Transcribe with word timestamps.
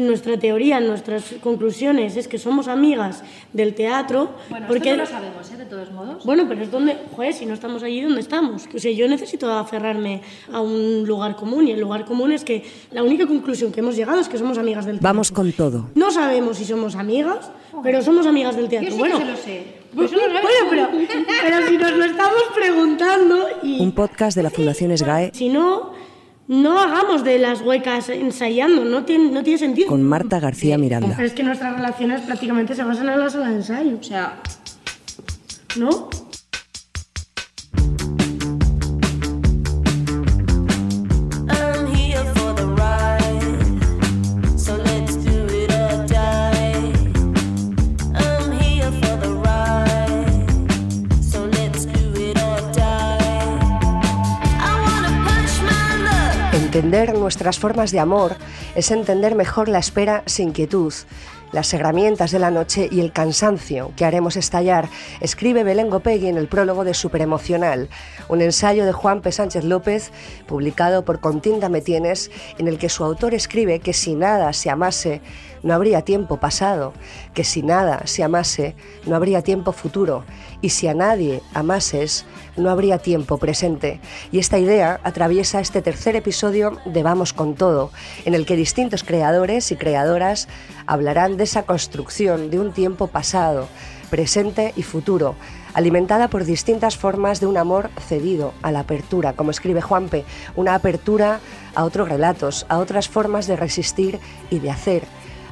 nuestra 0.00 0.38
teoría, 0.38 0.80
nuestras 0.80 1.34
conclusiones 1.42 2.16
es 2.16 2.28
que 2.28 2.38
somos 2.38 2.68
amigas 2.68 3.22
del 3.52 3.74
teatro. 3.74 4.30
Bueno, 4.48 4.66
porque... 4.68 4.90
esto 4.90 4.96
no 4.96 5.04
lo 5.04 5.10
sabemos, 5.10 5.50
¿eh? 5.50 5.56
de 5.56 5.64
todos 5.66 5.92
modos. 5.92 6.24
Bueno, 6.24 6.46
pero 6.48 6.62
es 6.62 6.70
donde, 6.70 6.96
joder, 7.14 7.32
si 7.32 7.46
no 7.46 7.54
estamos 7.54 7.82
allí, 7.82 8.00
¿dónde 8.00 8.20
estamos? 8.20 8.68
O 8.74 8.78
sea, 8.78 8.92
yo 8.92 9.08
necesito 9.08 9.50
aferrarme 9.50 10.22
a 10.52 10.60
un 10.60 11.06
lugar 11.06 11.36
común 11.36 11.68
y 11.68 11.72
el 11.72 11.80
lugar 11.80 12.04
común 12.04 12.32
es 12.32 12.44
que 12.44 12.64
la 12.90 13.02
única 13.02 13.26
conclusión 13.26 13.72
que 13.72 13.80
hemos 13.80 13.96
llegado 13.96 14.20
es 14.20 14.28
que 14.28 14.38
somos 14.38 14.58
amigas 14.58 14.86
del 14.86 14.96
teatro. 14.96 15.08
Vamos 15.08 15.30
con 15.30 15.52
todo. 15.52 15.90
No 15.94 16.10
sabemos 16.10 16.58
si 16.58 16.64
somos 16.64 16.94
amigas, 16.94 17.50
pero 17.82 18.02
somos 18.02 18.26
amigas 18.26 18.56
del 18.56 18.68
teatro. 18.68 18.88
Yo 18.88 18.94
sí 18.94 18.98
bueno, 18.98 19.18
que 19.18 19.24
se 19.24 19.30
lo 19.30 19.36
sé. 19.36 19.80
Pues, 19.94 20.12
bueno, 20.12 20.40
pero, 20.70 20.88
pero 21.42 21.66
si 21.66 21.76
nos 21.76 21.96
lo 21.96 22.04
estamos 22.04 22.42
preguntando 22.54 23.48
y 23.62 23.80
Un 23.80 23.92
podcast 23.92 24.36
de 24.36 24.44
la 24.44 24.50
Fundación 24.50 24.96
SGAE 24.96 25.32
si 25.34 25.48
no, 25.48 25.92
no 26.50 26.80
hagamos 26.80 27.22
de 27.22 27.38
las 27.38 27.60
huecas 27.60 28.08
ensayando, 28.08 28.84
no 28.84 29.04
tiene, 29.04 29.30
no 29.30 29.44
tiene 29.44 29.56
sentido. 29.56 29.86
con 29.86 30.02
Marta 30.02 30.40
García 30.40 30.76
Miranda. 30.78 31.12
Pero 31.14 31.28
es 31.28 31.32
que 31.32 31.44
nuestras 31.44 31.76
relaciones 31.76 32.22
prácticamente 32.22 32.74
se 32.74 32.82
basan 32.82 33.08
en 33.08 33.20
la 33.20 33.30
sala 33.30 33.50
de 33.50 33.54
ensayo, 33.54 33.96
O 34.00 34.02
sea, 34.02 34.40
¿no? 35.76 36.10
Entender 56.80 57.12
nuestras 57.12 57.58
formas 57.58 57.90
de 57.90 58.00
amor 58.00 58.36
es 58.74 58.90
entender 58.90 59.34
mejor 59.34 59.68
la 59.68 59.78
espera 59.78 60.22
sin 60.24 60.52
quietud, 60.52 60.94
las 61.52 61.74
herramientas 61.74 62.30
de 62.30 62.38
la 62.38 62.50
noche 62.50 62.88
y 62.90 63.00
el 63.00 63.12
cansancio 63.12 63.92
que 63.96 64.06
haremos 64.06 64.36
estallar, 64.36 64.88
escribe 65.20 65.62
Belén 65.62 65.90
Gopegui 65.90 66.28
en 66.28 66.38
el 66.38 66.48
prólogo 66.48 66.84
de 66.84 66.94
Superemocional, 66.94 67.90
un 68.28 68.40
ensayo 68.40 68.86
de 68.86 68.92
Juan 68.92 69.20
P. 69.20 69.30
Sánchez 69.30 69.64
López, 69.64 70.10
publicado 70.46 71.04
por 71.04 71.20
Continda 71.20 71.68
Metienes, 71.68 72.30
en 72.56 72.66
el 72.66 72.78
que 72.78 72.88
su 72.88 73.04
autor 73.04 73.34
escribe 73.34 73.80
que 73.80 73.92
si 73.92 74.14
nada 74.14 74.52
se 74.54 74.70
amase, 74.70 75.20
no 75.62 75.74
habría 75.74 76.02
tiempo 76.02 76.38
pasado, 76.38 76.94
que 77.34 77.44
si 77.44 77.62
nada 77.62 78.06
se 78.06 78.22
amase, 78.22 78.74
no 79.06 79.16
habría 79.16 79.42
tiempo 79.42 79.72
futuro, 79.72 80.24
y 80.62 80.70
si 80.70 80.88
a 80.88 80.94
nadie 80.94 81.42
amases, 81.54 82.24
no 82.56 82.70
habría 82.70 82.98
tiempo 82.98 83.38
presente. 83.38 84.00
Y 84.32 84.38
esta 84.38 84.58
idea 84.58 85.00
atraviesa 85.04 85.60
este 85.60 85.82
tercer 85.82 86.16
episodio 86.16 86.78
de 86.84 87.02
Vamos 87.02 87.32
con 87.32 87.54
Todo, 87.54 87.90
en 88.24 88.34
el 88.34 88.46
que 88.46 88.56
distintos 88.56 89.04
creadores 89.04 89.70
y 89.72 89.76
creadoras 89.76 90.48
hablarán 90.86 91.36
de 91.36 91.44
esa 91.44 91.62
construcción 91.62 92.50
de 92.50 92.60
un 92.60 92.72
tiempo 92.72 93.06
pasado, 93.06 93.68
presente 94.10 94.72
y 94.76 94.82
futuro, 94.82 95.36
alimentada 95.72 96.28
por 96.28 96.44
distintas 96.44 96.96
formas 96.96 97.40
de 97.40 97.46
un 97.46 97.56
amor 97.56 97.90
cedido 98.08 98.52
a 98.62 98.72
la 98.72 98.80
apertura, 98.80 99.34
como 99.34 99.50
escribe 99.50 99.80
Juanpe, 99.80 100.24
una 100.56 100.74
apertura 100.74 101.40
a 101.74 101.84
otros 101.84 102.08
relatos, 102.08 102.66
a 102.68 102.78
otras 102.78 103.08
formas 103.08 103.46
de 103.46 103.56
resistir 103.56 104.18
y 104.50 104.58
de 104.58 104.70
hacer, 104.70 105.04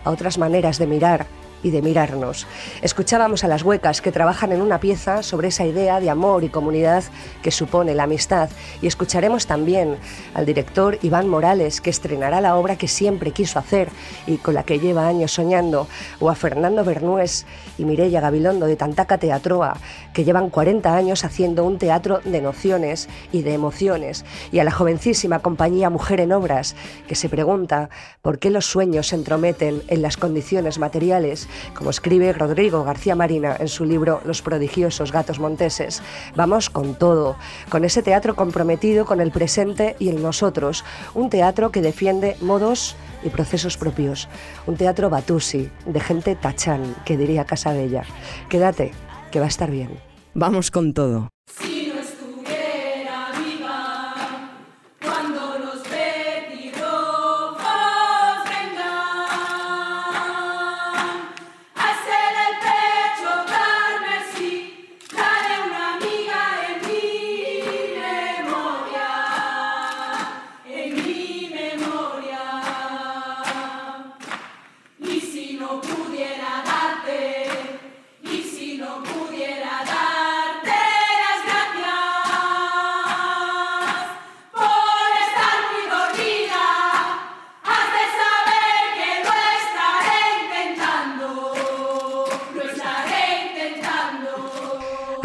a 0.04 0.10
otras 0.10 0.38
maneras 0.38 0.78
de 0.78 0.86
mirar 0.86 1.37
y 1.62 1.70
de 1.70 1.82
mirarnos. 1.82 2.46
Escuchábamos 2.82 3.44
a 3.44 3.48
las 3.48 3.62
huecas 3.62 4.00
que 4.00 4.12
trabajan 4.12 4.52
en 4.52 4.62
una 4.62 4.80
pieza 4.80 5.22
sobre 5.22 5.48
esa 5.48 5.64
idea 5.64 6.00
de 6.00 6.10
amor 6.10 6.44
y 6.44 6.48
comunidad 6.48 7.04
que 7.42 7.50
supone 7.50 7.94
la 7.94 8.04
amistad 8.04 8.50
y 8.80 8.86
escucharemos 8.86 9.46
también 9.46 9.96
al 10.34 10.46
director 10.46 10.98
Iván 11.02 11.28
Morales 11.28 11.80
que 11.80 11.90
estrenará 11.90 12.40
la 12.40 12.56
obra 12.56 12.76
que 12.76 12.88
siempre 12.88 13.32
quiso 13.32 13.58
hacer 13.58 13.88
y 14.26 14.36
con 14.36 14.54
la 14.54 14.62
que 14.62 14.78
lleva 14.78 15.08
años 15.08 15.32
soñando 15.32 15.88
o 16.20 16.30
a 16.30 16.34
Fernando 16.34 16.84
Bernués 16.84 17.46
y 17.76 17.84
Mireia 17.84 18.20
Gabilondo 18.20 18.66
de 18.66 18.76
Tantaca 18.76 19.18
Teatroa 19.18 19.76
que 20.12 20.24
llevan 20.24 20.50
40 20.50 20.94
años 20.94 21.24
haciendo 21.24 21.64
un 21.64 21.78
teatro 21.78 22.20
de 22.24 22.40
nociones 22.40 23.08
y 23.32 23.42
de 23.42 23.54
emociones 23.54 24.24
y 24.52 24.58
a 24.58 24.64
la 24.64 24.70
jovencísima 24.70 25.40
compañía 25.40 25.90
Mujer 25.90 26.20
en 26.20 26.32
Obras 26.32 26.76
que 27.06 27.14
se 27.14 27.28
pregunta 27.28 27.90
por 28.22 28.38
qué 28.38 28.50
los 28.50 28.66
sueños 28.66 29.08
se 29.08 29.16
entrometen 29.16 29.82
en 29.88 30.02
las 30.02 30.16
condiciones 30.16 30.78
materiales 30.78 31.47
como 31.74 31.90
escribe 31.90 32.32
Rodrigo 32.32 32.84
García 32.84 33.14
Marina 33.14 33.56
en 33.58 33.68
su 33.68 33.84
libro 33.84 34.20
Los 34.24 34.42
prodigiosos 34.42 35.12
gatos 35.12 35.38
monteses. 35.38 36.02
Vamos 36.34 36.70
con 36.70 36.94
todo, 36.94 37.36
con 37.68 37.84
ese 37.84 38.02
teatro 38.02 38.36
comprometido 38.36 39.04
con 39.04 39.20
el 39.20 39.30
presente 39.30 39.96
y 39.98 40.08
el 40.08 40.22
nosotros, 40.22 40.84
un 41.14 41.30
teatro 41.30 41.70
que 41.70 41.82
defiende 41.82 42.36
modos 42.40 42.96
y 43.22 43.30
procesos 43.30 43.76
propios, 43.76 44.28
un 44.66 44.76
teatro 44.76 45.10
batusi, 45.10 45.70
de 45.86 46.00
gente 46.00 46.36
tachán, 46.36 46.94
que 47.04 47.16
diría 47.16 47.44
Casabella. 47.44 48.04
Quédate, 48.48 48.92
que 49.30 49.40
va 49.40 49.46
a 49.46 49.48
estar 49.48 49.70
bien. 49.70 49.90
Vamos 50.34 50.70
con 50.70 50.94
todo. 50.94 51.28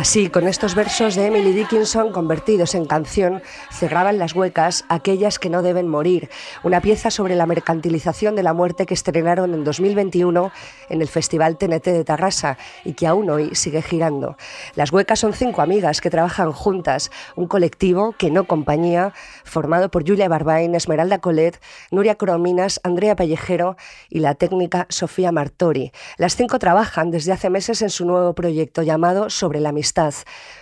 Así, 0.04 0.28
con 0.28 0.50
estos 0.50 0.76
versos 0.76 1.16
de 1.16 1.28
Emily 1.28 1.54
Dickinson 1.54 2.12
convertidos 2.12 2.76
en 2.76 2.84
canción, 2.84 3.42
cerraban 3.72 4.18
las 4.18 4.36
huecas 4.36 4.84
aquellas 4.90 5.40
que 5.40 5.50
no 5.50 5.62
deben 5.62 5.88
morir, 5.88 6.30
una 6.62 6.82
pieza 6.82 7.10
sobre 7.10 7.38
la 7.38 7.46
mercantilización 7.46 8.36
de 8.36 8.44
la 8.44 8.52
muerte 8.52 8.86
que 8.86 8.96
estrenaron 8.96 9.54
en 9.54 9.64
2021 9.64 10.52
en 10.90 11.02
el 11.02 11.08
Festival 11.08 11.58
TNT 11.58 11.86
de 11.86 12.04
Tarrasa 12.04 12.58
y 12.84 12.96
que 12.96 13.08
aún 13.08 13.30
hoy 13.30 13.56
sigue 13.56 13.82
girando. 13.82 14.36
Las 14.76 14.92
huecas 14.92 15.20
son 15.20 15.32
cinco 15.32 15.62
amigas 15.62 16.02
que 16.02 16.10
trabajan 16.10 16.52
juntas, 16.52 17.10
un 17.38 17.48
colectivo 17.48 18.12
que 18.12 18.30
no 18.30 18.44
compañía, 18.44 19.14
formado 19.46 19.90
por 19.90 20.06
Julia 20.06 20.28
Barbain, 20.28 20.76
Esmeralda 20.76 21.20
Colet, 21.20 21.62
Nuria 21.92 22.16
Crominas, 22.16 22.82
Andrea 22.84 23.16
Pellejero 23.16 23.78
y 24.10 24.20
la 24.20 24.36
técnica 24.36 24.86
Sofía 24.90 25.32
Martori. 25.32 25.94
Las 26.18 26.36
cinco 26.36 26.60
trabajan 26.60 27.10
desde 27.10 27.32
hace 27.32 27.50
meses 27.50 27.82
en 27.82 27.90
su 27.90 28.06
nuevo 28.06 28.34
proyecto 28.36 28.82
llamado 28.82 29.30
Sobre 29.30 29.62
la 29.62 29.70
amistad, 29.70 29.93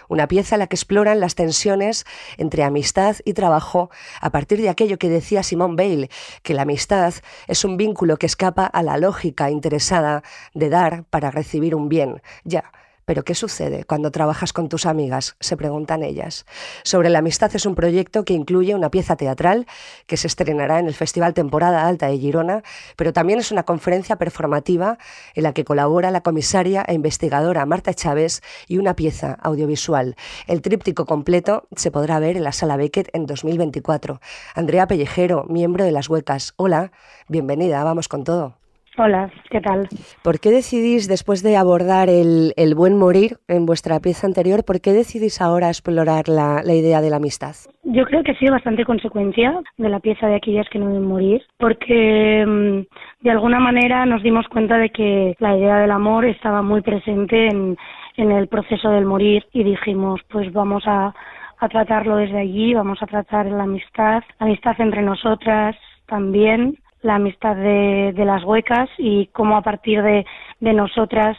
una 0.09 0.27
pieza 0.27 0.55
en 0.55 0.59
la 0.59 0.67
que 0.67 0.75
exploran 0.75 1.19
las 1.19 1.35
tensiones 1.35 2.05
entre 2.37 2.63
amistad 2.63 3.15
y 3.23 3.33
trabajo 3.33 3.89
a 4.19 4.29
partir 4.29 4.61
de 4.61 4.69
aquello 4.69 4.97
que 4.97 5.09
decía 5.09 5.43
Simone 5.43 5.75
Bale, 5.75 6.09
que 6.43 6.53
la 6.53 6.63
amistad 6.63 7.13
es 7.47 7.63
un 7.63 7.77
vínculo 7.77 8.17
que 8.17 8.25
escapa 8.25 8.65
a 8.65 8.83
la 8.83 8.97
lógica 8.97 9.49
interesada 9.49 10.23
de 10.53 10.69
dar 10.69 11.05
para 11.05 11.31
recibir 11.31 11.75
un 11.75 11.89
bien. 11.89 12.21
Ya. 12.43 12.71
¿Pero 13.05 13.23
qué 13.23 13.35
sucede 13.35 13.83
cuando 13.83 14.11
trabajas 14.11 14.53
con 14.53 14.69
tus 14.69 14.85
amigas? 14.85 15.35
Se 15.39 15.57
preguntan 15.57 16.03
ellas. 16.03 16.45
Sobre 16.83 17.09
la 17.09 17.19
amistad 17.19 17.53
es 17.55 17.65
un 17.65 17.75
proyecto 17.75 18.23
que 18.25 18.33
incluye 18.33 18.75
una 18.75 18.91
pieza 18.91 19.15
teatral 19.15 19.65
que 20.05 20.17
se 20.17 20.27
estrenará 20.27 20.79
en 20.79 20.87
el 20.87 20.93
Festival 20.93 21.33
Temporada 21.33 21.87
Alta 21.87 22.07
de 22.07 22.17
Girona, 22.17 22.63
pero 22.95 23.13
también 23.13 23.39
es 23.39 23.51
una 23.51 23.63
conferencia 23.63 24.17
performativa 24.17 24.97
en 25.35 25.43
la 25.43 25.53
que 25.53 25.65
colabora 25.65 26.11
la 26.11 26.21
comisaria 26.21 26.83
e 26.87 26.93
investigadora 26.93 27.65
Marta 27.65 27.93
Chávez 27.93 28.41
y 28.67 28.77
una 28.77 28.95
pieza 28.95 29.37
audiovisual. 29.41 30.15
El 30.47 30.61
tríptico 30.61 31.05
completo 31.05 31.67
se 31.75 31.91
podrá 31.91 32.19
ver 32.19 32.37
en 32.37 32.43
la 32.43 32.51
Sala 32.51 32.77
Beckett 32.77 33.09
en 33.13 33.25
2024. 33.25 34.21
Andrea 34.55 34.87
Pellejero, 34.87 35.45
miembro 35.49 35.83
de 35.83 35.91
Las 35.91 36.09
Huecas. 36.09 36.53
Hola, 36.57 36.91
bienvenida, 37.27 37.83
vamos 37.83 38.07
con 38.07 38.23
todo. 38.23 38.60
Hola, 38.97 39.31
¿qué 39.49 39.61
tal? 39.61 39.87
¿Por 40.21 40.39
qué 40.41 40.49
decidís, 40.49 41.07
después 41.07 41.41
de 41.43 41.55
abordar 41.55 42.09
el, 42.09 42.53
el 42.57 42.75
buen 42.75 42.97
morir 42.97 43.37
en 43.47 43.65
vuestra 43.65 44.01
pieza 44.01 44.27
anterior, 44.27 44.65
por 44.65 44.81
qué 44.81 44.91
decidís 44.91 45.41
ahora 45.41 45.69
explorar 45.69 46.27
la, 46.27 46.61
la 46.61 46.73
idea 46.73 46.99
de 46.99 47.09
la 47.09 47.15
amistad? 47.15 47.55
Yo 47.83 48.03
creo 48.03 48.21
que 48.21 48.31
ha 48.31 48.39
sido 48.39 48.51
bastante 48.51 48.83
consecuencia 48.83 49.57
de 49.77 49.89
la 49.89 50.01
pieza 50.01 50.27
de 50.27 50.35
aquellas 50.35 50.67
que 50.69 50.77
no 50.77 50.87
deben 50.87 51.05
morir, 51.05 51.41
porque 51.57 52.45
mm, 52.45 53.23
de 53.23 53.31
alguna 53.31 53.59
manera 53.59 54.05
nos 54.05 54.23
dimos 54.23 54.45
cuenta 54.49 54.77
de 54.77 54.89
que 54.89 55.35
la 55.39 55.57
idea 55.57 55.77
del 55.77 55.91
amor 55.91 56.25
estaba 56.25 56.61
muy 56.61 56.81
presente 56.81 57.47
en, 57.47 57.77
en 58.17 58.31
el 58.31 58.49
proceso 58.49 58.89
del 58.89 59.05
morir 59.05 59.45
y 59.53 59.63
dijimos, 59.63 60.19
pues 60.29 60.51
vamos 60.51 60.83
a, 60.85 61.15
a 61.59 61.69
tratarlo 61.69 62.17
desde 62.17 62.39
allí, 62.39 62.73
vamos 62.73 63.01
a 63.01 63.07
tratar 63.07 63.45
la 63.45 63.63
amistad, 63.63 64.21
la 64.37 64.47
amistad 64.47 64.75
entre 64.79 65.01
nosotras 65.01 65.77
también 66.07 66.77
la 67.01 67.15
amistad 67.15 67.55
de, 67.55 68.13
de 68.15 68.25
las 68.25 68.43
huecas 68.43 68.89
y 68.97 69.27
cómo 69.27 69.57
a 69.57 69.61
partir 69.61 70.01
de, 70.01 70.25
de 70.59 70.73
nosotras 70.73 71.37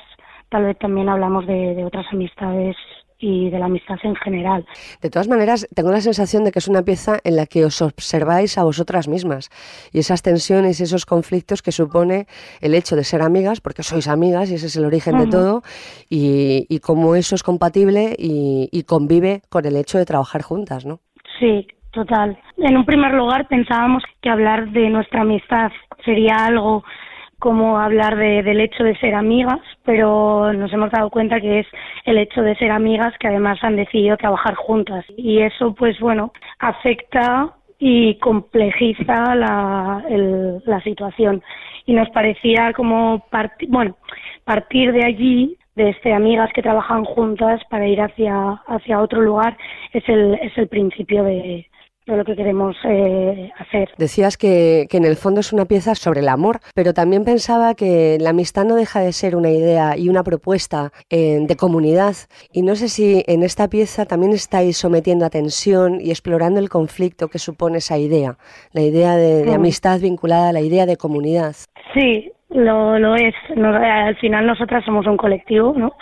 tal 0.48 0.64
vez 0.64 0.78
también 0.78 1.08
hablamos 1.08 1.46
de, 1.46 1.74
de 1.74 1.84
otras 1.84 2.06
amistades 2.12 2.76
y 3.18 3.50
de 3.50 3.58
la 3.60 3.66
amistad 3.66 3.96
en 4.02 4.16
general. 4.16 4.66
De 5.00 5.08
todas 5.08 5.28
maneras, 5.28 5.68
tengo 5.74 5.92
la 5.92 6.00
sensación 6.00 6.42
de 6.42 6.50
que 6.50 6.58
es 6.58 6.66
una 6.66 6.82
pieza 6.82 7.20
en 7.22 7.36
la 7.36 7.46
que 7.46 7.64
os 7.64 7.80
observáis 7.80 8.58
a 8.58 8.64
vosotras 8.64 9.06
mismas 9.06 9.48
y 9.92 10.00
esas 10.00 10.22
tensiones 10.22 10.80
y 10.80 10.82
esos 10.82 11.06
conflictos 11.06 11.62
que 11.62 11.70
supone 11.70 12.26
el 12.60 12.74
hecho 12.74 12.96
de 12.96 13.04
ser 13.04 13.22
amigas, 13.22 13.60
porque 13.60 13.84
sois 13.84 14.08
amigas 14.08 14.50
y 14.50 14.56
ese 14.56 14.66
es 14.66 14.76
el 14.76 14.84
origen 14.84 15.18
de 15.18 15.28
todo, 15.28 15.62
y, 16.10 16.66
y 16.68 16.80
cómo 16.80 17.14
eso 17.14 17.36
es 17.36 17.44
compatible 17.44 18.16
y, 18.18 18.68
y 18.72 18.82
convive 18.82 19.42
con 19.48 19.64
el 19.66 19.76
hecho 19.76 19.98
de 19.98 20.04
trabajar 20.04 20.42
juntas, 20.42 20.84
¿no? 20.84 20.98
Sí, 21.38 21.68
total. 21.92 22.38
En 22.58 22.76
un 22.76 22.84
primer 22.84 23.12
lugar 23.14 23.46
pensábamos 23.48 24.02
que 24.20 24.30
hablar 24.30 24.68
de 24.70 24.88
nuestra 24.90 25.22
amistad 25.22 25.70
sería 26.04 26.36
algo 26.46 26.84
como 27.38 27.78
hablar 27.80 28.16
de- 28.16 28.42
del 28.44 28.60
hecho 28.60 28.84
de 28.84 28.96
ser 28.98 29.14
amigas, 29.16 29.58
pero 29.84 30.52
nos 30.52 30.72
hemos 30.72 30.90
dado 30.92 31.10
cuenta 31.10 31.40
que 31.40 31.60
es 31.60 31.66
el 32.04 32.18
hecho 32.18 32.40
de 32.42 32.54
ser 32.56 32.70
amigas 32.70 33.12
que 33.18 33.26
además 33.28 33.58
han 33.62 33.74
decidido 33.76 34.16
trabajar 34.16 34.54
juntas. 34.54 35.04
Y 35.16 35.40
eso, 35.40 35.74
pues 35.74 35.98
bueno, 36.00 36.32
afecta 36.60 37.50
y 37.80 38.14
complejiza 38.20 39.34
la, 39.34 40.04
el- 40.08 40.62
la 40.66 40.80
situación. 40.82 41.42
Y 41.86 41.94
nos 41.94 42.08
parecía 42.10 42.72
como 42.74 43.24
bueno, 43.68 43.96
partir 44.44 44.92
de 44.92 45.04
allí 45.04 45.56
de 45.74 45.90
este 45.90 46.12
amigas 46.14 46.50
que 46.54 46.62
trabajan 46.62 47.04
juntas 47.04 47.60
para 47.70 47.86
ir 47.88 48.00
hacia 48.00 48.52
hacia 48.68 49.00
otro 49.00 49.20
lugar 49.22 49.56
es 49.92 50.06
el 50.08 50.34
es 50.42 50.56
el 50.58 50.68
principio 50.68 51.24
de, 51.24 51.66
de 52.06 52.16
lo 52.16 52.24
que 52.24 52.34
queremos 52.34 52.76
eh, 52.84 53.50
hacer. 53.58 53.90
Decías 53.96 54.36
que, 54.36 54.86
que 54.90 54.96
en 54.96 55.04
el 55.04 55.16
fondo 55.16 55.40
es 55.40 55.52
una 55.52 55.64
pieza 55.66 55.94
sobre 55.94 56.20
el 56.20 56.28
amor, 56.28 56.58
pero 56.74 56.92
también 56.94 57.24
pensaba 57.24 57.74
que 57.74 58.18
la 58.20 58.30
amistad 58.30 58.64
no 58.64 58.74
deja 58.74 59.00
de 59.00 59.12
ser 59.12 59.36
una 59.36 59.50
idea 59.50 59.96
y 59.96 60.08
una 60.08 60.24
propuesta 60.24 60.90
eh, 61.10 61.38
de 61.46 61.56
comunidad. 61.56 62.14
Y 62.52 62.62
no 62.62 62.74
sé 62.74 62.88
si 62.88 63.22
en 63.26 63.42
esta 63.42 63.68
pieza 63.68 64.04
también 64.04 64.32
estáis 64.32 64.76
sometiendo 64.78 65.24
a 65.24 65.30
tensión 65.30 66.00
y 66.00 66.10
explorando 66.10 66.58
el 66.58 66.68
conflicto 66.68 67.28
que 67.28 67.38
supone 67.38 67.78
esa 67.78 67.98
idea, 67.98 68.36
la 68.72 68.80
idea 68.82 69.16
de, 69.16 69.44
de 69.44 69.52
Mm. 69.52 69.54
amistad 69.54 70.00
vinculada 70.00 70.48
a 70.48 70.52
la 70.52 70.60
idea 70.60 70.86
de 70.86 70.96
comunidad. 70.96 71.54
Sí, 71.94 72.32
lo, 72.50 72.98
lo 72.98 73.14
es. 73.14 73.34
Al 73.56 74.16
final 74.16 74.46
nosotras 74.46 74.84
somos 74.84 75.06
un 75.06 75.16
colectivo, 75.16 75.72
¿no? 75.76 75.92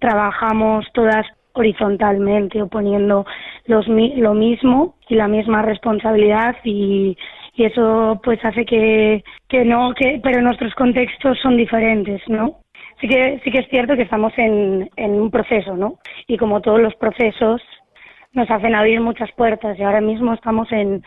Trabajamos 0.00 0.84
todas 0.92 1.26
horizontalmente, 1.52 2.60
oponiendo 2.60 3.24
los, 3.66 3.86
lo 3.88 4.34
mismo 4.34 4.96
y 5.08 5.14
la 5.14 5.28
misma 5.28 5.62
responsabilidad 5.62 6.56
y, 6.64 7.16
y 7.54 7.64
eso 7.64 8.20
pues 8.22 8.44
hace 8.44 8.64
que, 8.64 9.24
que 9.48 9.64
no, 9.64 9.94
que, 9.94 10.20
pero 10.22 10.42
nuestros 10.42 10.74
contextos 10.74 11.38
son 11.40 11.56
diferentes, 11.56 12.20
¿no? 12.28 12.58
Sí 13.00 13.08
que, 13.08 13.40
sí 13.42 13.50
que 13.50 13.60
es 13.60 13.68
cierto 13.68 13.96
que 13.96 14.02
estamos 14.02 14.32
en, 14.36 14.90
en 14.96 15.10
un 15.12 15.30
proceso, 15.30 15.76
¿no? 15.76 15.98
Y 16.26 16.36
como 16.36 16.60
todos 16.60 16.80
los 16.80 16.94
procesos 16.94 17.62
nos 18.32 18.50
hacen 18.50 18.74
abrir 18.74 19.00
muchas 19.00 19.30
puertas 19.32 19.78
y 19.78 19.82
ahora 19.82 20.00
mismo 20.00 20.34
estamos 20.34 20.70
en, 20.72 21.02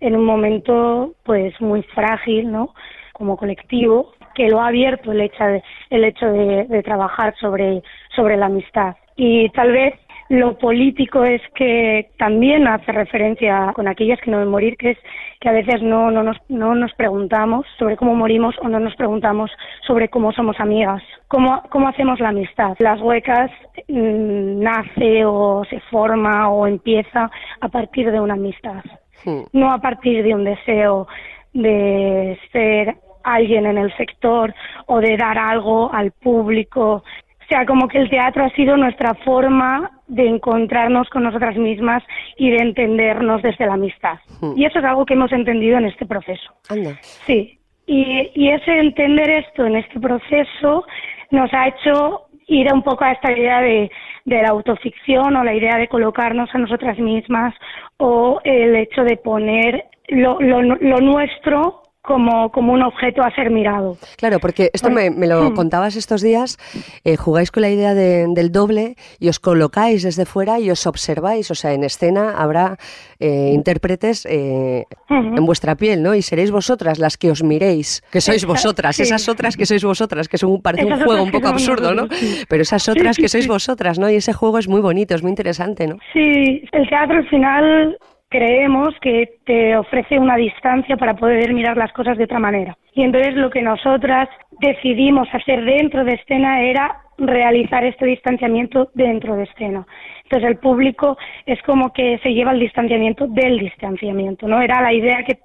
en 0.00 0.16
un 0.16 0.24
momento 0.24 1.14
pues 1.24 1.58
muy 1.60 1.82
frágil, 1.94 2.50
¿no? 2.50 2.74
Como 3.12 3.36
colectivo, 3.36 4.12
que 4.34 4.48
lo 4.48 4.60
ha 4.60 4.68
abierto 4.68 5.12
el 5.12 5.20
hecho 5.20 5.44
de, 5.44 5.62
el 5.90 6.04
hecho 6.04 6.26
de, 6.26 6.64
de 6.64 6.82
trabajar 6.82 7.34
sobre, 7.38 7.82
sobre 8.14 8.36
la 8.36 8.46
amistad. 8.46 8.96
Y 9.16 9.48
tal 9.50 9.70
vez 9.70 9.94
lo 10.28 10.58
político 10.58 11.24
es 11.24 11.42
que 11.54 12.10
también 12.18 12.66
hace 12.66 12.92
referencia 12.92 13.72
con 13.74 13.88
aquellas 13.88 14.20
que 14.20 14.30
no 14.30 14.38
deben 14.38 14.50
morir, 14.50 14.76
que 14.76 14.90
es 14.92 14.98
que 15.40 15.48
a 15.48 15.52
veces 15.52 15.82
no, 15.82 16.10
no, 16.10 16.22
nos, 16.22 16.38
no 16.48 16.74
nos 16.74 16.92
preguntamos 16.94 17.66
sobre 17.78 17.96
cómo 17.96 18.14
morimos 18.14 18.54
o 18.62 18.68
no 18.68 18.80
nos 18.80 18.96
preguntamos 18.96 19.50
sobre 19.86 20.08
cómo 20.08 20.32
somos 20.32 20.58
amigas, 20.60 21.02
cómo, 21.28 21.62
cómo 21.70 21.88
hacemos 21.88 22.20
la 22.20 22.30
amistad. 22.30 22.76
Las 22.78 23.00
huecas 23.00 23.50
mm, 23.88 24.60
nace 24.60 25.24
o 25.24 25.64
se 25.68 25.80
forma 25.90 26.48
o 26.48 26.66
empieza 26.66 27.30
a 27.60 27.68
partir 27.68 28.10
de 28.10 28.20
una 28.20 28.34
amistad 28.34 28.82
Hmm. 29.24 29.44
no 29.52 29.72
a 29.72 29.78
partir 29.78 30.22
de 30.22 30.34
un 30.34 30.44
deseo 30.44 31.06
de 31.54 32.38
ser 32.52 32.94
alguien 33.22 33.64
en 33.64 33.78
el 33.78 33.96
sector 33.96 34.54
o 34.86 35.00
de 35.00 35.16
dar 35.16 35.38
algo 35.38 35.92
al 35.92 36.10
público. 36.10 37.02
O 37.44 37.48
sea, 37.48 37.66
como 37.66 37.88
que 37.88 37.98
el 37.98 38.08
teatro 38.08 38.44
ha 38.44 38.50
sido 38.50 38.76
nuestra 38.76 39.14
forma 39.14 39.90
de 40.06 40.26
encontrarnos 40.26 41.08
con 41.10 41.24
nosotras 41.24 41.56
mismas 41.56 42.02
y 42.36 42.50
de 42.50 42.56
entendernos 42.56 43.42
desde 43.42 43.66
la 43.66 43.74
amistad. 43.74 44.18
Hmm. 44.40 44.52
Y 44.56 44.64
eso 44.64 44.78
es 44.78 44.84
algo 44.84 45.04
que 45.04 45.14
hemos 45.14 45.32
entendido 45.32 45.78
en 45.78 45.86
este 45.86 46.06
proceso. 46.06 46.54
Anda. 46.70 46.96
Sí, 47.00 47.58
y, 47.86 48.30
y 48.34 48.50
ese 48.50 48.78
entender 48.78 49.28
esto 49.30 49.66
en 49.66 49.76
este 49.76 50.00
proceso 50.00 50.86
nos 51.30 51.52
ha 51.52 51.68
hecho 51.68 52.22
ir 52.46 52.72
un 52.72 52.82
poco 52.82 53.04
a 53.04 53.12
esta 53.12 53.32
idea 53.32 53.60
de, 53.60 53.90
de 54.24 54.42
la 54.42 54.48
autoficción 54.48 55.36
o 55.36 55.44
la 55.44 55.54
idea 55.54 55.76
de 55.76 55.88
colocarnos 55.88 56.54
a 56.54 56.58
nosotras 56.58 56.98
mismas 56.98 57.54
o 57.98 58.40
el 58.44 58.76
hecho 58.76 59.02
de 59.04 59.16
poner 59.16 59.84
lo, 60.08 60.40
lo, 60.40 60.62
lo 60.62 60.96
nuestro 60.98 61.83
como, 62.04 62.50
como 62.50 62.72
un 62.74 62.82
objeto 62.82 63.22
a 63.22 63.30
ser 63.34 63.50
mirado. 63.50 63.96
Claro, 64.18 64.38
porque 64.38 64.70
esto 64.74 64.90
me, 64.90 65.10
me 65.10 65.26
lo 65.26 65.54
contabas 65.54 65.96
estos 65.96 66.20
días, 66.20 66.58
eh, 67.02 67.16
jugáis 67.16 67.50
con 67.50 67.62
la 67.62 67.70
idea 67.70 67.94
de- 67.94 68.26
del 68.28 68.52
doble 68.52 68.96
y 69.18 69.28
os 69.30 69.40
colocáis 69.40 70.02
desde 70.02 70.26
fuera 70.26 70.60
y 70.60 70.70
os 70.70 70.86
observáis, 70.86 71.50
o 71.50 71.54
sea, 71.54 71.72
en 71.72 71.82
escena 71.82 72.34
habrá 72.36 72.76
eh, 73.20 73.50
intérpretes 73.54 74.26
eh, 74.26 74.84
en 75.08 75.46
vuestra 75.46 75.76
piel, 75.76 76.02
¿no? 76.02 76.14
Y 76.14 76.20
seréis 76.20 76.50
vosotras 76.50 76.98
las 76.98 77.16
que 77.16 77.30
os 77.30 77.42
miréis, 77.42 78.02
que 78.12 78.20
sois 78.20 78.44
vosotras, 78.44 78.96
sí. 78.96 79.02
esas 79.02 79.26
otras 79.30 79.56
que 79.56 79.64
sois 79.64 79.82
vosotras, 79.82 80.28
que 80.28 80.36
es 80.36 80.42
un, 80.42 80.60
parece 80.60 80.84
un 80.84 81.00
juego 81.00 81.22
un 81.22 81.30
poco 81.30 81.48
absurdo, 81.48 81.94
¿no? 81.94 82.06
sí. 82.10 82.44
Pero 82.48 82.62
esas 82.62 82.86
otras 82.88 83.16
sí, 83.16 83.22
que 83.22 83.28
sois 83.28 83.48
vosotras, 83.48 83.98
¿no? 83.98 84.10
Y 84.10 84.16
ese 84.16 84.34
juego 84.34 84.58
es 84.58 84.68
muy 84.68 84.82
bonito, 84.82 85.14
es 85.14 85.22
muy 85.22 85.30
interesante, 85.30 85.86
¿no? 85.86 85.96
Sí, 86.12 86.62
el 86.72 86.88
teatro 86.88 87.16
al 87.16 87.28
final 87.28 87.96
creemos 88.28 88.94
que 89.00 89.34
te 89.44 89.76
ofrece 89.76 90.18
una 90.18 90.36
distancia 90.36 90.96
para 90.96 91.14
poder 91.14 91.52
mirar 91.52 91.76
las 91.76 91.92
cosas 91.92 92.18
de 92.18 92.24
otra 92.24 92.38
manera. 92.38 92.76
Y 92.94 93.02
entonces 93.02 93.34
lo 93.34 93.50
que 93.50 93.62
nosotras 93.62 94.28
decidimos 94.60 95.28
hacer 95.32 95.64
dentro 95.64 96.04
de 96.04 96.14
escena 96.14 96.62
era 96.62 97.00
realizar 97.18 97.84
este 97.84 98.06
distanciamiento 98.06 98.90
dentro 98.94 99.36
de 99.36 99.44
escena. 99.44 99.86
Entonces 100.24 100.50
el 100.50 100.56
público 100.58 101.16
es 101.46 101.60
como 101.62 101.92
que 101.92 102.18
se 102.22 102.32
lleva 102.32 102.52
el 102.52 102.60
distanciamiento 102.60 103.26
del 103.28 103.58
distanciamiento, 103.58 104.48
¿no? 104.48 104.60
Era 104.60 104.80
la 104.82 104.92
idea 104.92 105.22
que 105.22 105.38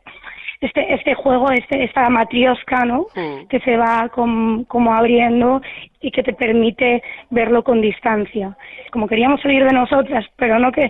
este 0.61 0.93
este 0.93 1.13
juego, 1.13 1.51
este 1.51 1.83
esta 1.83 2.09
matriosca, 2.09 2.85
¿no? 2.85 3.05
Mm. 3.15 3.47
Que 3.47 3.59
se 3.61 3.77
va 3.77 4.09
com- 4.09 4.65
como 4.65 4.93
abriendo 4.93 5.61
y 6.01 6.11
que 6.11 6.23
te 6.23 6.33
permite 6.33 7.01
verlo 7.29 7.63
con 7.63 7.81
distancia. 7.81 8.57
Como 8.91 9.07
queríamos 9.07 9.41
salir 9.41 9.63
de 9.63 9.73
nosotras, 9.73 10.25
pero 10.37 10.59
no 10.59 10.71
que 10.71 10.89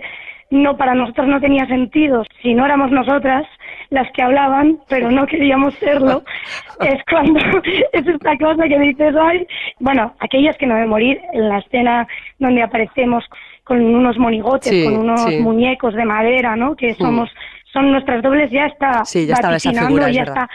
no 0.50 0.76
para 0.76 0.94
nosotros 0.94 1.28
no 1.28 1.40
tenía 1.40 1.66
sentido. 1.66 2.24
Si 2.42 2.54
no 2.54 2.64
éramos 2.64 2.90
nosotras 2.90 3.46
las 3.90 4.10
que 4.12 4.22
hablaban, 4.22 4.78
pero 4.88 5.10
no 5.10 5.26
queríamos 5.26 5.74
serlo, 5.76 6.22
es 6.80 7.00
cuando 7.08 7.38
es 7.92 8.06
esta 8.06 8.36
cosa 8.36 8.68
que 8.68 8.78
dices, 8.78 9.14
ay, 9.20 9.46
bueno, 9.78 10.14
aquellas 10.18 10.56
que 10.58 10.66
no 10.66 10.74
deben 10.74 10.90
morir 10.90 11.20
en 11.32 11.48
la 11.48 11.58
escena 11.58 12.06
donde 12.38 12.62
aparecemos 12.62 13.24
con 13.64 13.80
unos 13.82 14.18
monigotes, 14.18 14.70
Sí, 14.72 14.84
con 14.84 14.98
unos 14.98 15.22
sí. 15.22 15.38
muñecos 15.40 15.94
de 15.94 16.04
madera, 16.04 16.56
¿no? 16.56 16.74
Que 16.74 16.94
somos 16.94 17.30
son 17.72 17.92
nuestras 17.92 18.20
dobles, 18.22 18.50
ya 18.50 18.66
está 18.66 19.04
Sí, 19.04 19.26
ya 19.26 19.34
esa 19.34 19.58
figura, 19.58 20.10
ya 20.10 20.22
está 20.22 20.48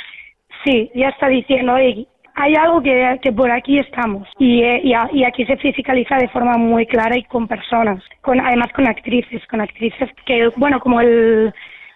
Sí, 0.65 0.91
ya 0.95 1.09
está 1.09 1.27
diciendo, 1.27 1.73
oye, 1.73 2.07
hay 2.35 2.53
algo 2.55 2.81
que, 2.81 3.19
que 3.21 3.31
por 3.31 3.51
aquí 3.51 3.79
estamos. 3.79 4.27
Y, 4.37 4.61
eh, 4.61 4.81
y, 4.83 4.93
y 5.17 5.23
aquí 5.23 5.45
se 5.45 5.57
fiscaliza 5.57 6.17
de 6.17 6.27
forma 6.29 6.57
muy 6.57 6.85
clara 6.85 7.17
y 7.17 7.23
con 7.23 7.47
personas, 7.47 8.03
con 8.21 8.39
además 8.39 8.71
con 8.73 8.87
actrices, 8.87 9.45
con 9.47 9.61
actrices 9.61 10.09
que, 10.25 10.49
bueno, 10.57 10.79
como 10.79 11.01
el 11.01 11.53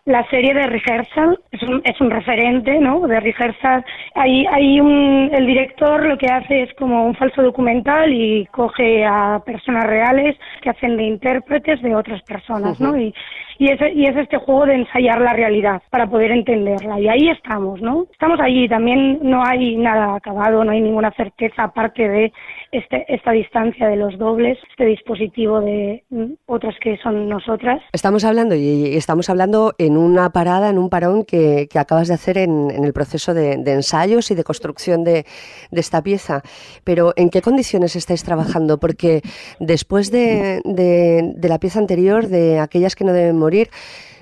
la 0.10 0.27
serie 0.29 0.55
de 0.55 0.65
Rehearsal 0.65 1.39
es 1.51 1.62
un, 1.62 1.81
es 1.84 2.01
un 2.01 2.10
referente, 2.10 2.79
¿no? 2.79 3.05
De 3.08 3.19
Rehearsal. 3.19 3.86
Hay, 4.15 4.43
hay 4.48 4.79
un, 4.79 5.29
el 5.31 5.46
director 5.46 6.03
lo 6.03 6.17
que 6.17 6.25
hace 6.25 6.63
es 6.63 6.74
como 6.75 7.05
un 7.05 7.15
falso 7.15 7.43
documental 7.43 8.12
y 8.12 8.48
coge 8.48 9.05
a 9.05 9.39
personas 9.46 9.86
reales 9.86 10.36
que 10.62 10.72
hacen 10.72 10.98
de 10.98 11.03
intérpretes 11.03 11.81
de 11.84 11.96
otras 11.96 12.24
personas, 12.24 12.79
¿no? 12.79 12.98
Y, 13.00 13.13
y, 13.59 13.69
es, 13.71 13.79
y 13.93 14.05
es 14.05 14.15
este 14.17 14.37
juego 14.37 14.65
de 14.65 14.75
ensayar 14.75 15.21
la 15.21 15.33
realidad 15.33 15.81
para 15.91 16.09
poder 16.09 16.31
entenderla. 16.31 16.99
Y 16.99 17.07
ahí 17.07 17.29
estamos, 17.29 17.81
¿no? 17.81 18.07
Estamos 18.11 18.39
allí. 18.39 18.67
También 18.67 19.19
no 19.21 19.43
hay 19.45 19.75
nada 19.77 20.15
acabado, 20.15 20.63
no 20.63 20.71
hay 20.71 20.81
ninguna 20.81 21.11
certeza 21.11 21.63
aparte 21.65 22.07
de 22.07 22.31
este, 22.71 23.05
esta 23.13 23.31
distancia 23.31 23.87
de 23.87 23.97
los 23.97 24.17
dobles, 24.17 24.57
este 24.71 24.85
dispositivo 24.85 25.59
de 25.61 26.03
mm, 26.09 26.33
otras 26.47 26.75
que 26.81 26.97
son 26.97 27.27
nosotras. 27.29 27.81
Estamos 27.93 28.23
hablando 28.23 28.55
y 28.55 28.95
estamos 28.95 29.29
hablando 29.29 29.73
en 29.77 29.97
una 29.97 30.29
parada, 30.31 30.69
en 30.69 30.77
un 30.77 30.89
parón 30.89 31.25
que, 31.25 31.67
que 31.69 31.79
acabas 31.79 32.07
de 32.07 32.13
hacer 32.13 32.37
en, 32.37 32.71
en 32.71 32.85
el 32.85 32.93
proceso 32.93 33.33
de, 33.33 33.53
ensayos 33.53 34.31
y 34.31 34.35
de 34.35 34.43
construcción 34.43 35.03
de, 35.03 35.25
de 35.71 35.79
esta 35.81 36.01
pieza. 36.01 36.41
Pero 36.85 37.11
¿en 37.17 37.29
qué 37.29 37.41
condiciones 37.41 37.95
estáis 37.95 38.23
trabajando? 38.23 38.79
Porque 38.79 39.21
después 39.59 40.11
de, 40.11 40.61
de- 40.63 41.49
la 41.49 41.57
pieza 41.59 41.79
anterior, 41.79 42.27
de 42.27 42.59
aquellas 42.59 42.95
que 42.95 43.03
no 43.03 43.11
deben 43.11 43.35
morir, 43.35 43.48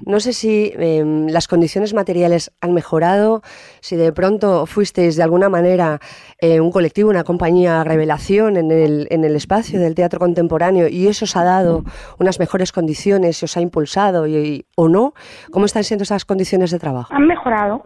No 0.05 0.19
sé 0.19 0.31
si 0.33 0.71
eh, 0.77 1.03
las 1.27 1.47
condiciones 1.47 1.93
materiales 1.93 2.51
han 2.61 2.73
mejorado, 2.73 3.41
si 3.81 3.95
de 3.95 4.13
pronto 4.13 4.65
fuisteis 4.67 5.15
de 5.15 5.23
alguna 5.23 5.49
manera 5.49 5.99
eh, 6.39 6.59
un 6.61 6.71
colectivo, 6.71 7.09
una 7.09 7.23
compañía 7.23 7.83
revelación 7.83 8.57
en 8.57 8.71
el, 8.71 9.07
en 9.09 9.23
el 9.25 9.35
espacio 9.35 9.79
del 9.79 9.95
teatro 9.95 10.19
contemporáneo 10.19 10.87
y 10.87 11.07
eso 11.07 11.25
os 11.25 11.35
ha 11.35 11.43
dado 11.43 11.83
unas 12.19 12.39
mejores 12.39 12.71
condiciones, 12.71 13.41
y 13.41 13.45
os 13.45 13.57
ha 13.57 13.61
impulsado 13.61 14.27
y- 14.27 14.65
o 14.75 14.87
no. 14.87 15.13
¿Cómo 15.51 15.65
están 15.65 15.83
siendo 15.83 16.03
esas 16.03 16.25
condiciones 16.25 16.69
de 16.71 16.77
trabajo? 16.79 17.13
Han 17.13 17.25
mejorado, 17.25 17.83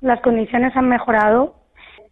las 0.00 0.20
condiciones 0.20 0.76
han 0.76 0.88
mejorado, 0.88 1.54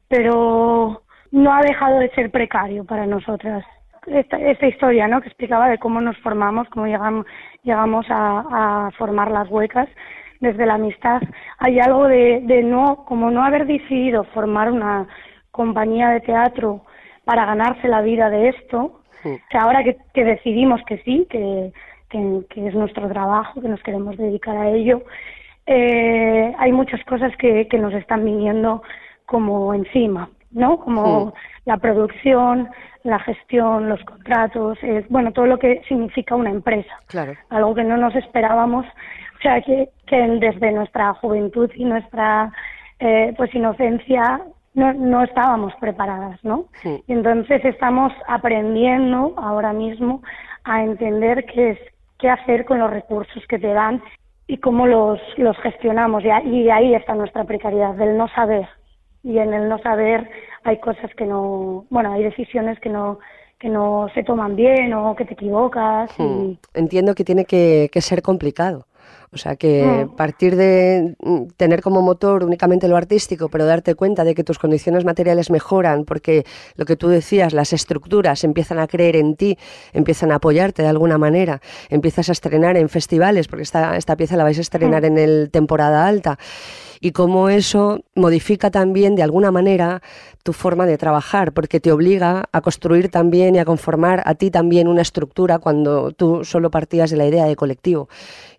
pero 0.08 1.02
no 1.30 1.52
ha 1.54 1.60
dejado 1.60 1.98
de 2.00 2.10
ser 2.10 2.30
precario 2.30 2.84
para 2.84 3.06
nosotras. 3.06 3.64
Esta, 4.06 4.36
esta 4.38 4.66
historia 4.66 5.08
¿no? 5.08 5.20
que 5.20 5.28
explicaba 5.28 5.68
de 5.68 5.78
cómo 5.78 6.00
nos 6.00 6.16
formamos, 6.18 6.68
cómo 6.68 6.86
llegamos, 6.86 7.26
llegamos 7.62 8.06
a, 8.08 8.86
a 8.86 8.90
formar 8.92 9.30
las 9.30 9.48
huecas 9.50 9.88
desde 10.40 10.66
la 10.66 10.74
amistad. 10.74 11.22
Hay 11.58 11.80
algo 11.80 12.06
de, 12.06 12.40
de 12.44 12.62
no, 12.62 13.04
como 13.06 13.30
no 13.30 13.44
haber 13.44 13.66
decidido 13.66 14.24
formar 14.24 14.70
una 14.70 15.06
compañía 15.50 16.10
de 16.10 16.20
teatro 16.20 16.82
para 17.24 17.46
ganarse 17.46 17.88
la 17.88 18.02
vida 18.02 18.30
de 18.30 18.50
esto, 18.50 19.00
que 19.50 19.58
ahora 19.58 19.82
que, 19.82 19.96
que 20.14 20.24
decidimos 20.24 20.80
que 20.86 20.98
sí, 20.98 21.26
que, 21.28 21.72
que, 22.08 22.40
que 22.48 22.68
es 22.68 22.74
nuestro 22.74 23.08
trabajo, 23.08 23.60
que 23.60 23.68
nos 23.68 23.82
queremos 23.82 24.16
dedicar 24.16 24.56
a 24.56 24.70
ello, 24.70 25.02
eh, 25.66 26.54
hay 26.58 26.72
muchas 26.72 27.02
cosas 27.04 27.36
que, 27.36 27.66
que 27.66 27.78
nos 27.78 27.92
están 27.94 28.24
viniendo 28.24 28.82
como 29.24 29.74
encima, 29.74 30.30
¿no? 30.52 30.78
Como 30.78 31.34
la 31.66 31.76
producción, 31.76 32.68
la 33.02 33.18
gestión, 33.18 33.90
los 33.90 34.02
contratos, 34.04 34.78
eh, 34.82 35.04
bueno, 35.10 35.32
todo 35.32 35.46
lo 35.46 35.58
que 35.58 35.82
significa 35.86 36.34
una 36.34 36.50
empresa. 36.50 36.94
Claro. 37.06 37.34
Algo 37.50 37.74
que 37.74 37.84
no 37.84 37.98
nos 37.98 38.14
esperábamos, 38.16 38.86
o 38.86 39.42
sea, 39.42 39.60
que, 39.60 39.90
que 40.06 40.16
desde 40.16 40.72
nuestra 40.72 41.12
juventud 41.14 41.70
y 41.74 41.84
nuestra 41.84 42.50
eh, 42.98 43.34
pues 43.36 43.54
inocencia 43.54 44.40
no, 44.72 44.94
no 44.94 45.22
estábamos 45.22 45.74
preparadas, 45.80 46.42
¿no? 46.42 46.66
Sí. 46.82 47.02
Y 47.06 47.12
entonces 47.12 47.62
estamos 47.64 48.12
aprendiendo 48.26 49.34
ahora 49.36 49.74
mismo 49.74 50.22
a 50.64 50.82
entender 50.82 51.44
qué 51.44 51.70
es 51.70 51.78
qué 52.18 52.30
hacer 52.30 52.64
con 52.64 52.78
los 52.78 52.90
recursos 52.90 53.46
que 53.48 53.58
te 53.58 53.72
dan 53.72 54.02
y 54.46 54.58
cómo 54.58 54.86
los, 54.86 55.20
los 55.36 55.56
gestionamos. 55.58 56.24
Y 56.24 56.70
ahí 56.70 56.94
está 56.94 57.14
nuestra 57.14 57.44
precariedad, 57.44 57.94
del 57.94 58.16
no 58.16 58.28
saber. 58.28 58.68
Y 59.22 59.38
en 59.38 59.52
el 59.52 59.68
no 59.68 59.78
saber 59.78 60.30
hay 60.66 60.78
cosas 60.80 61.10
que 61.16 61.24
no, 61.24 61.86
bueno, 61.90 62.12
hay 62.12 62.22
decisiones 62.22 62.78
que 62.80 62.88
no, 62.88 63.18
que 63.58 63.68
no 63.68 64.08
se 64.14 64.22
toman 64.22 64.56
bien 64.56 64.92
o 64.94 65.14
que 65.14 65.24
te 65.24 65.34
equivocas. 65.34 66.10
Hmm. 66.18 66.50
Y, 66.50 66.58
Entiendo 66.74 67.14
que 67.14 67.24
tiene 67.24 67.44
que, 67.44 67.88
que 67.92 68.00
ser 68.00 68.22
complicado. 68.22 68.86
O 69.32 69.38
sea, 69.38 69.56
que 69.56 69.84
Mm. 69.84 70.16
partir 70.16 70.56
de 70.56 71.14
mm, 71.20 71.48
tener 71.56 71.82
como 71.82 72.00
motor 72.00 72.44
únicamente 72.44 72.88
lo 72.88 72.96
artístico, 72.96 73.48
pero 73.48 73.66
darte 73.66 73.94
cuenta 73.94 74.24
de 74.24 74.34
que 74.34 74.44
tus 74.44 74.58
condiciones 74.58 75.04
materiales 75.04 75.50
mejoran 75.50 76.04
porque 76.04 76.44
lo 76.76 76.84
que 76.84 76.96
tú 76.96 77.08
decías, 77.08 77.52
las 77.52 77.72
estructuras 77.72 78.44
empiezan 78.44 78.78
a 78.78 78.86
creer 78.86 79.16
en 79.16 79.36
ti, 79.36 79.58
empiezan 79.92 80.32
a 80.32 80.36
apoyarte 80.36 80.82
de 80.82 80.88
alguna 80.88 81.18
manera, 81.18 81.60
empiezas 81.90 82.28
a 82.28 82.32
estrenar 82.32 82.76
en 82.76 82.88
festivales, 82.88 83.48
porque 83.48 83.64
esta, 83.64 83.96
esta 83.96 84.16
pieza 84.16 84.36
la 84.36 84.44
vais 84.44 84.58
a 84.58 84.62
estrenar 84.62 85.04
en 85.04 85.18
el 85.18 85.50
temporada 85.50 86.06
alta, 86.06 86.38
y 87.00 87.12
cómo 87.12 87.48
eso 87.48 88.02
modifica 88.14 88.70
también 88.70 89.14
de 89.14 89.22
alguna 89.22 89.50
manera 89.50 90.02
tu 90.42 90.52
forma 90.52 90.86
de 90.86 90.96
trabajar, 90.96 91.52
porque 91.52 91.80
te 91.80 91.90
obliga 91.90 92.44
a 92.52 92.60
construir 92.60 93.10
también 93.10 93.56
y 93.56 93.58
a 93.58 93.64
conformar 93.64 94.22
a 94.26 94.36
ti 94.36 94.52
también 94.52 94.86
una 94.86 95.02
estructura 95.02 95.58
cuando 95.58 96.12
tú 96.12 96.44
solo 96.44 96.70
partías 96.70 97.10
de 97.10 97.16
la 97.16 97.26
idea 97.26 97.46
de 97.46 97.56
colectivo. 97.56 98.08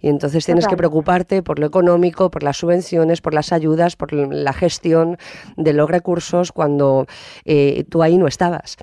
Y 0.02 0.10
entonces 0.10 0.46
tienes 0.46 0.68
que 0.68 0.76
preocuparte 0.76 1.42
por 1.42 1.60
lo 1.60 1.66
económico, 1.66 2.30
por 2.30 2.44
las 2.44 2.58
subvenciones, 2.58 3.22
por 3.22 3.34
las 3.34 3.54
ayudas, 3.54 3.96
por 3.96 4.12
la 4.12 4.52
gestión 4.52 5.18
de 5.56 5.72
los 5.72 5.90
recursos 5.90 6.52
cuando 6.52 7.08
eh, 7.46 7.86
tú 7.90 8.04
ahí 8.04 8.18
no 8.18 8.28
estabas. 8.28 8.76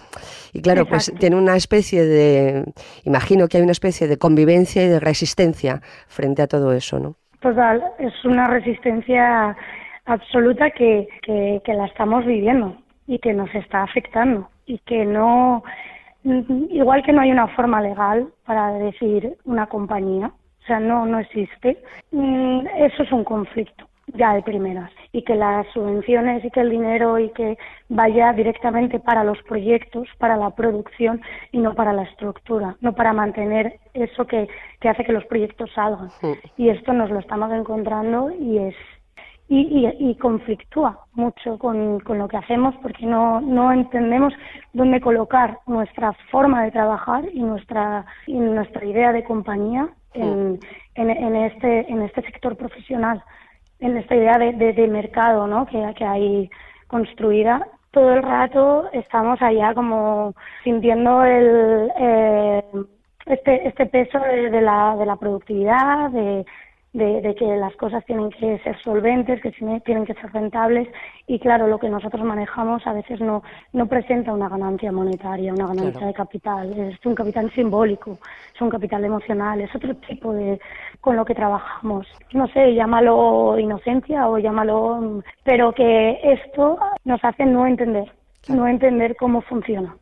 Y 0.55 0.63
claro, 0.63 0.87
pues 0.89 1.09
Exacto. 1.09 1.21
tiene 1.21 1.37
una 1.37 1.57
especie 1.57 2.07
de, 2.07 2.65
imagino 3.05 3.49
que 3.49 3.59
hay 3.59 3.63
una 3.63 3.73
especie 3.73 4.09
de 4.09 4.17
convivencia 4.17 4.83
y 4.83 4.89
de 4.89 4.99
resistencia 4.99 5.83
frente 6.09 6.41
a 6.41 6.49
todo 6.49 6.73
eso, 6.73 6.99
¿no? 6.99 7.17
Total, 7.45 7.85
es 7.99 8.25
una 8.25 8.47
resistencia 8.47 9.55
absoluta 10.07 10.71
que, 10.71 11.07
que, 11.21 11.61
que 11.63 11.75
la 11.75 11.85
estamos 11.85 12.25
viviendo 12.25 12.75
y 13.07 13.19
que 13.19 13.35
nos 13.35 13.55
está 13.55 13.83
afectando 13.83 14.49
y 14.65 14.79
que 14.79 15.05
no, 15.05 15.63
igual 16.23 17.03
que 17.03 17.13
no 17.13 17.21
hay 17.21 17.33
una 17.33 17.49
forma 17.49 17.83
legal 17.83 18.29
para 18.47 18.73
decir 18.73 19.37
una 19.45 19.67
compañía, 19.67 20.29
o 20.29 20.67
sea, 20.67 20.81
no, 20.81 21.05
no 21.05 21.19
existe, 21.19 21.77
mm, 22.13 22.67
eso 22.79 23.03
es 23.03 23.13
un 23.13 23.25
conflicto 23.25 23.87
ya 24.15 24.35
de 24.35 24.43
primeras 24.43 24.91
y 25.13 25.23
que 25.23 25.35
las 25.35 25.67
subvenciones 25.69 26.45
y 26.45 26.51
que 26.51 26.61
el 26.61 26.71
dinero 26.71 27.19
y 27.19 27.31
que 27.31 27.59
vaya 27.89 28.33
directamente 28.33 28.99
para 29.01 29.25
los 29.25 29.41
proyectos, 29.43 30.09
para 30.19 30.37
la 30.37 30.51
producción 30.51 31.21
y 31.53 31.59
no 31.59 31.75
para 31.75 31.93
la 31.93 32.05
estructura, 32.05 32.77
no 32.81 32.95
para 32.95 33.13
mantener 33.13 33.79
eso 33.93 34.27
que, 34.27 34.49
que 34.81 34.89
hace 34.89 35.05
que 35.05 35.13
los 35.13 35.25
proyectos 35.27 35.71
salgan. 35.75 36.09
Y 36.57 36.69
esto 36.69 36.93
nos 36.93 37.11
lo 37.11 37.19
estamos 37.19 37.53
encontrando 37.53 38.31
y 38.31 38.59
es 38.59 38.75
y, 39.47 39.87
y, 39.87 40.11
y 40.11 40.15
conflictúa 40.17 41.01
mucho 41.13 41.59
con, 41.59 42.01
con 42.01 42.19
lo 42.19 42.29
que 42.29 42.39
hacemos 42.39 42.75
porque 42.81 43.05
no, 43.05 43.43
no 43.43 43.73
entendemos 43.73 44.33
dónde 44.73 45.03
colocar 45.03 45.59
nuestra 45.67 46.15
forma 46.31 46.65
de 46.65 46.71
trabajar 46.71 47.25
y 47.31 47.41
nuestra 47.43 48.07
y 48.27 48.39
nuestra 48.39 48.85
idea 48.87 49.13
de 49.13 49.23
compañía 49.23 49.91
en, 50.15 50.59
en, 50.95 51.11
en 51.11 51.37
este 51.37 51.93
en 51.93 52.01
este 52.03 52.23
sector 52.23 52.57
profesional 52.57 53.23
en 53.81 53.97
esta 53.97 54.15
idea 54.15 54.39
de, 54.39 54.73
de, 54.73 54.89
mercado 54.89 55.47
¿no? 55.47 55.67
que, 55.67 55.95
que 55.97 56.05
hay 56.05 56.51
construida 56.87 57.67
todo 57.91 58.13
el 58.13 58.23
rato 58.23 58.89
estamos 58.93 59.41
allá 59.41 59.73
como 59.73 60.35
sintiendo 60.65 61.25
el 61.25 61.91
eh, 61.97 62.65
este 63.27 63.69
este 63.69 63.87
peso 63.87 64.19
de, 64.19 64.51
de 64.51 64.61
la 64.61 64.97
de 64.97 65.07
la 65.07 65.17
productividad 65.17 66.11
de 66.11 66.45
de, 66.95 67.21
de, 67.21 67.35
que 67.35 67.45
las 67.57 67.75
cosas 67.77 68.05
tienen 68.07 68.31
que 68.31 68.57
ser 68.61 68.79
solventes, 68.83 69.43
que 69.43 69.51
tiene- 69.51 69.81
tienen 69.81 70.07
que 70.07 70.15
ser 70.15 70.33
rentables 70.33 70.89
y 71.27 71.41
claro, 71.41 71.67
lo 71.67 71.79
que 71.81 71.89
nosotros 71.89 72.23
manejamos 72.25 72.87
a 72.87 72.93
veces 72.93 73.21
no, 73.21 73.43
no 73.73 73.87
presenta 73.87 74.33
una 74.33 74.49
ganancia 74.49 74.93
monetaria, 74.93 75.53
una 75.53 75.67
ganancia 75.67 75.93
Claro. 75.93 76.07
de 76.07 76.15
capital, 76.15 76.73
es 76.79 77.05
un 77.05 77.17
capital 77.17 77.51
simbólico, 77.53 78.19
es 78.55 78.61
un 78.61 78.71
capital 78.71 79.05
emocional, 79.05 79.61
es 79.61 79.75
otro 79.75 79.95
tipo 79.97 80.33
de 80.33 80.61
con 81.01 81.17
lo 81.17 81.25
que 81.25 81.35
trabajamos. 81.35 82.07
No 82.33 82.47
sé, 82.49 82.75
llámalo 82.75 83.59
inocencia 83.59 84.29
o 84.29 84.39
llámalo, 84.39 85.21
pero 85.43 85.73
que 85.73 86.21
esto 86.23 86.79
nos 87.05 87.23
hace 87.25 87.45
no 87.45 87.67
entender, 87.67 88.11
no 88.47 88.69
entender 88.69 89.17
cómo 89.17 89.41
funciona 89.43 89.97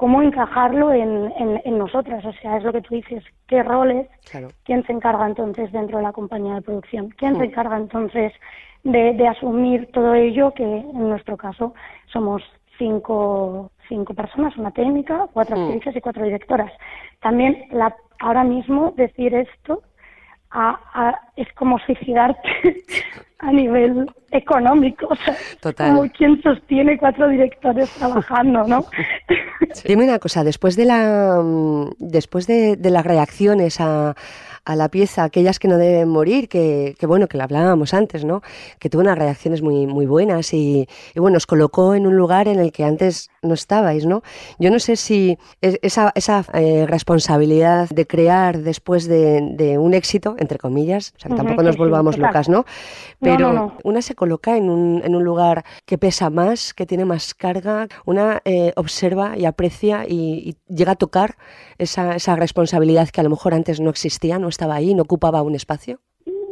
cómo 0.00 0.22
encajarlo 0.22 0.94
en, 0.94 1.30
en, 1.36 1.60
en 1.62 1.78
nosotras, 1.78 2.24
o 2.24 2.32
sea, 2.40 2.56
es 2.56 2.64
lo 2.64 2.72
que 2.72 2.80
tú 2.80 2.94
dices, 2.94 3.22
qué 3.46 3.62
roles, 3.62 4.08
Claro. 4.30 4.48
¿Quién 4.64 4.82
se 4.86 4.92
encarga 4.92 5.26
entonces 5.26 5.70
dentro 5.72 5.98
de 5.98 6.04
la 6.04 6.12
compañía 6.12 6.54
de 6.54 6.62
producción? 6.62 7.10
¿Quién 7.18 7.36
se 7.36 7.44
encarga 7.44 7.76
entonces 7.76 8.32
de, 8.82 9.12
de 9.12 9.28
asumir 9.28 9.90
todo 9.92 10.14
ello? 10.14 10.52
Que 10.54 10.62
en 10.64 11.08
nuestro 11.08 11.36
caso 11.36 11.74
somos 12.12 12.42
cinco, 12.78 13.70
cinco 13.88 14.14
personas, 14.14 14.56
una 14.56 14.70
técnica, 14.70 15.26
cuatro 15.34 15.56
Mm. 15.56 15.60
actrices 15.64 15.96
y 15.96 16.00
cuatro 16.00 16.24
directoras. 16.24 16.72
También 17.20 17.66
la, 17.72 17.94
ahora 18.20 18.42
mismo 18.44 18.92
decir 18.96 19.34
esto 19.34 19.82
a- 20.50 20.78
a- 20.94 21.20
es 21.36 21.52
como 21.54 21.78
suicidarte 21.80 22.48
a 23.40 23.52
nivel 23.52 24.06
económico, 24.32 25.08
o 25.10 25.16
sea, 25.16 25.36
Total. 25.60 25.94
como 25.94 26.10
quien 26.10 26.40
sostiene 26.42 26.98
cuatro 26.98 27.28
directores 27.28 27.90
trabajando, 27.90 28.64
¿no? 28.64 28.84
Dime 29.84 30.04
una 30.04 30.18
cosa, 30.18 30.44
después 30.44 30.76
de 30.76 30.84
la 30.84 31.40
mm, 31.42 31.90
después 31.98 32.46
de, 32.46 32.76
de 32.76 32.90
las 32.90 33.04
reacciones 33.04 33.80
a, 33.80 34.14
a 34.64 34.76
la 34.76 34.88
pieza, 34.88 35.24
aquellas 35.24 35.58
que 35.58 35.68
no 35.68 35.76
deben 35.78 36.08
morir, 36.08 36.48
que, 36.48 36.94
que 36.98 37.06
bueno, 37.06 37.26
que 37.28 37.36
la 37.38 37.44
hablábamos 37.44 37.94
antes, 37.94 38.24
¿no? 38.24 38.42
Que 38.78 38.88
tuvo 38.90 39.02
unas 39.02 39.18
reacciones 39.18 39.62
muy, 39.62 39.86
muy 39.86 40.06
buenas 40.06 40.52
y, 40.52 40.88
y 41.14 41.20
bueno, 41.20 41.36
os 41.38 41.46
colocó 41.46 41.94
en 41.94 42.06
un 42.06 42.16
lugar 42.16 42.48
en 42.48 42.58
el 42.60 42.72
que 42.72 42.84
antes 42.84 43.30
no 43.42 43.54
estabais, 43.54 44.04
¿no? 44.06 44.22
Yo 44.58 44.70
no 44.70 44.78
sé 44.78 44.96
si 44.96 45.38
es- 45.60 45.78
esa, 45.82 46.12
esa 46.14 46.44
eh, 46.54 46.84
responsabilidad 46.86 47.88
de 47.88 48.06
crear 48.06 48.58
después 48.58 49.06
de, 49.06 49.40
de 49.52 49.78
un 49.78 49.94
éxito, 49.94 50.34
entre 50.38 50.58
comillas, 50.58 51.12
o 51.16 51.20
sea, 51.20 51.30
que 51.30 51.36
tampoco 51.36 51.62
nos 51.62 51.76
volvamos 51.76 52.18
locas, 52.18 52.48
¿no? 52.48 52.58
No, 52.58 52.64
Pero 53.20 53.38
no, 53.48 53.52
no. 53.52 53.76
una 53.84 54.02
se 54.02 54.14
coloca 54.14 54.56
en 54.56 54.68
un, 54.70 55.02
en 55.04 55.14
un 55.14 55.24
lugar 55.24 55.64
que 55.86 55.96
pesa 55.98 56.30
más, 56.30 56.74
que 56.74 56.86
tiene 56.86 57.04
más 57.04 57.34
carga, 57.34 57.88
una 58.04 58.42
eh, 58.44 58.72
observa 58.76 59.36
y 59.38 59.44
aprecia 59.46 60.04
y, 60.06 60.56
y 60.68 60.74
llega 60.74 60.92
a 60.92 60.96
tocar 60.96 61.36
esa, 61.78 62.14
esa 62.16 62.36
responsabilidad 62.36 63.08
que 63.08 63.20
a 63.20 63.24
lo 63.24 63.30
mejor 63.30 63.54
antes 63.54 63.80
no 63.80 63.88
existía, 63.90 64.38
no 64.38 64.49
estaba 64.50 64.74
ahí, 64.74 64.94
no 64.94 65.02
ocupaba 65.02 65.42
un 65.42 65.54
espacio. 65.54 65.98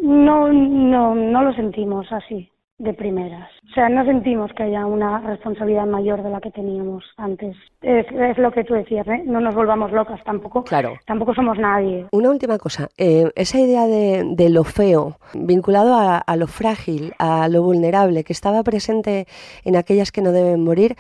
No, 0.03 0.51
no, 0.53 1.15
no 1.15 1.43
lo 1.43 1.53
sentimos 1.53 2.07
así. 2.13 2.51
de 2.79 2.95
primeras. 2.95 3.51
O 3.71 3.75
sea, 3.75 3.89
no 3.89 4.05
sentimos 4.05 4.53
que 4.57 4.63
haya 4.63 4.87
una 4.87 5.19
responsabilidad 5.21 5.85
mayor 5.85 6.23
de 6.23 6.31
la 6.31 6.41
que 6.41 6.53
teníamos 6.53 7.03
antes. 7.17 7.57
Es, 7.83 8.07
es 8.13 8.39
lo 8.39 8.53
que 8.53 8.63
tú 8.63 8.75
decías, 8.75 9.05
¿eh? 9.09 9.23
No 9.27 9.41
nos 9.41 9.53
volvamos 9.57 9.91
locas 9.91 10.23
tampoco. 10.23 10.63
Claro. 10.63 10.93
Tampoco 11.05 11.35
somos 11.35 11.59
nadie. 11.59 12.07
Una 12.13 12.31
última 12.31 12.57
cosa, 12.57 12.89
eh, 12.97 13.33
esa 13.35 13.59
idea 13.59 13.89
de, 13.89 14.23
de 14.37 14.49
lo 14.49 14.63
feo, 14.63 15.17
vinculado 15.35 15.95
a, 15.95 16.19
a 16.19 16.37
lo 16.37 16.47
frágil, 16.47 17.15
a 17.19 17.49
lo 17.49 17.65
vulnerable, 17.65 18.23
que 18.23 18.33
estaba 18.33 18.63
presente 18.63 19.27
en 19.65 19.75
aquellas 19.75 20.13
que 20.13 20.23
no 20.23 20.31
deben 20.31 20.63
morir, 20.63 20.95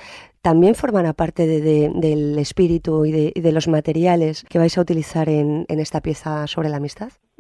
también 0.51 0.75
formará 0.75 1.13
parte 1.13 1.47
de- 1.47 1.61
de- 1.61 1.91
del 1.95 2.39
espíritu 2.39 3.05
y 3.05 3.13
de, 3.13 3.33
y 3.35 3.41
de 3.43 3.53
los 3.53 3.69
materiales 3.69 4.45
que 4.49 4.59
vais 4.59 4.77
a 4.79 4.81
utilizar 4.81 5.29
en, 5.29 5.67
en 5.69 5.79
esta 5.79 6.01
pieza 6.01 6.47
sobre 6.47 6.69
la 6.71 6.79
amistad. 6.79 7.11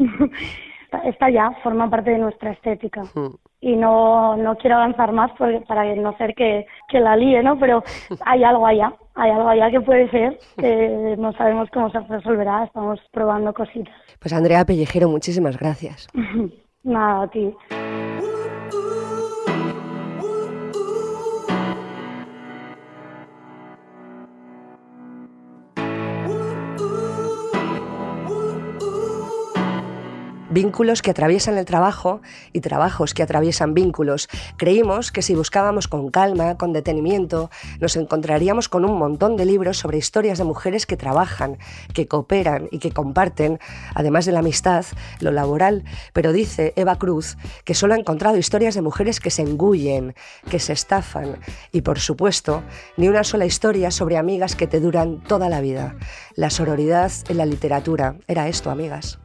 Está- 0.85 1.03
Está 1.09 1.31
ya, 1.31 1.50
forma 1.62 1.88
parte 1.88 2.11
de 2.11 2.19
nuestra 2.19 2.50
estética. 2.53 3.03
Mm. 3.15 3.35
Y 3.61 3.77
no, 3.77 4.37
no 4.37 4.57
quiero 4.57 4.77
avanzar 4.77 5.12
más 5.12 5.31
porque- 5.38 5.62
para 5.67 5.83
no 5.97 6.15
ser 6.19 6.35
que, 6.35 6.67
que 6.91 7.00
la 7.00 7.17
líe, 7.17 7.43
¿no? 7.43 7.59
Pero 7.59 7.83
hay 8.27 8.45
algo 8.45 8.67
allá, 8.67 8.93
hay 9.15 9.31
algo 9.31 9.49
allá 9.49 9.71
que 9.71 9.81
puede 9.81 10.11
ser, 10.11 10.38
que 10.59 11.15
no 11.19 11.33
sabemos 11.33 11.69
cómo 11.73 11.91
se 11.91 12.00
resolverá, 12.00 12.65
estamos 12.65 13.00
probando 13.11 13.53
cositas. 13.55 13.95
Pues 14.21 14.33
Andrea 14.35 14.65
Pellejero, 14.67 15.09
muchísimas 15.09 15.59
gracias. 15.59 16.09
Nada, 16.85 17.23
a 17.23 17.29
ti. 17.31 17.55
Vínculos 30.61 31.03
que 31.03 31.12
atraviesan 31.12 31.57
el 31.57 31.65
trabajo 31.65 32.21
y 32.53 32.62
trabajos 32.62 33.15
que 33.15 33.23
atraviesan 33.23 33.75
vínculos. 33.75 34.29
Creímos 34.57 35.12
que 35.12 35.23
si 35.23 35.37
buscábamos 35.37 35.87
con 35.87 36.11
calma, 36.11 36.57
con 36.57 36.73
detenimiento, 36.73 37.49
nos 37.79 37.95
encontraríamos 37.95 38.69
con 38.69 38.85
un 38.85 38.99
montón 38.99 39.37
de 39.37 39.45
libros 39.45 39.79
sobre 39.79 39.99
historias 39.99 40.37
de 40.37 40.43
mujeres 40.43 40.85
que 40.85 40.97
trabajan, 40.97 41.59
que 41.95 42.09
cooperan 42.09 42.67
y 42.73 42.81
que 42.81 42.91
comparten, 42.91 43.61
además 43.95 44.27
de 44.27 44.33
la 44.33 44.41
amistad, 44.41 44.85
lo 45.21 45.31
laboral. 45.31 45.85
Pero 46.12 46.33
dice 46.33 46.73
Eva 46.75 46.99
Cruz 46.99 47.37
que 47.65 47.75
solo 47.75 47.95
ha 47.95 47.99
encontrado 47.99 48.37
historias 48.37 48.75
de 48.75 48.83
mujeres 48.83 49.21
que 49.21 49.31
se 49.31 49.43
engullen, 49.43 50.17
que 50.50 50.59
se 50.59 50.73
estafan 50.73 51.38
y, 51.71 51.83
por 51.83 52.00
supuesto, 52.00 52.65
ni 52.97 53.07
una 53.07 53.23
sola 53.23 53.47
historia 53.47 53.93
sobre 53.93 54.17
amigas 54.17 54.57
que 54.57 54.67
te 54.67 54.81
duran 54.81 55.23
toda 55.23 55.49
la 55.49 55.61
vida. 55.61 55.95
La 56.35 56.50
sororidad 56.50 57.12
en 57.29 57.37
la 57.37 57.47
literatura 57.47 58.17
era 58.27 58.49
esto, 58.49 58.73
amigas. 58.73 59.21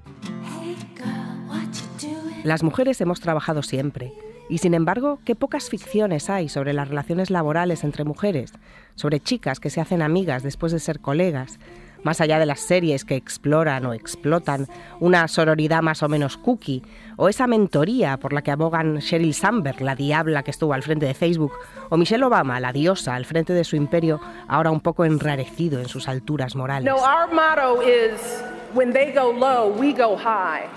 Las 2.43 2.61
mujeres 2.61 2.99
hemos 2.99 3.21
trabajado 3.21 3.63
siempre. 3.63 4.13
Y 4.49 4.57
sin 4.57 4.73
embargo, 4.73 5.19
qué 5.23 5.33
pocas 5.33 5.69
ficciones 5.69 6.29
hay 6.29 6.49
sobre 6.49 6.73
las 6.73 6.89
relaciones 6.89 7.29
laborales 7.29 7.85
entre 7.85 8.03
mujeres, 8.03 8.51
sobre 8.95 9.21
chicas 9.21 9.61
que 9.61 9.69
se 9.69 9.79
hacen 9.79 10.01
amigas 10.01 10.43
después 10.43 10.73
de 10.73 10.79
ser 10.79 10.99
colegas, 10.99 11.57
más 12.03 12.19
allá 12.19 12.39
de 12.39 12.45
las 12.45 12.59
series 12.59 13.05
que 13.05 13.15
exploran 13.15 13.85
o 13.85 13.93
explotan 13.93 14.67
una 14.99 15.29
sororidad 15.29 15.81
más 15.81 16.03
o 16.03 16.09
menos 16.09 16.35
cookie, 16.35 16.83
o 17.15 17.29
esa 17.29 17.47
mentoría 17.47 18.17
por 18.17 18.33
la 18.33 18.41
que 18.41 18.51
abogan 18.51 18.97
Sheryl 18.97 19.33
Sandberg, 19.33 19.79
la 19.79 19.95
diabla 19.95 20.43
que 20.43 20.51
estuvo 20.51 20.73
al 20.73 20.83
frente 20.83 21.05
de 21.05 21.13
Facebook, 21.13 21.53
o 21.89 21.95
Michelle 21.95 22.25
Obama, 22.25 22.59
la 22.59 22.73
diosa 22.73 23.15
al 23.15 23.23
frente 23.23 23.53
de 23.53 23.63
su 23.63 23.77
imperio, 23.77 24.19
ahora 24.49 24.69
un 24.71 24.81
poco 24.81 25.05
enrarecido 25.05 25.79
en 25.79 25.87
sus 25.87 26.09
alturas 26.09 26.57
morales. 26.57 26.93
No, 26.93 26.97
our 26.97 27.33
motto 27.33 27.81
is 27.81 28.43
when 28.73 28.91
they 28.91 29.13
go 29.13 29.31
low, 29.31 29.73
we 29.79 29.93
go 29.93 30.17
high. 30.17 30.67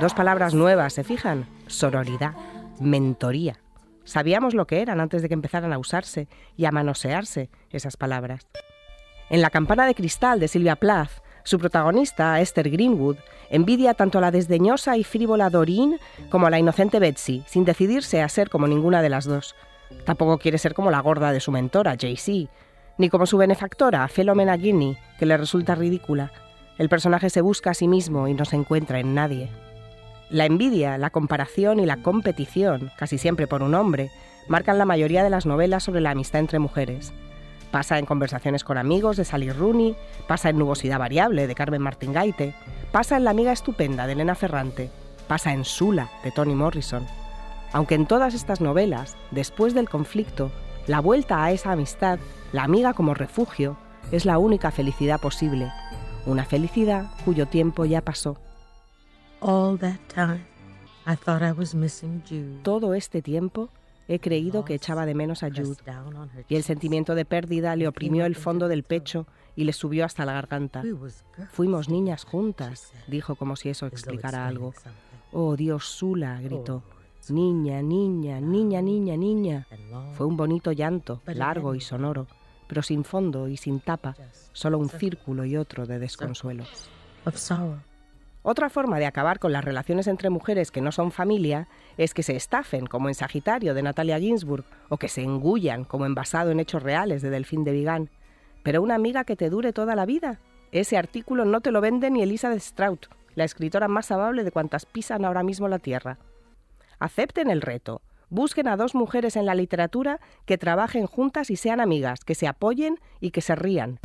Dos 0.00 0.12
palabras 0.12 0.54
nuevas, 0.54 0.92
¿se 0.92 1.04
fijan? 1.04 1.46
Sororidad, 1.68 2.32
mentoría. 2.80 3.60
Sabíamos 4.02 4.52
lo 4.52 4.66
que 4.66 4.82
eran 4.82 5.00
antes 5.00 5.22
de 5.22 5.28
que 5.28 5.34
empezaran 5.34 5.72
a 5.72 5.78
usarse 5.78 6.26
y 6.56 6.64
a 6.64 6.72
manosearse 6.72 7.48
esas 7.70 7.96
palabras. 7.96 8.48
En 9.30 9.40
La 9.40 9.50
campana 9.50 9.86
de 9.86 9.94
cristal 9.94 10.40
de 10.40 10.48
Silvia 10.48 10.74
Plath, 10.74 11.22
su 11.44 11.58
protagonista, 11.60 12.40
Esther 12.40 12.70
Greenwood, 12.70 13.18
envidia 13.50 13.94
tanto 13.94 14.18
a 14.18 14.20
la 14.20 14.32
desdeñosa 14.32 14.96
y 14.96 15.04
frívola 15.04 15.48
Doreen 15.48 16.00
como 16.28 16.48
a 16.48 16.50
la 16.50 16.58
inocente 16.58 16.98
Betsy, 16.98 17.44
sin 17.46 17.64
decidirse 17.64 18.20
a 18.20 18.28
ser 18.28 18.50
como 18.50 18.66
ninguna 18.66 19.00
de 19.00 19.10
las 19.10 19.26
dos. 19.26 19.54
Tampoco 20.04 20.38
quiere 20.38 20.58
ser 20.58 20.74
como 20.74 20.90
la 20.90 21.00
gorda 21.00 21.30
de 21.30 21.40
su 21.40 21.52
mentora, 21.52 21.94
JC, 21.94 22.48
ni 22.98 23.08
como 23.10 23.26
su 23.26 23.38
benefactora, 23.38 24.08
Philomena 24.08 24.56
Guinea, 24.56 24.98
que 25.20 25.26
le 25.26 25.36
resulta 25.36 25.76
ridícula. 25.76 26.32
El 26.78 26.88
personaje 26.88 27.30
se 27.30 27.42
busca 27.42 27.70
a 27.70 27.74
sí 27.74 27.86
mismo 27.86 28.26
y 28.26 28.34
no 28.34 28.44
se 28.44 28.56
encuentra 28.56 28.98
en 28.98 29.14
nadie. 29.14 29.50
La 30.30 30.46
envidia, 30.46 30.98
la 30.98 31.10
comparación 31.10 31.80
y 31.80 31.86
la 31.86 31.98
competición, 31.98 32.90
casi 32.96 33.18
siempre 33.18 33.46
por 33.46 33.62
un 33.62 33.74
hombre, 33.74 34.10
marcan 34.48 34.78
la 34.78 34.86
mayoría 34.86 35.22
de 35.22 35.30
las 35.30 35.46
novelas 35.46 35.84
sobre 35.84 36.00
la 36.00 36.10
amistad 36.10 36.40
entre 36.40 36.58
mujeres. 36.58 37.12
Pasa 37.70 37.98
en 37.98 38.06
Conversaciones 38.06 38.64
con 38.64 38.78
amigos 38.78 39.16
de 39.16 39.24
Sally 39.24 39.50
Rooney, 39.50 39.96
pasa 40.26 40.48
en 40.48 40.58
Nubosidad 40.58 40.98
variable 40.98 41.46
de 41.46 41.54
Carmen 41.54 41.82
Martín 41.82 42.12
Gaite, 42.12 42.54
pasa 42.92 43.16
en 43.16 43.24
La 43.24 43.30
amiga 43.30 43.52
estupenda 43.52 44.06
de 44.06 44.12
Elena 44.12 44.34
Ferrante, 44.34 44.90
pasa 45.28 45.52
en 45.52 45.64
Sula 45.64 46.10
de 46.22 46.30
Toni 46.30 46.54
Morrison. 46.54 47.06
Aunque 47.72 47.96
en 47.96 48.06
todas 48.06 48.34
estas 48.34 48.60
novelas, 48.60 49.16
después 49.30 49.74
del 49.74 49.88
conflicto, 49.88 50.52
la 50.86 51.00
vuelta 51.00 51.42
a 51.42 51.50
esa 51.50 51.72
amistad, 51.72 52.18
la 52.52 52.62
amiga 52.62 52.92
como 52.92 53.14
refugio, 53.14 53.76
es 54.12 54.24
la 54.24 54.38
única 54.38 54.70
felicidad 54.70 55.20
posible. 55.20 55.72
Una 56.26 56.44
felicidad 56.44 57.06
cuyo 57.24 57.46
tiempo 57.46 57.84
ya 57.84 58.00
pasó. 58.00 58.38
Todo 62.62 62.94
este 62.94 63.20
tiempo 63.20 63.68
he 64.08 64.18
creído 64.18 64.64
que 64.64 64.74
echaba 64.74 65.04
de 65.04 65.14
menos 65.14 65.42
a 65.42 65.50
Jude 65.50 65.76
y 66.48 66.56
el 66.56 66.62
sentimiento 66.62 67.14
de 67.14 67.26
pérdida 67.26 67.76
le 67.76 67.86
oprimió 67.86 68.24
el 68.24 68.36
fondo 68.36 68.68
del 68.68 68.84
pecho 68.84 69.26
y 69.54 69.64
le 69.64 69.74
subió 69.74 70.06
hasta 70.06 70.24
la 70.24 70.32
garganta. 70.32 70.82
Fuimos 71.52 71.90
niñas 71.90 72.24
juntas, 72.24 72.90
dijo 73.06 73.34
como 73.34 73.56
si 73.56 73.68
eso 73.68 73.86
explicara 73.86 74.46
algo. 74.46 74.72
Oh, 75.30 75.56
Dios, 75.56 75.84
Sula, 75.84 76.40
gritó. 76.40 76.82
Niña, 77.28 77.82
niña, 77.82 78.40
niña, 78.40 78.80
niña, 78.80 79.16
niña. 79.18 79.66
Fue 80.16 80.26
un 80.26 80.38
bonito 80.38 80.72
llanto, 80.72 81.20
largo 81.26 81.74
y 81.74 81.82
sonoro, 81.82 82.28
pero 82.66 82.82
sin 82.82 83.04
fondo 83.04 83.46
y 83.48 83.58
sin 83.58 83.80
tapa, 83.80 84.16
solo 84.54 84.78
un 84.78 84.88
círculo 84.88 85.44
y 85.44 85.58
otro 85.58 85.84
de 85.84 85.98
desconsuelo. 85.98 86.64
Otra 88.46 88.68
forma 88.68 88.98
de 88.98 89.06
acabar 89.06 89.38
con 89.38 89.54
las 89.54 89.64
relaciones 89.64 90.06
entre 90.06 90.28
mujeres 90.28 90.70
que 90.70 90.82
no 90.82 90.92
son 90.92 91.12
familia 91.12 91.66
es 91.96 92.12
que 92.12 92.22
se 92.22 92.36
estafen, 92.36 92.84
como 92.84 93.08
en 93.08 93.14
Sagitario 93.14 93.72
de 93.72 93.82
Natalia 93.82 94.20
Ginsburg, 94.20 94.66
o 94.90 94.98
que 94.98 95.08
se 95.08 95.22
engullan, 95.22 95.84
como 95.84 96.04
en 96.04 96.14
Basado 96.14 96.50
en 96.50 96.60
Hechos 96.60 96.82
Reales 96.82 97.22
de 97.22 97.30
Delfín 97.30 97.64
de 97.64 97.72
Vigan. 97.72 98.10
Pero 98.62 98.82
una 98.82 98.96
amiga 98.96 99.24
que 99.24 99.34
te 99.34 99.48
dure 99.48 99.72
toda 99.72 99.96
la 99.96 100.04
vida. 100.04 100.40
Ese 100.72 100.98
artículo 100.98 101.46
no 101.46 101.62
te 101.62 101.70
lo 101.70 101.80
vende 101.80 102.10
ni 102.10 102.22
Elizabeth 102.22 102.60
Strout, 102.60 103.06
la 103.34 103.44
escritora 103.44 103.88
más 103.88 104.10
amable 104.10 104.44
de 104.44 104.52
cuantas 104.52 104.84
pisan 104.84 105.24
ahora 105.24 105.42
mismo 105.42 105.66
la 105.66 105.78
tierra. 105.78 106.18
Acepten 106.98 107.48
el 107.48 107.62
reto. 107.62 108.02
Busquen 108.28 108.68
a 108.68 108.76
dos 108.76 108.94
mujeres 108.94 109.36
en 109.36 109.46
la 109.46 109.54
literatura 109.54 110.20
que 110.44 110.58
trabajen 110.58 111.06
juntas 111.06 111.48
y 111.48 111.56
sean 111.56 111.80
amigas, 111.80 112.24
que 112.26 112.34
se 112.34 112.46
apoyen 112.46 113.00
y 113.20 113.30
que 113.30 113.40
se 113.40 113.54
rían. 113.54 114.00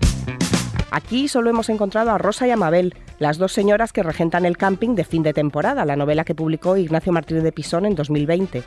Aquí 0.92 1.28
solo 1.28 1.50
hemos 1.50 1.70
encontrado 1.70 2.12
a 2.12 2.18
Rosa 2.18 2.48
y 2.48 2.52
a 2.52 2.58
Mabel, 2.58 2.96
las 3.20 3.38
dos 3.38 3.52
señoras 3.52 3.94
que 3.94 4.02
regentan 4.02 4.46
el 4.46 4.58
camping 4.58 4.96
de 4.96 5.04
fin 5.04 5.22
de 5.22 5.34
temporada, 5.34 5.86
la 5.86 5.96
novela 5.96 6.24
que 6.24 6.34
publicó 6.34 6.78
Ignacio 6.78 7.12
Martínez 7.12 7.44
de 7.44 7.52
Pisón 7.52 7.86
en 7.86 7.96
2020. 7.96 8.64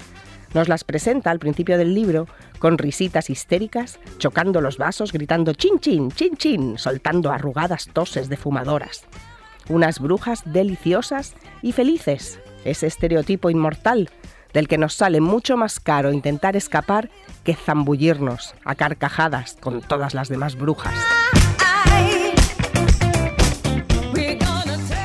Nos 0.54 0.68
las 0.68 0.84
presenta 0.84 1.30
al 1.30 1.38
principio 1.38 1.78
del 1.78 1.94
libro 1.94 2.28
con 2.58 2.78
risitas 2.78 3.30
histéricas, 3.30 3.98
chocando 4.18 4.60
los 4.60 4.78
vasos, 4.78 5.12
gritando 5.12 5.54
chin 5.54 5.80
chin, 5.80 6.10
chin 6.12 6.36
chin, 6.36 6.78
soltando 6.78 7.32
arrugadas 7.32 7.88
toses 7.92 8.28
de 8.28 8.36
fumadoras. 8.36 9.04
Unas 9.68 9.98
brujas 9.98 10.42
deliciosas 10.44 11.34
y 11.60 11.72
felices, 11.72 12.38
ese 12.64 12.86
estereotipo 12.86 13.50
inmortal 13.50 14.10
del 14.52 14.68
que 14.68 14.78
nos 14.78 14.94
sale 14.94 15.20
mucho 15.20 15.56
más 15.56 15.80
caro 15.80 16.12
intentar 16.12 16.56
escapar 16.56 17.10
que 17.42 17.54
zambullirnos 17.54 18.54
a 18.64 18.74
carcajadas 18.74 19.56
con 19.60 19.80
todas 19.80 20.14
las 20.14 20.28
demás 20.28 20.56
brujas. 20.56 21.21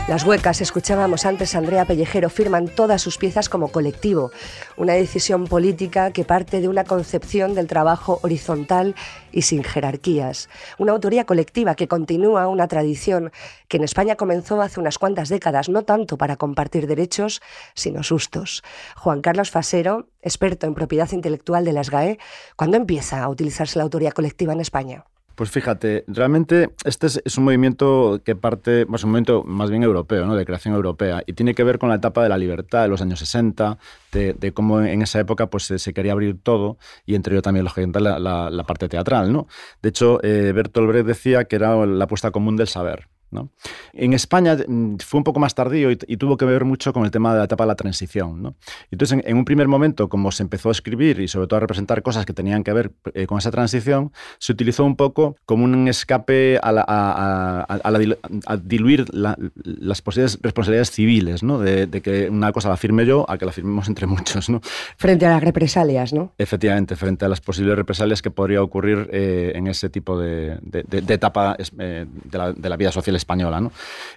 Las 0.08 0.24
huecas, 0.24 0.62
escuchábamos 0.62 1.26
antes 1.26 1.54
a 1.54 1.58
Andrea 1.58 1.84
Pellejero, 1.84 2.30
firman 2.30 2.70
todas 2.70 3.02
sus 3.02 3.18
piezas 3.18 3.50
como 3.50 3.74
colectivo, 3.74 4.32
una 4.78 4.94
decisión 4.94 5.48
política 5.48 6.12
que 6.12 6.24
parte 6.24 6.62
de 6.62 6.70
una 6.70 6.86
concepción 6.86 7.54
del 7.54 7.68
trabajo 7.68 8.22
horizontal 8.24 8.96
y 9.34 9.42
sin 9.42 9.66
jerarquías, 9.66 10.48
una 10.78 10.94
autoría 10.94 11.26
colectiva 11.26 11.76
que 11.76 11.90
continúa 11.90 12.48
una 12.48 12.70
tradición 12.70 13.34
que 13.68 13.76
en 13.76 13.84
España 13.84 14.16
comenzó 14.16 14.62
hace 14.62 14.80
unas 14.80 14.98
cuantas 14.98 15.28
décadas, 15.28 15.68
no 15.68 15.84
tanto 15.84 16.18
para 16.18 16.38
compartir 16.38 16.88
derechos, 16.88 17.42
sino 17.74 18.02
sustos. 18.02 18.64
Juan 18.96 19.20
Carlos 19.20 19.52
Fasero, 19.52 20.08
experto 20.22 20.68
en 20.68 20.74
propiedad 20.74 21.12
intelectual 21.12 21.66
de 21.66 21.74
las 21.74 21.90
GAE, 21.90 22.18
¿cuándo 22.56 22.78
empieza 22.78 23.22
a 23.22 23.28
utilizarse 23.28 23.78
la 23.78 23.84
autoría 23.84 24.14
colectiva 24.14 24.54
en 24.54 24.62
España? 24.62 25.04
Pues 25.38 25.52
fíjate, 25.52 26.04
realmente 26.08 26.72
este 26.84 27.06
es, 27.06 27.38
un 27.38 27.44
movimiento 27.44 28.20
que 28.26 28.36
parte, 28.36 28.88
pues 28.88 29.04
un 29.04 29.12
movimiento 29.12 29.44
más 29.44 29.70
bien 29.70 29.84
europeo, 29.84 30.26
¿no? 30.26 30.36
de 30.36 30.48
creación 30.48 30.74
europea, 30.74 31.22
y 31.28 31.34
tiene 31.34 31.54
que 31.54 31.64
ver 31.64 31.78
con 31.78 31.90
la 31.90 31.96
etapa 31.98 32.24
de 32.24 32.30
la 32.30 32.40
libertad 32.40 32.82
de 32.82 32.88
los 32.88 33.04
años 33.04 33.20
60, 33.20 33.78
de, 34.12 34.52
cómo 34.56 34.82
en 34.82 35.04
esa 35.04 35.20
época 35.20 35.46
pues, 35.46 35.66
se, 35.66 35.78
se 35.78 35.94
quería 35.94 36.14
abrir 36.14 36.42
todo, 36.42 36.80
y 37.06 37.14
entre 37.14 37.36
ello 37.36 37.44
también, 37.44 37.66
lógicamente, 37.66 38.00
la, 38.00 38.18
la, 38.18 38.50
la 38.50 38.64
parte 38.64 38.90
teatral. 38.90 39.32
¿no? 39.32 39.48
De 39.84 39.90
hecho, 39.90 40.20
eh, 40.24 40.54
Bertolt 40.56 40.88
Brecht 40.88 41.06
decía 41.06 41.44
que 41.44 41.58
era 41.58 41.86
la 41.86 42.06
apuesta 42.06 42.32
común 42.32 42.56
del 42.58 42.68
saber. 42.68 43.08
¿No? 43.32 43.50
En 43.94 44.14
España 44.14 44.58
mm, 44.68 44.98
fue 44.98 45.20
un 45.20 45.24
poco 45.24 45.40
más 45.40 45.54
tardío 45.56 45.92
y, 45.92 45.98
y, 46.08 46.18
tuvo 46.18 46.38
que 46.38 46.46
ver 46.46 46.66
mucho 46.66 46.94
con 46.94 47.04
el 47.04 47.12
tema 47.12 47.34
de 47.34 47.40
la 47.40 47.46
etapa 47.46 47.64
de 47.64 47.68
la 47.68 47.76
transición. 47.76 48.42
¿no? 48.42 48.56
Entonces, 48.92 49.20
en, 49.20 49.30
en, 49.30 49.38
un 49.38 49.46
primer 49.46 49.68
momento, 49.68 50.08
como 50.10 50.32
se 50.32 50.44
empezó 50.44 50.70
a 50.70 50.72
escribir 50.72 51.20
y 51.20 51.28
sobre 51.28 51.48
todo 51.48 51.58
a 51.58 51.60
representar 51.62 52.02
cosas 52.02 52.26
que 52.26 52.34
tenían 52.34 52.64
que 52.64 52.74
ver 52.74 52.92
eh, 53.14 53.28
con 53.28 53.38
esa 53.38 53.52
transición, 53.52 54.12
se 54.40 54.52
utilizó 54.54 54.86
un 54.86 54.96
poco 54.96 55.36
como 55.46 55.66
un 55.66 55.88
escape 55.88 56.60
a, 56.62 56.72
la, 56.72 56.86
a, 56.88 57.66
a, 57.68 57.76
a 57.76 57.92
la, 57.92 58.18
diluir 58.64 59.14
la, 59.14 59.38
las 59.64 60.02
posibles 60.02 60.40
responsabilidades 60.42 60.92
civiles, 60.92 61.44
¿no? 61.44 61.60
De, 61.60 61.88
de, 61.88 62.02
que 62.02 62.30
una 62.30 62.52
cosa 62.52 62.70
la 62.70 62.78
firme 62.78 63.06
yo 63.06 63.30
a 63.30 63.38
que 63.38 63.46
la 63.46 63.52
firmemos 63.52 63.88
entre 63.88 64.08
muchos. 64.08 64.50
¿no? 64.50 64.62
Frente 64.98 65.26
a 65.26 65.30
las 65.30 65.44
represalias, 65.44 66.14
¿no? 66.14 66.32
Efectivamente, 66.38 66.96
frente 66.96 67.26
a 67.26 67.28
las 67.28 67.42
posibles 67.42 67.76
represalias 67.76 68.22
que 68.22 68.32
podría 68.32 68.62
ocurrir 68.62 69.10
eh, 69.12 69.52
en 69.56 69.68
ese 69.68 69.90
tipo 69.90 70.18
de, 70.20 70.58
de 70.62 71.14
etapa 71.14 71.58
eh, 71.60 72.06
de 72.16 72.70
la 72.70 72.78
vida 72.78 72.92
social 72.92 73.17
española. 73.18 73.62
¿no? 73.62 73.72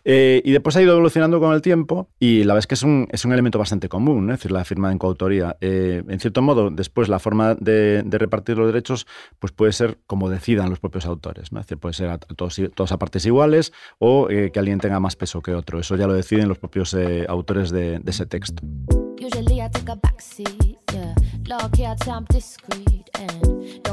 Eh, 0.04 0.40
y 0.44 0.52
después 0.52 0.76
ha 0.76 0.82
ido 0.82 0.92
evolucionando 0.92 1.40
con 1.40 1.52
el 1.52 1.62
tiempo 1.62 2.08
y 2.18 2.44
la 2.44 2.54
verdad 2.54 2.60
es 2.60 2.66
que 2.66 2.74
es 2.74 2.82
un, 2.82 3.08
es 3.10 3.24
un 3.24 3.32
elemento 3.32 3.58
bastante 3.58 3.88
común, 3.88 4.26
¿no? 4.26 4.34
es 4.34 4.38
decir, 4.38 4.52
la 4.52 4.64
firma 4.64 4.92
en 4.92 4.98
coautoría. 4.98 5.56
Eh, 5.60 6.02
en 6.08 6.20
cierto 6.20 6.42
modo, 6.42 6.70
después 6.70 7.08
la 7.08 7.18
forma 7.18 7.54
de, 7.54 8.02
de, 8.04 8.18
repartir 8.18 8.58
los 8.58 8.66
derechos 8.66 9.06
pues 9.38 9.52
puede 9.52 9.72
ser 9.72 9.98
como 10.06 10.30
decidan 10.30 10.70
los 10.70 10.78
propios 10.78 11.06
autores, 11.06 11.52
¿no? 11.52 11.60
es 11.60 11.66
decir, 11.66 11.78
puede 11.78 11.94
ser 11.94 12.10
a 12.10 12.18
todos, 12.18 12.60
todos 12.74 12.92
a 12.92 12.98
partes 12.98 13.26
iguales 13.26 13.72
o 13.98 14.28
eh, 14.30 14.50
que 14.52 14.58
alguien 14.58 14.78
tenga 14.78 15.00
más 15.00 15.16
peso 15.16 15.42
que 15.42 15.54
otro. 15.54 15.80
Eso 15.80 15.96
ya 15.96 16.06
lo 16.06 16.14
deciden 16.14 16.48
los 16.48 16.58
propios 16.58 16.94
eh, 16.94 17.24
autores 17.28 17.70
de, 17.70 17.98
de, 17.98 18.10
ese 18.10 18.26
texto. 18.26 18.62
Usually 19.20 19.60
I 19.60 19.68
take 19.70 19.90
a 19.90 19.96
backseat, 19.96 20.78
yeah. 20.92 21.14
I'm 22.06 22.24
discreet 22.30 23.08
and 23.14 23.89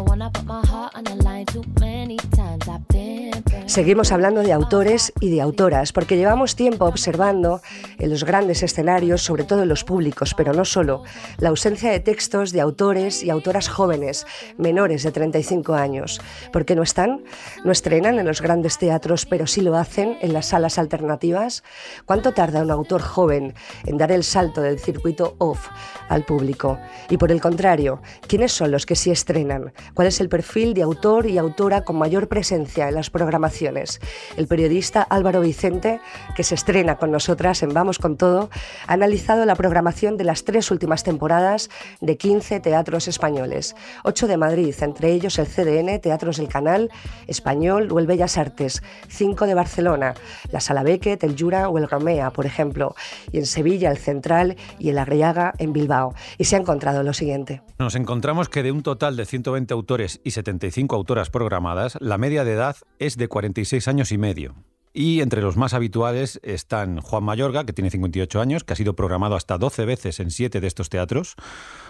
Seguimos 3.68 4.12
hablando 4.12 4.42
de 4.42 4.54
autores 4.54 5.14
y 5.20 5.30
de 5.30 5.42
autoras, 5.42 5.92
porque 5.92 6.18
llevamos 6.18 6.56
tiempo 6.56 6.86
observando 6.86 7.62
en 8.00 8.10
los 8.10 8.24
grandes 8.24 8.64
escenarios, 8.64 9.22
sobre 9.22 9.44
todo 9.44 9.64
en 9.64 9.70
los 9.70 9.84
públicos, 9.84 10.34
pero 10.36 10.54
no 10.54 10.66
solo, 10.66 11.04
la 11.38 11.50
ausencia 11.50 11.92
de 11.92 12.00
textos 12.00 12.52
de 12.52 12.62
autores 12.62 13.24
y 13.24 13.30
autoras 13.30 13.68
jóvenes, 13.68 14.26
menores 14.58 15.04
de 15.04 15.12
35 15.12 15.76
años. 15.76 16.22
¿Por 16.52 16.66
qué 16.66 16.76
no 16.76 16.82
están? 16.82 17.24
¿No 17.66 17.72
estrenan 17.72 18.20
en 18.20 18.26
los 18.26 18.42
grandes 18.42 18.78
teatros, 18.78 19.26
pero 19.26 19.46
sí 19.48 19.62
lo 19.62 19.76
hacen 19.76 20.18
en 20.22 20.34
las 20.34 20.48
salas 20.48 20.80
alternativas? 20.80 21.64
¿Cuánto 22.06 22.34
tarda 22.34 22.62
un 22.64 22.72
autor 22.72 23.02
joven 23.02 23.54
en 23.86 23.98
dar 23.98 24.12
el 24.12 24.24
salto 24.24 24.62
del 24.62 24.80
circuito 24.80 25.36
off 25.40 25.68
al 26.10 26.24
público? 26.24 26.80
Y 27.10 27.18
por 27.18 27.32
el 27.32 27.42
contrario, 27.42 28.02
¿quiénes 28.28 28.54
son 28.54 28.72
los 28.72 28.86
que 28.86 28.96
sí 28.96 29.12
estrenan? 29.12 29.74
¿Cuál 29.94 30.07
es 30.08 30.20
el 30.22 30.30
perfil 30.30 30.74
de 30.74 30.82
autor 30.82 31.28
y 31.28 31.38
autora 31.38 31.82
con 31.82 31.98
mayor 31.98 32.28
presencia 32.28 32.88
en 32.88 32.96
las 32.96 33.10
programaciones? 33.10 34.00
El 34.38 34.48
periodista 34.48 35.02
Álvaro 35.02 35.42
Vicente, 35.42 36.00
que 36.36 36.44
se 36.44 36.56
estrena 36.56 36.98
con 36.98 37.12
nosotras 37.12 37.64
en 37.64 37.74
Vamos 37.74 38.00
con 38.00 38.18
Todo, 38.18 38.50
ha 38.88 38.94
analizado 38.94 39.46
la 39.46 39.56
programación 39.56 40.18
de 40.18 40.24
las 40.24 40.44
tres 40.44 40.72
últimas 40.72 41.04
temporadas 41.04 41.70
de 42.02 42.18
15 42.18 42.60
teatros 42.60 43.08
españoles, 43.08 43.76
8 44.04 44.28
de 44.28 44.38
Madrid, 44.38 44.76
entre 44.82 45.12
ellos 45.12 45.38
el 45.40 45.48
CDN, 45.48 46.00
Teatros 46.00 46.38
del 46.38 46.48
Canal, 46.48 46.90
Español 47.28 47.90
o 47.92 48.00
el 48.00 48.08
Bellas 48.08 48.38
Artes, 48.38 48.82
5 49.10 49.46
de 49.46 49.54
Barcelona, 49.54 50.14
la 50.52 50.60
Sala 50.60 50.84
Beckett, 50.84 51.24
el 51.24 51.36
Jura 51.38 51.70
o 51.70 51.78
el 51.78 51.90
Romea, 51.90 52.32
por 52.32 52.46
ejemplo, 52.46 52.96
y 53.32 53.38
en 53.38 53.46
Sevilla 53.46 53.92
el 53.92 53.98
Central 53.98 54.56
y 54.80 54.90
el 54.90 54.98
Arriaga 54.98 55.54
en 55.58 55.74
Bilbao. 55.74 56.14
Y 56.38 56.46
se 56.46 56.56
ha 56.56 56.60
encontrado 56.60 57.04
lo 57.04 57.14
siguiente. 57.14 57.62
Nos 57.80 57.96
encontramos 57.96 58.50
que 58.50 58.64
de 58.64 58.72
un 58.72 58.84
total 58.84 59.18
de 59.18 59.26
120 59.26 59.74
autores 59.74 59.87
y 60.24 60.32
75 60.32 60.96
autoras 60.96 61.30
programadas, 61.32 61.98
la 62.00 62.18
media 62.18 62.44
de 62.44 62.54
edad 62.54 62.76
es 63.00 63.18
de 63.18 63.28
40 63.28 63.48
46 63.48 63.88
años 63.88 64.12
y 64.12 64.18
medio. 64.18 64.56
Y 64.94 65.22
entre 65.22 65.42
los 65.42 65.56
más 65.58 65.74
habituales 65.74 66.40
están 66.44 67.00
Juan 67.00 67.24
Mayorga, 67.24 67.66
que 67.66 67.72
tiene 67.72 67.90
58 67.90 68.42
años, 68.42 68.64
que 68.64 68.74
ha 68.74 68.76
sido 68.76 68.94
programado 68.94 69.36
hasta 69.36 69.58
12 69.58 69.86
veces 69.86 70.20
en 70.20 70.32
7 70.32 70.60
de 70.60 70.68
estos 70.68 70.90
teatros, 70.90 71.36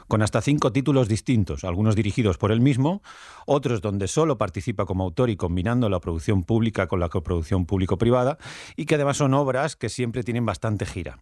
con 0.07 0.21
hasta 0.21 0.41
5 0.41 0.71
títulos 0.71 1.07
distintos, 1.07 1.63
algunos 1.63 1.95
dirigidos 1.95 2.37
por 2.37 2.51
él 2.51 2.61
mismo, 2.61 3.01
otros 3.45 3.81
donde 3.81 4.07
solo 4.07 4.37
participa 4.37 4.85
como 4.85 5.03
autor 5.03 5.29
y 5.29 5.37
combinando 5.37 5.89
la 5.89 5.99
producción 5.99 6.43
pública 6.43 6.87
con 6.87 6.99
la 6.99 7.09
coproducción 7.09 7.65
público-privada, 7.65 8.37
y 8.75 8.85
que 8.85 8.95
además 8.95 9.17
son 9.17 9.33
obras 9.33 9.75
que 9.75 9.89
siempre 9.89 10.23
tienen 10.23 10.45
bastante 10.45 10.85
gira. 10.85 11.19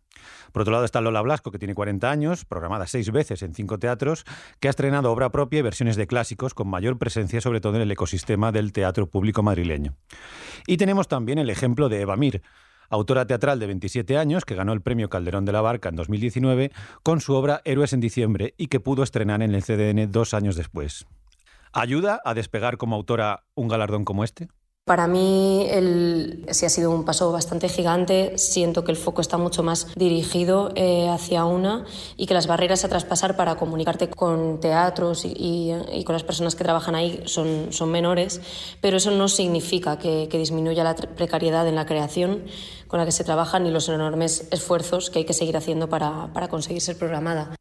Por 0.52 0.62
otro 0.62 0.72
lado 0.72 0.86
está 0.86 1.02
Lola 1.02 1.22
Blasco, 1.22 1.52
que 1.52 1.60
tiene 1.60 1.76
40 1.76 2.10
años, 2.10 2.46
programada 2.46 2.88
6 2.88 3.12
veces 3.12 3.42
en 3.42 3.54
5 3.54 3.80
teatros, 3.80 4.26
que 4.60 4.68
ha 4.68 4.72
estrenado 4.72 5.12
obra 5.12 5.32
propia 5.32 5.60
y 5.60 5.64
versiones 5.64 5.96
de 5.96 6.08
clásicos 6.08 6.54
con 6.54 6.68
mayor 6.68 6.98
presencia 6.98 7.42
sobre 7.42 7.62
todo 7.62 7.76
en 7.76 7.82
el 7.82 7.92
ecosistema 7.92 8.52
del 8.52 8.72
teatro 8.72 9.08
público 9.08 9.44
madrileño. 9.44 9.96
Y 10.68 10.78
tenemos 10.78 11.08
también 11.08 11.40
el 11.40 11.50
ejemplo 11.50 11.90
de 11.90 12.02
Eva 12.02 12.16
Mir, 12.16 12.42
autora 12.90 13.26
teatral 13.26 13.60
de 13.60 13.68
27 13.68 14.18
años 14.18 14.46
que 14.46 14.56
ganó 14.56 14.74
el 14.74 14.82
premio 14.82 15.10
Calderón 15.10 15.46
de 15.46 15.52
la 15.52 15.62
Barca 15.62 15.90
en 15.90 15.96
2019 15.96 16.72
con 17.04 17.22
su 17.22 17.34
obra 17.34 17.62
Héroes 17.66 17.94
en 17.94 18.00
diciembre 18.00 18.54
y 18.58 18.68
que 18.68 18.80
pudo 18.80 19.04
estrenar 19.04 19.42
en 19.42 19.54
el 19.54 19.64
CDN 19.64 20.12
dos 20.12 20.34
años 20.34 20.56
después. 20.56 21.06
¿Ayuda 21.74 22.22
a 22.24 22.34
despegar 22.34 22.78
como 22.78 22.96
autora 22.96 23.44
un 23.54 23.68
galardón 23.68 24.06
como 24.06 24.24
este? 24.24 24.48
Para 24.86 25.08
mí 25.08 25.66
el, 25.72 26.46
sí 26.52 26.68
ha 26.68 26.70
sido 26.70 26.92
un 26.92 27.06
paso 27.06 27.32
bastante 27.32 27.70
gigante. 27.70 28.38
Siento 28.38 28.84
que 28.84 28.92
el 28.92 28.98
foco 28.98 29.20
está 29.20 29.36
mucho 29.36 29.64
más 29.64 29.88
dirigido 29.96 30.72
eh, 30.76 31.10
hacia 31.10 31.44
una 31.46 31.86
y 32.18 32.28
que 32.28 32.36
las 32.36 32.46
barreras 32.46 32.86
a 32.86 32.90
traspasar 32.90 33.36
para 33.36 33.56
comunicarte 33.56 34.12
con 34.12 34.60
teatros 34.60 35.26
y, 35.26 35.30
y, 35.30 35.74
y 35.92 36.04
con 36.04 36.14
las 36.14 36.22
personas 36.22 36.54
que 36.54 36.64
trabajan 36.64 36.94
ahí 36.94 37.24
son, 37.26 37.74
son 37.74 37.90
menores, 37.90 38.42
pero 38.80 38.98
eso 38.98 39.10
no 39.10 39.28
significa 39.28 39.98
que, 39.98 40.28
que, 40.30 40.38
disminuya 40.38 40.84
la 40.84 40.94
precariedad 40.94 41.68
en 41.68 41.74
la 41.74 41.88
creación 41.88 42.44
con 42.88 43.00
la 43.00 43.06
que 43.06 43.12
se 43.12 43.24
trabaja 43.24 43.58
ni 43.58 43.72
los 43.72 43.90
enormes 43.90 44.48
esfuerzos 44.52 45.10
que 45.10 45.18
hay 45.18 45.26
que 45.26 45.34
seguir 45.34 45.58
haciendo 45.58 45.90
para, 45.90 46.32
para 46.32 46.48
conseguir 46.48 46.84
ser 46.84 46.96
programada. 46.96 47.56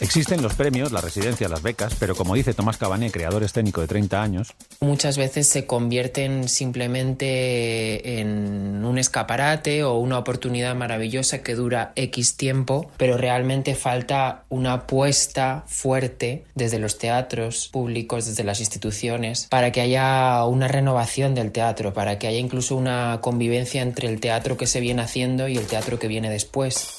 Existen 0.00 0.40
los 0.40 0.54
premios, 0.54 0.92
la 0.92 1.02
residencia, 1.02 1.46
las 1.48 1.62
becas, 1.62 1.94
pero 1.98 2.16
como 2.16 2.34
dice 2.34 2.54
Tomás 2.54 2.78
Cabané, 2.78 3.10
creador 3.10 3.42
escénico 3.42 3.82
de 3.82 3.86
30 3.86 4.22
años, 4.22 4.54
muchas 4.80 5.18
veces 5.18 5.46
se 5.46 5.66
convierten 5.66 6.48
simplemente 6.48 8.18
en 8.20 8.82
un 8.82 8.96
escaparate 8.96 9.84
o 9.84 9.98
una 9.98 10.18
oportunidad 10.18 10.74
maravillosa 10.74 11.42
que 11.42 11.54
dura 11.54 11.92
X 11.96 12.36
tiempo, 12.36 12.90
pero 12.96 13.18
realmente 13.18 13.74
falta 13.74 14.44
una 14.48 14.72
apuesta 14.72 15.64
fuerte 15.66 16.44
desde 16.54 16.78
los 16.78 16.96
teatros 16.96 17.68
públicos, 17.68 18.24
desde 18.24 18.42
las 18.42 18.60
instituciones, 18.60 19.48
para 19.50 19.70
que 19.70 19.82
haya 19.82 20.44
una 20.46 20.66
renovación 20.66 21.34
del 21.34 21.52
teatro, 21.52 21.92
para 21.92 22.18
que 22.18 22.26
haya 22.26 22.38
incluso 22.38 22.74
una 22.74 23.18
convivencia 23.20 23.82
entre 23.82 24.08
el 24.08 24.18
teatro 24.18 24.56
que 24.56 24.66
se 24.66 24.80
viene 24.80 25.02
haciendo 25.02 25.46
y 25.46 25.58
el 25.58 25.66
teatro 25.66 25.98
que 25.98 26.08
viene 26.08 26.30
después. 26.30 26.96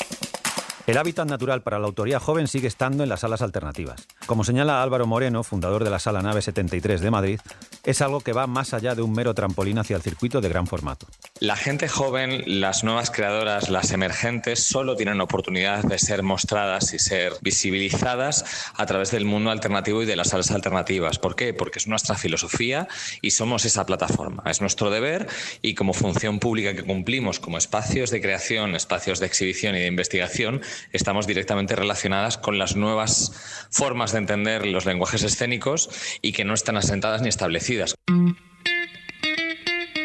El 0.88 0.98
hábitat 0.98 1.28
natural 1.28 1.62
para 1.62 1.80
la 1.80 1.86
autoría 1.86 2.20
joven 2.20 2.48
sigue 2.48 2.68
estando 2.68 3.04
en 3.04 3.10
las 3.10 3.22
salas 3.22 3.42
alternativas. 3.42 4.08
Como 4.26 4.44
señala 4.44 4.82
Álvaro 4.82 5.06
Moreno, 5.06 5.44
fundador 5.44 5.84
de 5.84 5.90
la 5.90 6.00
Sala 6.00 6.22
Nave 6.22 6.42
73 6.42 7.02
de 7.02 7.12
Madrid, 7.12 7.40
es 7.84 8.02
algo 8.02 8.22
que 8.22 8.34
va 8.34 8.48
más 8.48 8.74
allá 8.74 8.96
de 8.96 9.02
un 9.02 9.12
mero 9.12 9.34
trampolín 9.34 9.78
hacia 9.78 9.96
el 9.96 10.02
circuito 10.02 10.42
de 10.42 10.50
gran 10.50 10.68
formato. 10.68 11.08
La 11.40 11.56
gente 11.56 11.88
joven, 11.88 12.44
las 12.46 12.84
nuevas 12.84 13.12
creadoras, 13.12 13.70
las 13.70 13.92
emergentes, 13.92 14.64
solo 14.64 14.96
tienen 14.96 15.22
oportunidad 15.22 15.84
de 15.84 15.98
ser 15.98 16.24
mostradas 16.24 16.94
y 16.94 17.00
ser 17.00 17.34
visibilizadas 17.42 18.72
a 18.76 18.86
través 18.86 19.12
del 19.12 19.26
mundo 19.26 19.52
alternativo 19.52 20.04
y 20.04 20.06
de 20.06 20.16
las 20.16 20.30
salas 20.30 20.52
alternativas. 20.52 21.20
¿Por 21.20 21.36
qué? 21.36 21.54
Porque 21.54 21.80
es 21.80 21.88
nuestra 21.88 22.16
filosofía 22.16 22.88
y 23.22 23.32
somos 23.32 23.66
esa 23.66 23.86
plataforma. 23.86 24.44
Es 24.46 24.62
nuestro 24.62 24.90
deber 24.90 25.28
y 25.62 25.76
como 25.76 25.94
función 25.94 26.40
pública 26.40 26.76
que 26.76 26.84
cumplimos 26.84 27.40
como 27.40 27.58
espacios 27.58 28.12
de 28.12 28.22
creación, 28.22 28.76
espacios 28.76 29.20
de 29.20 29.26
exhibición 29.26 29.76
y 29.76 29.80
de 29.80 29.88
investigación, 29.88 30.62
estamos 30.92 31.28
directamente 31.28 31.76
relacionadas 31.76 32.38
con 32.38 32.58
las 32.58 32.76
nuevas 32.76 33.68
formas 33.70 34.12
de 34.12 34.20
entender 34.20 34.66
los 34.66 34.86
lenguajes 34.86 35.24
escénicos 35.24 35.90
y 36.22 36.32
que 36.32 36.46
no 36.46 36.54
están 36.54 36.78
asentadas 36.78 37.22
ni 37.22 37.30
establecidas. 37.30 37.96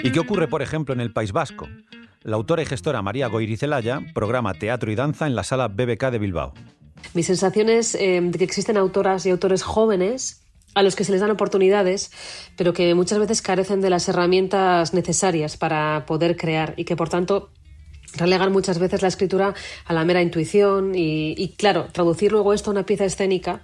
¿Y 0.02 0.12
qué 0.12 0.20
ocurre, 0.20 0.48
por 0.48 0.62
ejemplo, 0.62 0.94
en 0.94 1.00
el 1.00 1.12
País 1.12 1.32
Vasco? 1.32 1.68
La 2.22 2.36
autora 2.36 2.62
y 2.62 2.66
gestora 2.66 3.02
María 3.02 3.28
Goirizelaya 3.28 4.00
programa 4.14 4.54
teatro 4.54 4.90
y 4.90 4.94
danza 4.94 5.26
en 5.26 5.34
la 5.34 5.44
sala 5.44 5.68
BBK 5.68 6.10
de 6.10 6.18
Bilbao. 6.18 6.54
Mi 7.14 7.22
sensación 7.22 7.68
es 7.68 7.94
eh, 7.94 8.20
de 8.20 8.38
que 8.38 8.44
existen 8.44 8.76
autoras 8.76 9.26
y 9.26 9.30
autores 9.30 9.62
jóvenes 9.62 10.42
a 10.74 10.82
los 10.82 10.94
que 10.94 11.04
se 11.04 11.12
les 11.12 11.22
dan 11.22 11.30
oportunidades, 11.30 12.12
pero 12.56 12.74
que 12.74 12.94
muchas 12.94 13.18
veces 13.18 13.40
carecen 13.40 13.80
de 13.80 13.90
las 13.90 14.08
herramientas 14.08 14.92
necesarias 14.92 15.56
para 15.56 16.04
poder 16.06 16.36
crear 16.36 16.74
y 16.76 16.84
que, 16.84 16.96
por 16.96 17.08
tanto, 17.08 17.50
relegan 18.16 18.52
muchas 18.52 18.78
veces 18.78 19.02
la 19.02 19.08
escritura 19.08 19.54
a 19.84 19.92
la 19.92 20.04
mera 20.04 20.22
intuición 20.22 20.94
y, 20.94 21.34
y, 21.36 21.48
claro, 21.56 21.88
traducir 21.92 22.32
luego 22.32 22.52
esto 22.52 22.70
a 22.70 22.72
una 22.72 22.86
pieza 22.86 23.04
escénica 23.04 23.62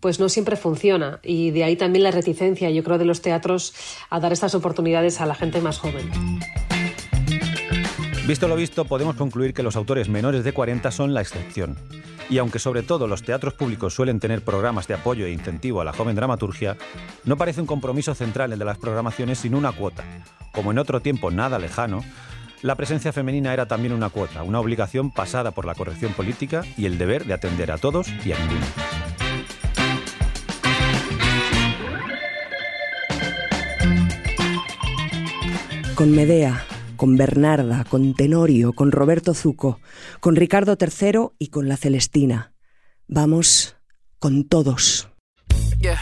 pues 0.00 0.20
no 0.20 0.28
siempre 0.28 0.56
funciona. 0.56 1.20
Y 1.22 1.50
de 1.50 1.64
ahí 1.64 1.76
también 1.76 2.04
la 2.04 2.10
reticencia, 2.10 2.70
yo 2.70 2.84
creo, 2.84 2.98
de 2.98 3.04
los 3.04 3.20
teatros 3.20 3.74
a 4.10 4.20
dar 4.20 4.32
estas 4.32 4.54
oportunidades 4.54 5.20
a 5.20 5.26
la 5.26 5.34
gente 5.34 5.60
más 5.60 5.78
joven. 5.78 6.08
Visto 8.26 8.46
lo 8.46 8.56
visto, 8.56 8.84
podemos 8.84 9.16
concluir 9.16 9.54
que 9.54 9.62
los 9.62 9.74
autores 9.74 10.08
menores 10.08 10.44
de 10.44 10.52
40 10.52 10.90
son 10.90 11.14
la 11.14 11.22
excepción. 11.22 11.78
Y 12.28 12.36
aunque 12.36 12.58
sobre 12.58 12.82
todo 12.82 13.06
los 13.06 13.22
teatros 13.22 13.54
públicos 13.54 13.94
suelen 13.94 14.20
tener 14.20 14.44
programas 14.44 14.86
de 14.86 14.94
apoyo 14.94 15.24
e 15.24 15.32
incentivo 15.32 15.80
a 15.80 15.84
la 15.84 15.94
joven 15.94 16.14
dramaturgia, 16.14 16.76
no 17.24 17.38
parece 17.38 17.62
un 17.62 17.66
compromiso 17.66 18.14
central 18.14 18.52
el 18.52 18.58
de 18.58 18.66
las 18.66 18.76
programaciones 18.76 19.38
sino 19.38 19.56
una 19.56 19.72
cuota. 19.72 20.04
Como 20.52 20.72
en 20.72 20.78
otro 20.78 21.00
tiempo 21.00 21.30
nada 21.30 21.58
lejano, 21.58 22.04
la 22.62 22.74
presencia 22.74 23.12
femenina 23.12 23.52
era 23.52 23.66
también 23.66 23.92
una 23.92 24.10
cuota, 24.10 24.42
una 24.42 24.60
obligación 24.60 25.10
pasada 25.10 25.52
por 25.52 25.64
la 25.64 25.74
corrección 25.74 26.12
política 26.12 26.64
y 26.76 26.86
el 26.86 26.98
deber 26.98 27.24
de 27.24 27.34
atender 27.34 27.70
a 27.70 27.78
todos 27.78 28.08
y 28.24 28.32
a 28.32 28.38
ninguno. 28.38 28.66
Con 35.94 36.12
Medea, 36.12 36.64
con 36.96 37.16
Bernarda, 37.16 37.84
con 37.84 38.14
Tenorio, 38.14 38.72
con 38.72 38.92
Roberto 38.92 39.34
Zuco, 39.34 39.80
con 40.20 40.36
Ricardo 40.36 40.76
III 40.80 41.30
y 41.38 41.48
con 41.48 41.68
la 41.68 41.76
Celestina. 41.76 42.52
Vamos 43.08 43.76
con 44.20 44.44
todos. 44.44 45.08
Yeah, 45.80 45.98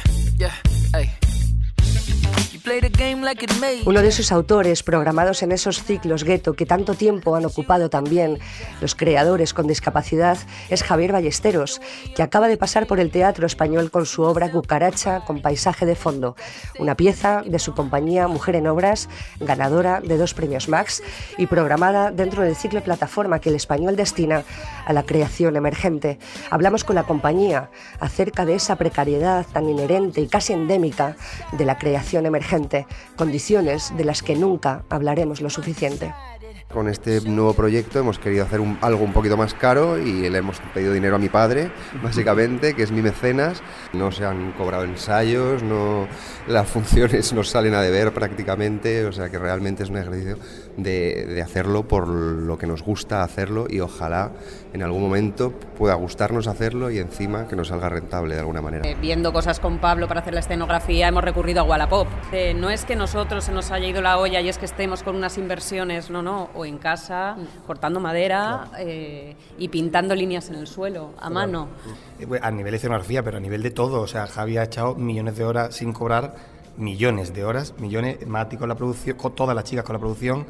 Uno 3.85 4.03
de 4.03 4.11
sus 4.11 4.33
autores, 4.33 4.83
programados 4.83 5.45
en 5.45 5.53
esos 5.53 5.85
ciclos 5.85 6.25
gueto 6.25 6.55
que 6.55 6.67
tanto 6.67 6.95
tiempo 6.95 7.37
han 7.37 7.45
ocupado 7.45 7.91
también 7.91 8.41
los 8.81 8.97
creadores 8.97 9.55
con 9.55 9.69
discapacidad, 9.69 10.37
es 10.69 10.83
Javier 10.83 11.13
Ballesteros, 11.13 11.81
que 12.17 12.25
acaba 12.25 12.49
de 12.49 12.57
pasar 12.57 12.89
por 12.89 12.99
el 12.99 13.13
teatro 13.13 13.47
español 13.47 13.93
con 13.93 14.05
su 14.05 14.23
obra 14.23 14.51
Cucaracha 14.51 15.21
con 15.21 15.43
paisaje 15.43 15.87
de 15.87 15.95
fondo, 15.95 16.35
una 16.81 16.97
pieza 16.97 17.43
de 17.47 17.61
su 17.61 17.73
compañía 17.73 18.27
Mujer 18.27 18.57
en 18.57 18.67
Obras, 18.67 19.09
ganadora 19.39 20.01
de 20.01 20.17
dos 20.17 20.35
premios 20.35 20.69
Max 20.69 21.05
y 21.39 21.47
programada 21.47 22.11
dentro 22.11 22.43
del 22.43 22.57
ciclo 22.57 22.83
plataforma 22.83 23.41
que 23.41 23.51
el 23.51 23.55
español 23.55 23.95
destina 23.95 24.43
a 24.85 24.93
la 24.93 25.05
creación 25.05 25.55
emergente. 25.55 26.19
Hablamos 26.51 26.83
con 26.83 26.97
la 26.97 27.05
compañía 27.05 27.71
acerca 28.01 28.45
de 28.45 28.57
esa 28.57 28.75
precariedad 28.75 29.47
tan 29.53 29.69
inherente 29.69 30.21
y 30.21 30.27
casi 30.27 30.53
endémica 30.53 31.17
de 31.53 31.65
la 31.65 31.79
creación 31.79 32.27
emergente, 32.27 32.56
condiciones 33.17 33.93
de 33.97 34.05
las 34.05 34.23
que 34.23 34.37
nunca 34.37 34.85
hablaremos 34.89 35.41
lo 35.41 35.51
suficiente. 35.51 36.13
Con 36.73 36.89
este 36.89 37.21
nuevo 37.23 37.55
proyecto 37.55 38.01
hemos 38.01 38.19
querido 38.19 38.45
hacer 38.45 38.61
un- 38.61 38.77
algo 38.83 39.03
un 39.05 39.13
poquito 39.13 39.37
más 39.37 39.55
caro 39.55 39.99
y 39.99 40.29
le 40.29 40.39
hemos 40.39 40.59
pedido 40.75 40.93
dinero 40.93 41.15
a 41.17 41.19
mi 41.19 41.29
padre, 41.31 41.71
básicamente, 42.03 42.75
que 42.75 42.83
es 42.83 42.91
mi 42.91 43.01
mecenas. 43.03 43.63
No 43.95 44.11
se 44.11 44.27
han 44.27 44.53
cobrado 44.53 44.83
ensayos, 44.85 45.63
no, 45.63 46.07
las 46.49 46.67
funciones 46.69 47.33
no 47.33 47.45
salen 47.45 47.73
a 47.75 47.81
deber 47.81 48.13
prácticamente, 48.13 49.07
o 49.07 49.13
sea 49.13 49.31
que 49.31 49.39
realmente 49.39 49.85
es 49.85 49.91
un 49.91 49.97
ejercicio 49.97 50.39
de, 50.77 51.25
de 51.27 51.41
hacerlo 51.41 51.85
por 51.85 52.09
lo 52.09 52.59
que 52.59 52.67
nos 52.67 52.83
gusta 52.83 53.23
hacerlo 53.23 53.67
y 53.71 53.81
ojalá 53.81 54.33
en 54.75 54.83
algún 54.83 55.01
momento 55.03 55.53
pueda 55.79 55.95
gustarnos 55.95 56.47
hacerlo 56.49 56.91
y 56.91 56.99
encima 56.99 57.47
que 57.47 57.57
nos 57.57 57.69
salga 57.69 57.89
rentable 57.89 58.35
de 58.35 58.41
alguna 58.41 58.61
manera. 58.61 58.87
Eh, 58.87 58.97
Viendo 59.01 59.33
cosas 59.33 59.61
con 59.61 59.79
Pablo 59.79 60.09
para 60.09 60.21
hacer 60.21 60.35
la 60.35 60.41
escenografía, 60.41 61.09
hemos 61.09 61.25
recurrido 61.25 61.61
a 61.61 61.65
Wallapop. 61.65 62.09
Eh, 62.33 62.53
no 62.55 62.69
es 62.71 62.85
que 62.85 62.97
nosotros 62.97 63.45
se 63.45 63.53
nos 63.53 63.71
haya 63.71 63.87
ido 63.87 64.03
la 64.03 64.19
olla 64.19 64.41
y 64.43 64.49
es 64.51 64.59
que 64.59 64.67
estemos 64.67 65.03
con 65.05 65.15
unas 65.17 65.39
inversiones, 65.39 66.11
no, 66.11 66.21
no, 66.23 66.51
o 66.57 66.65
en 66.65 66.79
casa, 66.79 67.37
cortando 67.67 68.01
madera 68.01 68.71
eh, 68.79 69.37
y 69.59 69.69
pintando 69.69 70.15
líneas 70.15 70.49
en 70.49 70.57
el 70.57 70.67
suelo, 70.67 71.13
a 71.19 71.29
mano. 71.31 71.69
A 72.41 72.51
nivel 72.51 72.71
de 72.73 72.77
escenografía, 72.77 73.23
pero 73.23 73.37
a 73.37 73.41
nivel 73.41 73.63
de 73.63 73.71
todo. 73.71 74.01
O 74.01 74.07
sea, 74.07 74.27
Javi 74.27 74.57
ha 74.57 74.65
echado 74.65 74.95
millones 74.95 75.37
de 75.37 75.45
horas 75.45 75.75
sin 75.75 75.93
cobrar, 75.93 76.35
millones 76.77 77.35
de 77.35 77.45
horas, 77.45 77.75
millones, 77.79 78.27
Mati 78.27 78.57
con 78.57 78.69
la 78.69 78.75
producción, 78.75 79.17
con 79.17 79.35
todas 79.35 79.55
las 79.55 79.65
chicas 79.65 79.85
con 79.85 79.95
la 79.95 80.01
producción. 80.01 80.47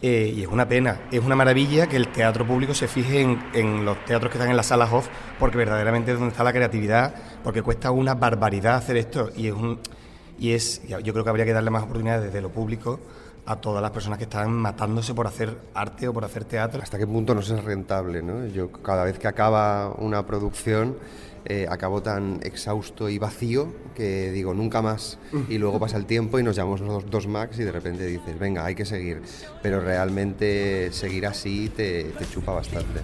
eh, 0.00 0.32
y 0.36 0.42
es 0.42 0.48
una 0.48 0.68
pena, 0.68 1.08
es 1.10 1.20
una 1.24 1.34
maravilla 1.34 1.88
que 1.88 1.96
el 1.96 2.08
teatro 2.08 2.46
público 2.46 2.72
se 2.72 2.86
fije 2.86 3.20
en, 3.20 3.42
en 3.52 3.84
los 3.84 4.04
teatros 4.04 4.30
que 4.30 4.38
están 4.38 4.50
en 4.50 4.56
las 4.56 4.66
salas 4.66 4.92
off, 4.92 5.08
porque 5.40 5.56
verdaderamente 5.58 6.12
es 6.12 6.18
donde 6.18 6.30
está 6.30 6.44
la 6.44 6.52
creatividad, 6.52 7.14
porque 7.42 7.62
cuesta 7.62 7.90
una 7.90 8.14
barbaridad 8.14 8.76
hacer 8.76 8.96
esto. 8.96 9.30
Y 9.36 9.48
es 9.48 9.54
un. 9.54 9.80
Y 10.38 10.52
es, 10.52 10.82
yo 10.86 11.12
creo 11.12 11.24
que 11.24 11.30
habría 11.30 11.44
que 11.44 11.52
darle 11.52 11.70
más 11.70 11.82
oportunidades 11.82 12.26
desde 12.26 12.40
lo 12.40 12.50
público 12.50 13.00
a 13.48 13.56
todas 13.56 13.80
las 13.80 13.90
personas 13.90 14.18
que 14.18 14.24
están 14.24 14.52
matándose 14.52 15.14
por 15.14 15.26
hacer 15.26 15.56
arte 15.72 16.06
o 16.06 16.12
por 16.12 16.22
hacer 16.24 16.44
teatro. 16.44 16.82
¿Hasta 16.82 16.98
qué 16.98 17.06
punto 17.06 17.34
nos 17.34 17.48
es 17.48 17.64
rentable? 17.64 18.22
¿no? 18.22 18.46
Yo 18.46 18.70
cada 18.70 19.04
vez 19.04 19.18
que 19.18 19.26
acaba 19.26 19.94
una 19.96 20.26
producción 20.26 20.98
eh, 21.46 21.66
acabo 21.70 22.02
tan 22.02 22.40
exhausto 22.42 23.08
y 23.08 23.16
vacío 23.16 23.72
que 23.94 24.30
digo 24.32 24.52
nunca 24.52 24.82
más 24.82 25.18
y 25.48 25.56
luego 25.56 25.80
pasa 25.80 25.96
el 25.96 26.04
tiempo 26.04 26.38
y 26.38 26.42
nos 26.42 26.56
llamamos 26.56 26.82
los 26.82 27.08
dos 27.08 27.26
max 27.26 27.58
y 27.58 27.64
de 27.64 27.72
repente 27.72 28.04
dices 28.04 28.38
venga 28.38 28.66
hay 28.66 28.74
que 28.74 28.84
seguir 28.84 29.22
pero 29.62 29.80
realmente 29.80 30.92
seguir 30.92 31.26
así 31.26 31.70
te, 31.70 32.04
te 32.04 32.28
chupa 32.28 32.52
bastante. 32.52 33.00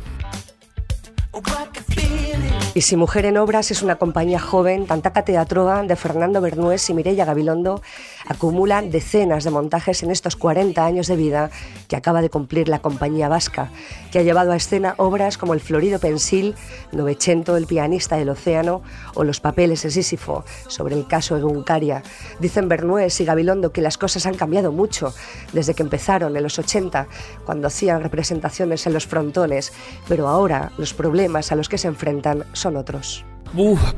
Y 2.74 2.80
si 2.80 2.96
Mujer 2.96 3.26
en 3.26 3.38
Obras 3.38 3.70
es 3.70 3.83
una 3.83 3.96
compañía 3.96 4.40
joven, 4.40 4.87
Tantaca 4.87 5.24
Teatroa 5.24 5.85
de 5.85 5.94
Fernando 5.94 6.40
Bernués 6.40 6.90
y 6.90 6.94
Mireia 6.94 7.24
Gabilondo 7.24 7.83
acumula 8.26 8.82
decenas 8.82 9.44
de 9.44 9.50
montajes 9.50 10.02
en 10.02 10.10
estos 10.10 10.37
40 10.37 10.84
años 10.84 11.06
de 11.06 11.16
vida 11.16 11.50
que 11.88 11.96
acaba 11.96 12.22
de 12.22 12.30
cumplir 12.30 12.68
la 12.68 12.80
compañía 12.80 13.28
vasca, 13.28 13.70
que 14.10 14.18
ha 14.18 14.22
llevado 14.22 14.52
a 14.52 14.56
escena 14.56 14.94
obras 14.98 15.38
como 15.38 15.54
El 15.54 15.60
Florido 15.60 15.98
Pensil, 15.98 16.54
Novecento, 16.92 17.56
El 17.56 17.66
pianista 17.66 18.16
del 18.16 18.30
océano 18.30 18.82
o 19.14 19.24
Los 19.24 19.40
papeles 19.40 19.82
de 19.82 19.90
Sísifo, 19.90 20.44
sobre 20.68 20.94
el 20.94 21.06
caso 21.06 21.37
Eguncaria. 21.37 22.02
Dicen 22.40 22.68
Bernués 22.68 23.20
y 23.20 23.24
Gabilondo 23.24 23.72
que 23.72 23.82
las 23.82 23.98
cosas 23.98 24.26
han 24.26 24.34
cambiado 24.34 24.72
mucho 24.72 25.14
desde 25.52 25.74
que 25.74 25.82
empezaron 25.82 26.37
en 26.37 26.42
los 26.42 26.58
80, 26.58 27.06
cuando 27.44 27.68
hacían 27.68 28.02
representaciones 28.02 28.87
en 28.87 28.92
los 28.92 29.06
frontones, 29.06 29.72
pero 30.08 30.28
ahora 30.28 30.72
los 30.78 30.94
problemas 30.94 31.52
a 31.52 31.56
los 31.56 31.68
que 31.68 31.78
se 31.78 31.88
enfrentan 31.88 32.44
son 32.52 32.76
otros. 32.76 33.24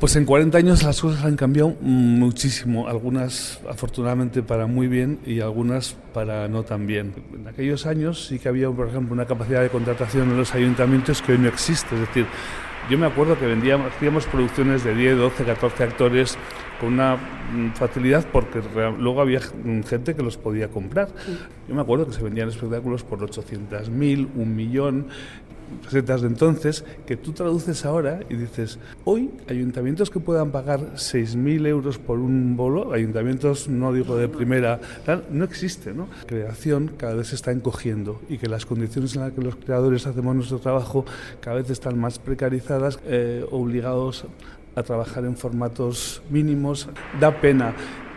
Pues 0.00 0.14
en 0.16 0.26
40 0.26 0.58
años 0.58 0.82
las 0.82 1.00
cosas 1.00 1.24
han 1.24 1.36
cambiado 1.36 1.70
muchísimo, 1.80 2.88
algunas 2.88 3.58
afortunadamente 3.66 4.42
para 4.42 4.66
muy 4.66 4.86
bien 4.86 5.18
y 5.24 5.40
algunas 5.40 5.96
para 6.12 6.46
no 6.46 6.62
tan 6.62 6.86
bien. 6.86 7.14
En 7.32 7.48
aquellos 7.48 7.86
años 7.86 8.26
sí 8.26 8.38
que 8.38 8.50
había, 8.50 8.70
por 8.70 8.88
ejemplo, 8.88 9.14
una 9.14 9.24
capacidad 9.24 9.62
de 9.62 9.70
contratación 9.70 10.30
en 10.30 10.36
los 10.36 10.54
ayuntamientos 10.54 11.22
que 11.22 11.32
hoy 11.32 11.38
no 11.38 11.48
existe, 11.48 11.94
es 11.94 12.02
decir, 12.02 12.26
yo 12.90 12.98
me 12.98 13.06
acuerdo 13.06 13.38
que 13.38 13.46
vendíamos, 13.46 13.92
hacíamos 13.92 14.26
producciones 14.26 14.84
de 14.84 14.94
10, 14.94 15.16
12, 15.16 15.44
14 15.44 15.84
actores 15.84 16.38
con 16.78 16.92
una 16.92 17.16
mm, 17.16 17.70
facilidad 17.72 18.24
porque 18.30 18.60
luego 18.98 19.20
había 19.22 19.40
gente 19.88 20.14
que 20.14 20.22
los 20.22 20.36
podía 20.36 20.68
comprar. 20.68 21.08
Yo 21.66 21.74
me 21.74 21.80
acuerdo 21.80 22.06
que 22.06 22.12
se 22.12 22.22
vendían 22.22 22.48
espectáculos 22.48 23.02
por 23.02 23.18
800.000, 23.20 24.28
un 24.36 24.54
millón, 24.54 25.08
pesetas 25.84 26.22
de 26.22 26.28
entonces, 26.28 26.84
que 27.06 27.16
tú 27.16 27.32
traduces 27.32 27.84
ahora 27.84 28.20
y 28.28 28.36
dices, 28.36 28.78
hoy 29.04 29.30
ayuntamientos 29.48 30.10
que 30.10 30.20
puedan 30.20 30.50
pagar 30.50 30.94
6.000 30.94 31.66
euros 31.66 31.98
por 31.98 32.18
un 32.18 32.56
bolo, 32.56 32.92
ayuntamientos, 32.92 33.68
no 33.68 33.92
digo 33.92 34.16
de 34.16 34.28
primera, 34.28 34.80
no 35.30 35.44
existe, 35.44 35.92
¿no? 35.92 36.08
Creación 36.26 36.92
cada 36.96 37.14
vez 37.14 37.28
se 37.28 37.34
está 37.34 37.52
encogiendo 37.52 38.20
y 38.28 38.38
que 38.38 38.48
las 38.48 38.66
condiciones 38.66 39.14
en 39.16 39.22
las 39.22 39.32
que 39.32 39.42
los 39.42 39.56
creadores 39.56 40.06
hacemos 40.06 40.34
nuestro 40.34 40.58
trabajo 40.58 41.04
cada 41.40 41.56
vez 41.56 41.70
están 41.70 41.98
más 41.98 42.18
precarizadas, 42.18 42.98
eh, 43.06 43.44
obligados 43.50 44.24
a 44.74 44.82
trabajar 44.82 45.24
en 45.24 45.36
formatos 45.36 46.22
mínimos. 46.30 46.88
Da 47.18 47.40
pena 47.40 47.74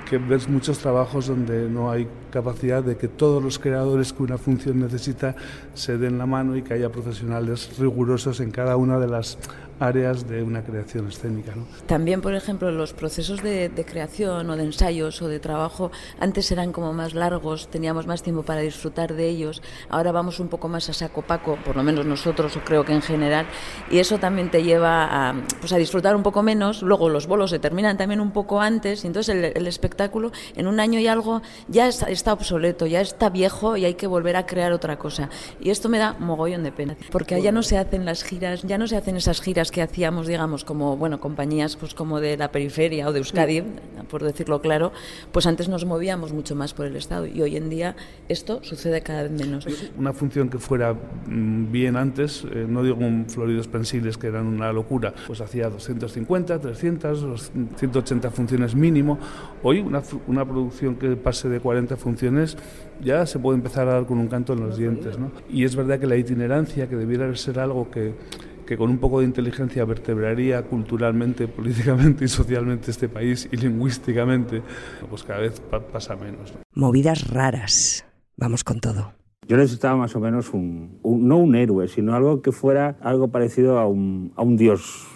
que 0.09 0.17
ves 0.17 0.49
muchos 0.49 0.79
trabajos 0.79 1.27
donde 1.27 1.69
no 1.69 1.91
hay 1.91 2.07
capacidad 2.31 2.83
de 2.83 2.97
que 2.97 3.07
todos 3.07 3.43
los 3.43 3.59
creadores 3.59 4.11
que 4.11 4.23
una 4.23 4.37
función 4.37 4.79
necesita 4.79 5.35
se 5.75 5.97
den 5.97 6.17
la 6.17 6.25
mano 6.25 6.55
y 6.55 6.63
que 6.63 6.73
haya 6.73 6.89
profesionales 6.89 7.77
rigurosos 7.77 8.39
en 8.39 8.51
cada 8.51 8.75
una 8.75 8.99
de 8.99 9.07
las 9.07 9.37
áreas 9.79 10.27
de 10.27 10.43
una 10.43 10.63
creación 10.63 11.07
escénica. 11.07 11.55
¿no? 11.55 11.65
También, 11.85 12.21
por 12.21 12.33
ejemplo, 12.33 12.69
los 12.71 12.93
procesos 12.93 13.41
de, 13.41 13.69
de 13.69 13.85
creación 13.85 14.49
o 14.49 14.57
de 14.57 14.63
ensayos 14.63 15.21
o 15.21 15.27
de 15.27 15.39
trabajo 15.39 15.91
antes 16.19 16.51
eran 16.51 16.71
como 16.71 16.93
más 16.93 17.13
largos, 17.13 17.69
teníamos 17.69 18.05
más 18.05 18.21
tiempo 18.21 18.43
para 18.43 18.61
disfrutar 18.61 19.13
de 19.13 19.27
ellos. 19.27 19.61
Ahora 19.89 20.11
vamos 20.11 20.39
un 20.39 20.49
poco 20.49 20.67
más 20.67 20.89
a 20.89 20.93
saco 20.93 21.21
paco, 21.21 21.57
por 21.63 21.75
lo 21.75 21.83
menos 21.83 22.05
nosotros, 22.05 22.55
o 22.57 22.61
creo 22.61 22.83
que 22.83 22.93
en 22.93 23.01
general, 23.01 23.45
y 23.89 23.99
eso 23.99 24.19
también 24.19 24.51
te 24.51 24.63
lleva 24.63 25.05
a, 25.29 25.35
pues 25.59 25.71
a 25.71 25.77
disfrutar 25.77 26.15
un 26.15 26.23
poco 26.23 26.43
menos. 26.43 26.81
Luego 26.81 27.09
los 27.09 27.27
bolos 27.27 27.51
se 27.51 27.59
terminan 27.59 27.97
también 27.97 28.19
un 28.19 28.31
poco 28.31 28.61
antes, 28.61 29.03
y 29.03 29.07
entonces 29.07 29.33
el, 29.33 29.45
el 29.45 29.67
espectáculo, 29.99 30.31
en 30.55 30.67
un 30.67 30.79
año 30.79 30.99
y 30.99 31.07
algo 31.07 31.41
ya 31.67 31.87
está, 31.87 32.09
está 32.09 32.33
obsoleto, 32.33 32.85
ya 32.85 33.01
está 33.01 33.29
viejo 33.29 33.75
y 33.75 33.85
hay 33.85 33.95
que 33.95 34.07
volver 34.07 34.35
a 34.37 34.45
crear 34.45 34.71
otra 34.71 34.97
cosa. 34.97 35.29
Y 35.59 35.69
esto 35.69 35.89
me 35.89 35.97
da 35.97 36.15
mogollón 36.19 36.63
de 36.63 36.71
pena, 36.71 36.95
porque 37.11 37.41
ya 37.41 37.51
no 37.51 37.63
se 37.63 37.77
hacen 37.77 38.05
las 38.05 38.23
giras, 38.23 38.63
ya 38.63 38.77
no 38.77 38.87
se 38.87 38.95
hacen 38.95 39.17
esas 39.17 39.41
giras 39.41 39.71
que 39.71 39.81
hacíamos, 39.81 40.27
digamos, 40.27 40.63
como, 40.63 40.95
bueno, 40.95 41.19
compañías 41.19 41.75
pues 41.75 41.93
como 41.93 42.21
de 42.21 42.37
la 42.37 42.51
periferia 42.51 43.07
o 43.07 43.13
de 43.13 43.19
Euskadi, 43.19 43.63
por 44.09 44.23
decirlo 44.23 44.61
claro, 44.61 44.91
pues 45.31 45.45
antes 45.45 45.67
nos 45.67 45.85
movíamos 45.85 46.31
mucho 46.31 46.55
más 46.55 46.73
por 46.73 46.85
el 46.85 46.95
Estado 46.95 47.25
y 47.25 47.41
hoy 47.41 47.57
en 47.57 47.69
día 47.69 47.95
esto 48.29 48.63
sucede 48.63 49.01
cada 49.01 49.23
vez 49.23 49.31
menos. 49.31 49.65
Una 49.97 50.13
función 50.13 50.49
que 50.49 50.59
fuera 50.59 50.93
mm, 50.93 51.71
bien 51.71 51.95
antes, 51.97 52.45
eh, 52.51 52.65
no 52.67 52.83
digo 52.83 52.97
un 52.97 53.25
Floridos 53.27 53.67
Pensiles 53.67 54.17
que 54.17 54.27
eran 54.27 54.47
una 54.47 54.71
locura, 54.71 55.13
pues 55.27 55.41
hacía 55.41 55.69
250, 55.69 56.59
300, 56.59 57.21
los 57.23 57.51
180 57.77 58.31
funciones 58.31 58.75
mínimo. 58.75 59.19
Hoy 59.63 59.81
una, 59.89 60.01
una 60.27 60.45
producción 60.45 60.95
que 60.95 61.15
pase 61.15 61.49
de 61.49 61.59
40 61.59 61.97
funciones 61.97 62.57
ya 63.03 63.25
se 63.25 63.39
puede 63.39 63.57
empezar 63.57 63.87
a 63.87 63.93
dar 63.93 64.05
con 64.05 64.17
un 64.19 64.27
canto 64.27 64.53
en 64.53 64.61
los 64.61 64.77
dientes. 64.77 65.17
¿no? 65.17 65.31
Y 65.49 65.63
es 65.65 65.75
verdad 65.75 65.99
que 65.99 66.07
la 66.07 66.15
itinerancia, 66.15 66.87
que 66.87 66.95
debiera 66.95 67.33
ser 67.35 67.59
algo 67.59 67.89
que, 67.89 68.13
que 68.65 68.77
con 68.77 68.89
un 68.89 68.99
poco 68.99 69.19
de 69.19 69.25
inteligencia 69.25 69.83
vertebraría 69.85 70.61
culturalmente, 70.63 71.47
políticamente 71.57 72.25
y 72.25 72.27
socialmente 72.27 72.91
este 72.91 73.09
país 73.09 73.49
y 73.51 73.57
lingüísticamente, 73.57 74.61
pues 75.09 75.23
cada 75.23 75.39
vez 75.39 75.59
pa- 75.59 75.79
pasa 75.87 76.15
menos. 76.15 76.53
¿no? 76.53 76.59
Movidas 76.75 77.27
raras. 77.29 78.05
Vamos 78.37 78.63
con 78.63 78.79
todo. 78.79 79.13
Yo 79.47 79.57
necesitaba 79.57 79.97
más 79.97 80.15
o 80.15 80.19
menos 80.19 80.53
un, 80.53 80.99
un- 81.01 81.27
no 81.27 81.37
un 81.37 81.55
héroe, 81.55 81.87
sino 81.87 82.13
algo 82.15 82.41
que 82.41 82.51
fuera 82.51 82.97
algo 83.01 83.29
parecido 83.29 83.79
a 83.79 83.87
un, 83.87 84.31
a 84.35 84.43
un 84.43 84.55
dios, 84.57 85.07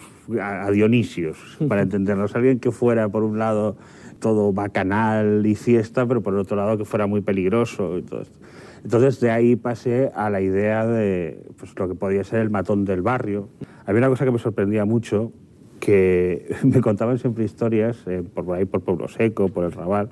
a, 0.42 0.66
a 0.66 0.72
Dionisios, 0.72 1.38
para 1.70 1.84
entendernos. 1.84 2.36
Alguien 2.36 2.60
que 2.60 2.72
fuera, 2.72 3.08
por 3.10 3.24
un 3.24 3.38
lado, 3.38 3.78
todo 4.24 4.54
bacanal 4.54 5.46
y 5.46 5.54
fiesta, 5.54 6.08
pero 6.08 6.24
por 6.24 6.34
otro 6.36 6.56
lado 6.56 6.78
que 6.78 6.86
fuera 6.86 7.08
muy 7.08 7.20
peligroso 7.20 7.98
y 7.98 8.04
todo 8.04 8.22
esto. 8.22 8.34
Entonces 8.82 9.20
de 9.20 9.30
ahí 9.32 9.58
pasé 9.58 10.12
a 10.16 10.30
la 10.30 10.40
idea 10.40 10.88
de 10.88 11.44
pues, 11.60 11.78
lo 11.78 11.90
que 11.90 11.96
podía 11.96 12.24
ser 12.24 12.40
el 12.40 12.50
matón 12.50 12.86
del 12.86 13.02
barrio. 13.02 13.50
Había 13.86 14.00
una 14.00 14.08
cosa 14.08 14.24
que 14.24 14.32
me 14.32 14.40
sorprendía 14.40 14.86
mucho, 14.86 15.34
que 15.82 16.56
me 16.64 16.80
contaban 16.80 17.20
siempre 17.20 17.44
historias, 17.44 18.02
eh, 18.08 18.24
por 18.34 18.50
ahí 18.56 18.64
por 18.64 18.80
Pueblo 18.80 19.10
Seco, 19.10 19.50
por 19.50 19.66
el 19.66 19.74
Raval, 19.74 20.10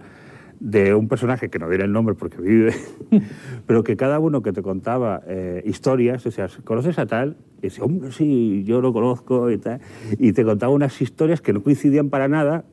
de 0.59 0.93
un 0.93 1.07
personaje 1.07 1.49
que 1.49 1.57
no 1.57 1.69
diré 1.69 1.85
el 1.85 1.93
nombre 1.93 2.13
porque 2.13 2.41
vive, 2.41 2.73
pero 3.65 3.85
que 3.85 3.95
cada 3.95 4.19
uno 4.19 4.41
que 4.41 4.51
te 4.51 4.61
contaba 4.61 5.21
eh, 5.25 5.63
historias, 5.65 6.25
o 6.25 6.31
sea, 6.31 6.49
¿conoces 6.65 6.99
a 6.99 7.05
tal? 7.05 7.37
Y 7.59 7.67
dice, 7.67 7.81
hombre, 7.81 8.11
sí, 8.11 8.65
yo 8.65 8.81
lo 8.81 8.91
conozco 8.91 9.49
y 9.49 9.57
tal. 9.57 9.79
Y 10.19 10.33
te 10.33 10.43
contaba 10.43 10.73
unas 10.73 11.01
historias 11.01 11.39
que 11.39 11.53
no 11.53 11.63
coincidían 11.63 12.09
para 12.09 12.27
nada 12.27 12.65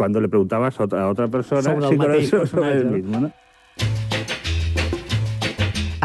cuando 0.00 0.18
le 0.18 0.30
preguntabas 0.30 0.80
a 0.80 0.84
otra, 1.08 1.28
persona 1.28 1.60
Sobre 1.60 2.24
si 2.24 2.46
sobre 2.46 2.72
el 2.72 2.86
mismo. 2.86 3.20
¿no? 3.20 3.32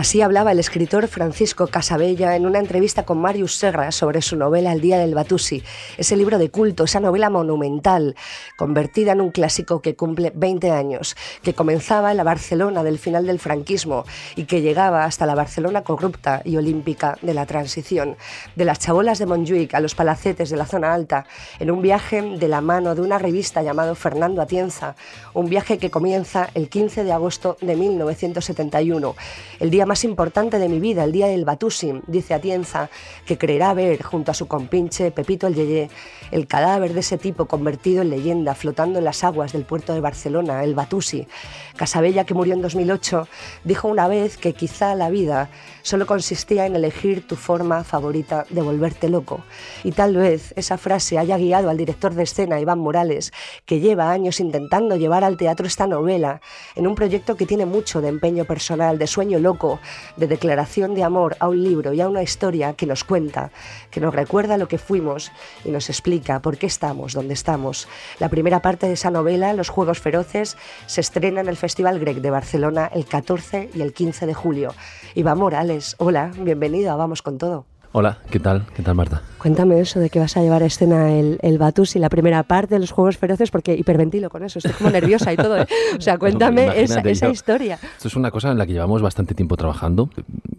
Así 0.05 0.21
hablaba 0.21 0.51
el 0.51 0.59
escritor 0.59 1.07
Francisco 1.07 1.65
Casabella 1.65 2.35
en 2.35 2.45
una 2.45 2.59
entrevista 2.59 3.05
con 3.05 3.17
Marius 3.17 3.55
Serra 3.55 3.91
sobre 3.91 4.21
su 4.21 4.35
novela 4.35 4.71
El 4.71 4.79
Día 4.79 4.99
del 4.99 5.15
Batusi, 5.15 5.63
ese 5.97 6.15
libro 6.15 6.37
de 6.37 6.51
culto, 6.51 6.83
esa 6.83 6.99
novela 6.99 7.31
monumental, 7.31 8.15
convertida 8.55 9.13
en 9.13 9.21
un 9.21 9.31
clásico 9.31 9.81
que 9.81 9.95
cumple 9.95 10.31
20 10.35 10.69
años, 10.69 11.17
que 11.41 11.55
comenzaba 11.55 12.11
en 12.11 12.17
la 12.17 12.23
Barcelona 12.23 12.83
del 12.83 12.99
final 12.99 13.25
del 13.25 13.39
franquismo 13.39 14.05
y 14.35 14.43
que 14.43 14.61
llegaba 14.61 15.05
hasta 15.05 15.25
la 15.25 15.33
Barcelona 15.33 15.81
corrupta 15.81 16.43
y 16.45 16.57
olímpica 16.57 17.17
de 17.23 17.33
la 17.33 17.47
transición, 17.47 18.15
de 18.55 18.65
las 18.65 18.77
chabolas 18.77 19.17
de 19.17 19.25
Montjuic 19.25 19.73
a 19.73 19.79
los 19.79 19.95
palacetes 19.95 20.51
de 20.51 20.57
la 20.57 20.67
zona 20.67 20.93
alta, 20.93 21.25
en 21.57 21.71
un 21.71 21.81
viaje 21.81 22.21
de 22.21 22.47
la 22.47 22.61
mano 22.61 22.93
de 22.93 23.01
una 23.01 23.17
revista 23.17 23.63
llamado 23.63 23.95
Fernando 23.95 24.43
Atienza, 24.43 24.95
un 25.33 25.49
viaje 25.49 25.79
que 25.79 25.89
comienza 25.89 26.51
el 26.53 26.69
15 26.69 27.03
de 27.03 27.11
agosto 27.11 27.57
de 27.59 27.75
1971, 27.75 29.15
el 29.59 29.71
día 29.71 29.87
más 29.87 29.94
importante 30.03 30.59
de 30.59 30.69
mi 30.69 30.79
vida, 30.79 31.03
el 31.03 31.11
día 31.11 31.27
del 31.27 31.45
Batusi, 31.45 32.01
dice 32.07 32.33
Atienza, 32.33 32.89
que 33.25 33.37
creerá 33.37 33.73
ver 33.73 34.03
junto 34.03 34.31
a 34.31 34.33
su 34.33 34.47
compinche 34.47 35.11
Pepito 35.11 35.47
el 35.47 35.55
Yeye 35.55 35.89
el 36.31 36.47
cadáver 36.47 36.93
de 36.93 37.01
ese 37.01 37.17
tipo 37.17 37.45
convertido 37.45 38.01
en 38.01 38.09
leyenda 38.09 38.55
flotando 38.55 38.99
en 38.99 39.05
las 39.05 39.23
aguas 39.23 39.53
del 39.53 39.65
puerto 39.65 39.93
de 39.93 40.01
Barcelona, 40.01 40.63
el 40.63 40.75
Batusi. 40.75 41.27
Casabella, 41.75 42.23
que 42.23 42.33
murió 42.33 42.53
en 42.53 42.61
2008, 42.61 43.27
dijo 43.63 43.87
una 43.87 44.07
vez 44.07 44.37
que 44.37 44.53
quizá 44.53 44.95
la 44.95 45.09
vida 45.09 45.49
solo 45.81 46.05
consistía 46.05 46.65
en 46.65 46.75
elegir 46.75 47.27
tu 47.27 47.35
forma 47.35 47.83
favorita 47.83 48.45
de 48.49 48.61
volverte 48.61 49.09
loco. 49.09 49.41
Y 49.83 49.91
tal 49.91 50.15
vez 50.15 50.53
esa 50.55 50.77
frase 50.77 51.17
haya 51.17 51.37
guiado 51.37 51.69
al 51.69 51.77
director 51.77 52.13
de 52.13 52.23
escena, 52.23 52.59
Iván 52.59 52.79
Morales, 52.79 53.33
que 53.65 53.79
lleva 53.79 54.11
años 54.11 54.39
intentando 54.39 54.95
llevar 54.95 55.23
al 55.23 55.37
teatro 55.37 55.67
esta 55.67 55.85
novela 55.85 56.41
en 56.75 56.87
un 56.87 56.95
proyecto 56.95 57.35
que 57.35 57.45
tiene 57.45 57.65
mucho 57.65 58.01
de 58.01 58.07
empeño 58.07 58.45
personal, 58.45 58.97
de 58.97 59.07
sueño 59.07 59.39
loco, 59.39 59.79
de 60.15 60.27
declaración 60.27 60.95
de 60.95 61.03
amor 61.03 61.35
a 61.39 61.49
un 61.49 61.61
libro 61.61 61.93
y 61.93 62.01
a 62.01 62.09
una 62.09 62.23
historia 62.23 62.73
que 62.73 62.85
nos 62.85 63.03
cuenta, 63.03 63.51
que 63.91 63.99
nos 63.99 64.15
recuerda 64.15 64.57
lo 64.57 64.67
que 64.67 64.77
fuimos 64.77 65.31
y 65.63 65.69
nos 65.69 65.89
explica 65.89 66.14
por 66.41 66.57
qué 66.57 66.67
estamos 66.67 67.13
donde 67.13 67.33
estamos. 67.33 67.87
La 68.19 68.29
primera 68.29 68.61
parte 68.61 68.87
de 68.87 68.93
esa 68.93 69.11
novela, 69.11 69.53
Los 69.53 69.69
Juegos 69.69 69.99
Feroces, 69.99 70.57
se 70.85 71.01
estrena 71.01 71.41
en 71.41 71.47
el 71.47 71.57
Festival 71.57 71.99
Grec 71.99 72.17
de 72.17 72.29
Barcelona 72.29 72.89
el 72.93 73.05
14 73.05 73.69
y 73.73 73.81
el 73.81 73.93
15 73.93 74.25
de 74.25 74.33
julio. 74.33 74.73
Iván 75.13 75.37
Morales, 75.37 75.95
hola, 75.97 76.31
bienvenido 76.37 76.91
a 76.91 76.95
Vamos 76.95 77.21
con 77.21 77.37
Todo. 77.37 77.65
Hola, 77.97 78.17
¿qué 78.29 78.41
tal? 78.41 78.65
¿Qué 78.75 78.83
tal, 78.83 78.93
Marta? 78.95 79.21
Cuéntame 79.37 79.79
eso 79.79 80.01
de 80.01 80.09
que 80.09 80.19
vas 80.19 80.35
a 80.35 80.41
llevar 80.41 80.61
a 80.63 80.65
escena 80.65 81.13
el, 81.13 81.37
el 81.41 81.57
Batus 81.57 81.95
y 81.95 81.99
la 81.99 82.09
primera 82.09 82.43
parte 82.43 82.75
de 82.75 82.79
los 82.81 82.91
Juegos 82.91 83.17
Feroces, 83.17 83.51
porque 83.51 83.73
hiperventilo 83.73 84.29
con 84.29 84.43
eso, 84.43 84.59
estoy 84.59 84.73
como 84.73 84.89
nerviosa 84.89 85.31
y 85.31 85.37
todo. 85.37 85.57
¿eh? 85.59 85.67
O 85.97 86.01
sea, 86.01 86.17
cuéntame 86.17 86.63
esa, 86.63 86.73
Imagínate, 86.95 87.11
esa 87.11 87.25
yo- 87.27 87.31
historia. 87.31 87.79
Esto 87.95 88.09
es 88.09 88.15
una 88.17 88.31
cosa 88.31 88.51
en 88.51 88.57
la 88.57 88.65
que 88.65 88.73
llevamos 88.73 89.01
bastante 89.01 89.33
tiempo 89.33 89.55
trabajando, 89.55 90.09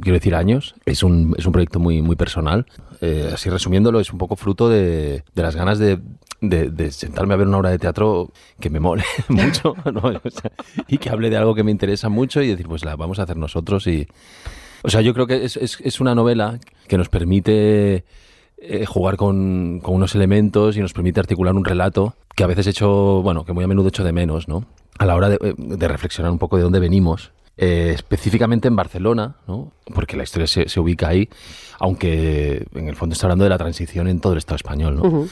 quiero 0.01 0.14
decir 0.14 0.35
años. 0.35 0.77
Es 0.87 1.03
un, 1.03 1.35
es 1.37 1.44
un 1.44 1.53
proyecto 1.53 1.79
muy, 1.79 2.01
muy 2.01 2.16
personal. 2.16 2.64
Eh, 3.03 3.31
así 3.35 3.51
resumiéndolo, 3.51 4.01
es 4.01 4.11
un 4.14 4.18
poco 4.18 4.37
fruto 4.37 4.70
de, 4.70 5.22
de 5.35 5.42
las 5.42 5.57
ganas 5.57 5.79
de, 5.79 5.99
de- 6.40 6.70
de 6.70 6.90
sentarme 6.90 7.35
a 7.35 7.37
ver 7.37 7.49
una 7.49 7.59
obra 7.59 7.68
de 7.68 7.79
teatro 7.79 8.31
que 8.61 8.70
me 8.70 8.81
mole 8.81 9.05
mucho 9.29 9.75
¿no? 9.92 10.01
O 10.25 10.31
sea, 10.31 10.53
y 10.88 10.96
que 10.96 11.11
hable 11.11 11.29
de 11.29 11.37
algo 11.37 11.55
que 11.55 11.64
me 11.64 11.70
interesa 11.70 12.09
mucho 12.09 12.40
y 12.40 12.49
decir, 12.49 12.66
pues 12.66 12.83
la 12.83 12.96
vamos 12.96 13.18
a 13.18 13.25
hacer 13.25 13.37
nosotros. 13.37 13.87
y 13.88 14.09
O 14.87 14.90
sea, 14.90 15.01
yo 15.01 15.12
creo 15.14 15.27
que 15.27 15.44
es, 15.44 15.57
es- 15.57 15.79
es 15.83 16.01
una 16.01 16.14
novela 16.14 16.59
que 16.88 16.96
nos 16.96 17.09
permite 17.09 18.05
eh, 18.59 18.87
jugar 18.87 19.16
con, 19.16 19.81
con 19.83 19.94
unos 19.96 20.14
elementos 20.14 20.77
y 20.77 20.81
nos 20.81 20.92
permite 20.92 21.20
articular 21.20 21.55
un 21.55 21.64
relato 21.64 22.14
que 22.35 22.44
a 22.44 22.46
veces 22.46 22.66
hecho, 22.66 23.20
bueno, 23.22 23.44
que 23.44 23.53
muy 23.53 23.64
a 23.64 23.66
menudo 23.68 23.88
echo 23.88 24.05
de 24.05 24.12
menos, 24.12 24.49
¿no? 24.49 24.64
A 24.99 25.05
la 25.07 25.14
hora 25.16 25.29
de, 25.29 25.38
eh, 25.42 25.55
de 25.59 25.88
reflexionar 25.88 26.31
un 26.33 26.38
poco 26.38 26.57
de 26.57 26.62
dónde 26.62 26.79
venimos, 26.81 27.33
eh, 27.59 27.92
específicamente 27.94 28.68
en 28.68 28.77
Barcelona, 28.77 29.37
¿no? 29.46 29.72
Porque 29.94 30.16
la 30.16 30.22
historia 30.22 30.46
se, 30.46 30.68
se 30.68 30.79
ubica 30.81 31.09
ahí, 31.09 31.29
aunque 31.79 32.66
en 32.75 32.88
el 32.88 32.96
fondo 32.96 33.12
está 33.14 33.27
hablando 33.27 33.44
de 33.44 33.51
la 33.51 33.59
transición 33.59 34.09
en 34.09 34.20
todo 34.20 34.33
el 34.33 34.38
Estado 34.38 34.57
español, 34.57 34.96
¿no? 34.96 35.03
Ujú. 35.03 35.29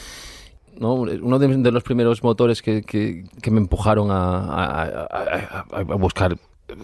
¿no? 0.79 0.93
Uno 0.95 1.39
de, 1.39 1.47
de 1.57 1.71
los 1.71 1.83
primeros 1.83 2.21
motores 2.23 2.61
que, 2.61 2.81
que- 2.83 3.23
que 3.41 3.51
me 3.51 3.59
empujaron 3.61 4.11
a, 4.11 4.15
a- 4.17 4.83
a- 4.83 5.65
a- 5.71 5.79
a 5.79 5.83
buscar 5.83 6.37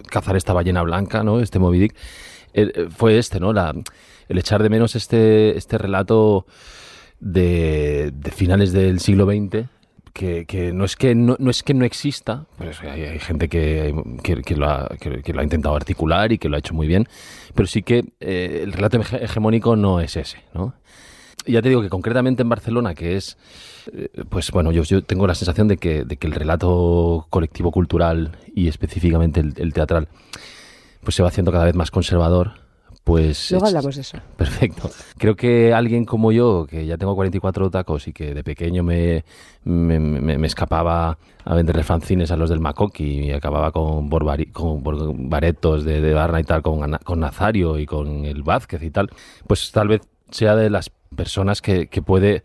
cazar 0.10 0.36
esta 0.38 0.54
ballena 0.54 0.82
blanca, 0.84 1.24
¿no? 1.24 1.40
Este 1.42 1.60
Moby 1.60 1.80
Dick, 1.80 1.96
eh, 2.54 2.88
fue 2.90 3.18
este, 3.18 3.40
¿no? 3.40 3.54
La, 3.54 3.74
el 4.30 4.38
echar 4.38 4.64
de 4.64 4.70
menos 4.70 4.96
este, 4.96 5.58
este 5.58 5.78
relato 5.78 6.46
de, 7.20 8.14
finales 8.36 8.72
del 8.74 9.00
siglo 9.00 9.26
XX, 9.26 9.68
que, 10.14 10.46
no 10.74 10.84
es 10.86 10.96
que 10.96 11.16
no, 11.16 11.36
no 11.40 11.50
es 11.50 11.64
que 11.64 11.74
no 11.74 11.86
exista, 11.86 12.46
pues 12.58 12.82
hay, 12.82 13.20
gente 13.20 13.48
que, 13.48 13.94
que- 14.24 14.42
que 14.42 14.56
lo 14.56 14.70
ha, 14.70 14.90
intentado 15.44 15.76
articular 15.76 16.32
y 16.32 16.38
que 16.38 16.50
lo 16.50 16.56
ha 16.56 16.60
hecho 16.60 16.74
muy 16.74 16.88
bien, 16.88 17.08
pero 17.56 17.68
sí 17.68 17.82
que 17.82 18.06
eh, 18.20 18.62
el 18.64 18.74
relato 18.74 19.00
hege- 19.00 19.22
hegemónico 19.24 19.76
no 19.76 20.00
es 20.02 20.16
ese, 20.18 20.40
¿no? 20.54 20.74
ya 21.48 21.62
te 21.64 21.70
digo 21.70 21.82
que 21.82 21.90
concretamente 21.90 22.44
en 22.44 22.50
Barcelona, 22.50 22.94
que 22.94 23.16
es, 23.18 23.36
eh, 23.94 24.10
pues 24.30 24.52
bueno, 24.52 24.72
yo, 24.72 24.84
tengo 25.04 25.26
la 25.26 25.34
sensación 25.34 25.68
de 25.68 25.78
que, 25.78 26.04
de 26.06 26.18
el 26.22 26.34
relato 26.34 27.26
colectivo 27.32 27.72
cultural 27.72 28.38
y 28.54 28.68
específicamente 28.68 29.40
el 29.40 29.74
teatral, 29.74 30.08
pues 31.04 31.16
se 31.16 31.24
va 31.24 31.30
haciendo 31.30 31.52
cada 31.52 31.66
vez 31.66 31.76
más 31.76 31.92
conservador. 31.92 32.54
Pues 33.04 33.50
Luego 33.50 33.66
hablamos 33.66 33.96
de 33.96 34.02
eso. 34.02 34.20
Perfecto. 34.38 34.90
Creo 35.18 35.36
que 35.36 35.74
alguien 35.74 36.06
como 36.06 36.32
yo, 36.32 36.68
que 36.70 36.86
ya 36.86 36.98
tengo 37.00 37.16
44 37.16 37.72
tacos 37.72 38.08
y 38.08 38.14
que 38.14 38.36
de 38.36 38.44
pequeño 38.44 38.84
me, 38.84 39.26
me, 39.64 40.00
me- 40.00 40.38
me 40.38 40.48
escapaba 40.48 41.18
a 41.44 41.56
venderle 41.56 41.84
fanzines 41.84 42.30
a 42.30 42.38
los 42.38 42.52
del 42.52 42.60
Macoqui 42.60 43.04
y 43.26 43.32
acababa 43.32 43.72
con, 43.72 44.08
borbari- 44.12 44.52
con 44.52 44.84
baretos 45.30 45.84
de, 45.84 46.00
de 46.00 46.14
Barna 46.14 46.40
y 46.42 46.44
tal, 46.44 46.62
con, 46.62 46.96
con 47.04 47.20
Nazario 47.20 47.80
y 47.80 47.88
con 47.88 48.26
el 48.26 48.44
Vázquez 48.44 48.84
y 48.84 48.92
tal, 48.92 49.10
pues 49.48 49.72
tal 49.72 49.88
vez 49.88 50.02
sea 50.30 50.56
de 50.56 50.70
las 50.70 50.92
personas 51.16 51.62
que, 51.64 51.88
que 51.88 52.04
puede, 52.04 52.44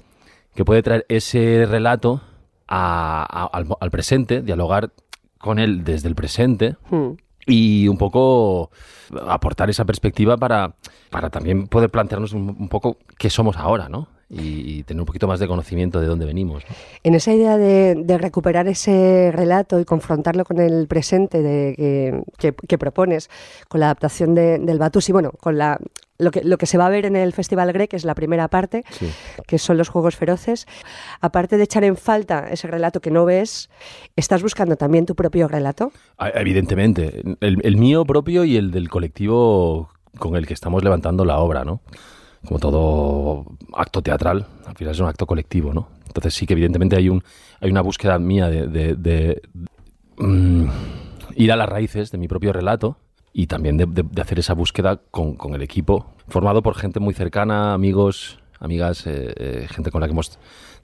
que 0.55 0.65
puede 0.65 0.83
traer 0.83 1.05
ese 1.11 1.67
relato 1.69 2.23
a- 2.67 3.27
a- 3.29 3.45
al, 3.59 3.67
al 3.79 3.91
presente, 3.91 4.41
dialogar 4.41 4.91
con 5.39 5.59
él 5.59 5.85
desde 5.85 6.09
el 6.09 6.15
presente 6.15 6.77
Hmm. 6.91 7.11
Y 7.47 7.89
un 7.89 7.97
poco 7.97 8.71
aportar 9.29 9.71
esa 9.71 9.85
perspectiva 9.85 10.37
para, 10.37 10.75
para 11.11 11.31
también 11.31 11.69
poder 11.69 11.91
plantearnos 11.91 12.33
un, 12.33 12.57
un 12.59 12.69
poco 12.69 12.99
qué 13.19 13.31
somos 13.31 13.57
ahora, 13.57 13.89
¿no? 13.89 14.09
Y, 14.29 14.79
y 14.79 14.83
tener 14.83 15.01
un 15.03 15.07
poquito 15.07 15.29
más 15.29 15.39
de 15.39 15.47
conocimiento 15.47 16.01
de 16.01 16.07
dónde 16.09 16.27
venimos. 16.27 16.65
¿no? 16.69 16.75
En 17.05 17.15
esa 17.15 17.33
idea 17.33 17.57
de, 17.57 17.95
de 17.97 18.19
recuperar 18.19 18.67
ese 18.69 19.31
relato 19.33 19.79
y 19.79 19.85
confrontarlo 19.85 20.45
con 20.45 20.59
el 20.61 20.89
presente 20.89 21.43
de, 21.43 21.75
que, 21.77 22.23
que- 22.39 22.67
que 22.67 22.79
propones, 22.79 23.31
con 23.69 23.81
la 23.81 23.87
adaptación 23.87 24.35
de- 24.35 24.59
del 24.59 24.79
Batus 24.79 25.09
y 25.09 25.13
bueno, 25.13 25.31
con 25.41 25.57
la, 25.59 25.79
lo, 26.19 26.31
que, 26.33 26.43
lo 26.43 26.59
que 26.59 26.67
se 26.67 26.77
va 26.79 26.87
a 26.87 26.91
ver 26.91 27.05
en 27.07 27.15
el 27.15 27.33
Festival 27.33 27.73
Grec, 27.73 27.95
es 27.95 28.05
la 28.05 28.15
primera 28.17 28.49
parte, 28.49 28.83
Sí. 28.91 29.09
que 29.47 29.59
son 29.59 29.77
los 29.77 29.89
Juegos 29.91 30.17
Feroces, 30.17 30.67
aparte 31.21 31.57
de 31.57 31.63
echar 31.65 31.85
en 31.85 31.97
falta 31.97 32.49
ese 32.51 32.67
relato 32.67 33.01
que 33.01 33.11
no 33.13 33.25
ves, 33.27 33.71
¿estás 34.17 34.43
buscando 34.43 34.77
también 34.77 35.07
tu 35.07 35.15
propio 35.15 35.47
relato? 35.47 35.93
Ah, 36.19 36.31
Evidentemente, 36.35 37.23
el, 37.41 37.59
el 37.63 37.77
mío 37.77 38.05
propio 38.05 38.45
y 38.45 38.57
el 38.57 38.71
del 38.73 38.89
colectivo 38.89 39.91
con 40.19 40.35
el 40.35 40.47
que 40.47 40.55
estamos 40.55 40.83
levantando 40.83 41.25
la 41.25 41.39
obra, 41.39 41.65
¿no? 41.65 41.81
Como 42.47 42.61
todo 42.61 43.45
acto 43.75 44.03
teatral, 44.03 44.47
al 44.67 44.75
final 44.77 44.93
es 44.95 45.01
un 45.01 45.09
acto 45.09 45.27
colectivo, 45.27 45.73
¿no? 45.75 45.89
Entonces 46.07 46.35
sí 46.35 46.47
que 46.47 46.55
evidentemente 46.55 46.97
hay, 46.97 47.09
un, 47.09 47.23
hay 47.61 47.71
una 47.71 47.83
búsqueda 47.83 48.19
mía 48.19 48.49
de, 48.49 48.67
de- 48.69 48.95
de, 48.95 49.43
mm, 50.19 50.65
ir 51.37 51.53
a 51.53 51.57
las 51.57 51.69
raíces 51.69 52.11
de 52.11 52.19
mi 52.19 52.29
propio 52.29 52.53
relato 52.53 52.97
y 53.33 53.47
también 53.49 53.77
de, 53.77 53.87
de- 53.87 54.23
hacer 54.23 54.39
esa 54.39 54.55
búsqueda 54.55 55.01
con, 55.11 55.35
con 55.35 55.55
el 55.55 55.63
equipo, 55.63 56.07
formado 56.29 56.63
por 56.63 56.75
gente 56.75 57.01
muy 57.01 57.13
cercana, 57.15 57.75
amigos, 57.75 58.39
amigas, 58.61 59.07
eh, 59.07 59.35
eh, 59.37 59.67
gente 59.69 59.91
con 59.91 60.01
la 60.01 60.07
que 60.07 60.13
hemos 60.13 60.39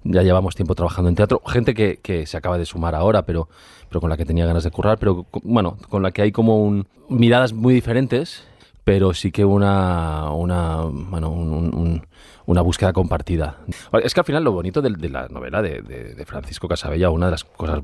ya 0.05 0.23
llevamos 0.23 0.57
tiempo 0.57 0.75
trabajando 0.75 1.09
en 1.09 1.15
teatro, 1.15 1.41
gente 1.47 1.75
que, 1.75 1.99
que 2.03 2.27
se 2.27 2.37
acaba 2.37 2.59
de 2.59 2.67
sumar 2.67 2.95
ahora, 2.97 3.25
pero, 3.25 3.49
pero 3.89 4.01
con 4.01 4.11
la 4.11 4.17
que 4.17 4.25
tenía 4.27 4.45
ganas 4.47 4.65
de 4.65 4.73
currar, 4.73 4.99
pero 4.99 5.27
bueno, 5.45 5.77
con 5.89 6.03
la 6.03 6.11
que 6.11 6.23
hay 6.23 6.33
como 6.33 6.61
un, 6.61 6.89
miradas 7.09 7.53
muy 7.53 7.73
diferentes, 7.73 8.43
pero 8.85 9.15
sí 9.15 9.31
que 9.31 9.45
una, 9.45 10.31
una, 10.33 10.83
bueno, 10.85 11.31
un- 11.31 11.53
un- 11.53 11.75
un- 11.75 12.07
una 12.47 12.61
búsqueda 12.63 12.93
compartida. 12.93 13.59
Es 14.03 14.15
que 14.15 14.21
al 14.21 14.27
final 14.27 14.43
lo 14.45 14.53
bonito 14.53 14.83
de, 14.83 14.91
de 14.91 15.09
la 15.09 15.29
novela 15.29 15.63
de, 15.63 15.83
de- 15.83 16.15
de 16.15 16.27
Francisco 16.27 16.67
Casabella, 16.69 17.11
una 17.11 17.27
de 17.27 17.33
las 17.33 17.45
cosas 17.45 17.83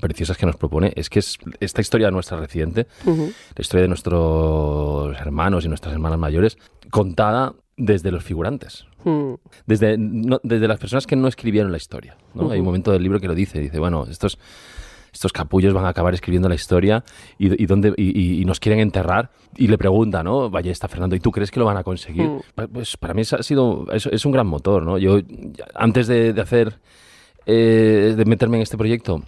preciosas 0.00 0.36
que 0.36 0.46
nos 0.46 0.56
propone 0.56 0.92
es 0.94 1.08
que 1.10 1.18
es 1.20 1.38
esta 1.58 1.80
historia 1.80 2.10
nuestra 2.10 2.36
reciente, 2.38 2.86
la 3.06 3.60
historia 3.60 3.82
de 3.82 3.88
nuestros 3.88 5.16
hermanos 5.18 5.64
y 5.64 5.68
nuestras 5.68 5.94
hermanas 5.94 6.18
mayores, 6.18 6.58
contada 6.90 7.54
desde 7.76 8.10
los 8.10 8.22
figurantes. 8.24 8.86
Mm. 9.04 9.34
Desde, 9.66 9.96
no- 9.98 10.40
desde 10.42 10.68
las 10.68 10.78
personas 10.78 11.06
que 11.06 11.16
no 11.16 11.28
escribieron 11.28 11.70
la 11.72 11.78
historia. 11.78 12.16
Hay 12.50 12.58
un 12.60 12.64
momento 12.64 12.92
del 12.92 13.02
libro 13.02 13.20
que 13.20 13.28
lo 13.28 13.34
dice, 13.34 13.58
dice, 13.60 13.78
bueno, 13.78 14.06
estos, 14.08 14.38
estos 15.16 15.32
capullos 15.32 15.74
van 15.74 15.84
a 15.84 15.88
acabar 15.88 16.14
escribiendo 16.14 16.48
la 16.48 16.54
historia 16.54 17.02
y, 17.38 17.62
y, 17.62 17.66
dónde, 17.66 17.92
y, 17.96 18.44
nos 18.44 18.60
quieren 18.60 18.80
enterrar 18.80 19.30
y 19.56 19.66
le 19.66 19.78
pregunta, 19.78 20.22
¿no? 20.22 20.50
Vaya, 20.50 20.70
está 20.70 20.88
Fernando, 20.88 21.16
¿y 21.16 21.20
tú 21.20 21.32
crees 21.32 21.50
que 21.50 21.58
lo 21.58 21.66
van 21.66 21.76
a 21.76 21.82
conseguir? 21.82 22.28
Mm. 22.28 22.40
Pues 22.72 22.96
para 22.96 23.14
mí 23.14 23.22
ha 23.22 23.42
sido, 23.42 23.86
es, 23.92 24.06
es 24.06 24.24
un 24.24 24.32
gran 24.32 24.46
motor, 24.46 24.82
¿no? 24.82 24.98
Yo, 24.98 25.18
antes 25.74 26.06
de, 26.06 26.32
de 26.32 26.40
hacer, 26.40 26.78
eh, 27.46 28.14
de 28.16 28.24
meterme 28.24 28.58
en 28.58 28.62
este 28.62 28.76
proyecto, 28.76 29.22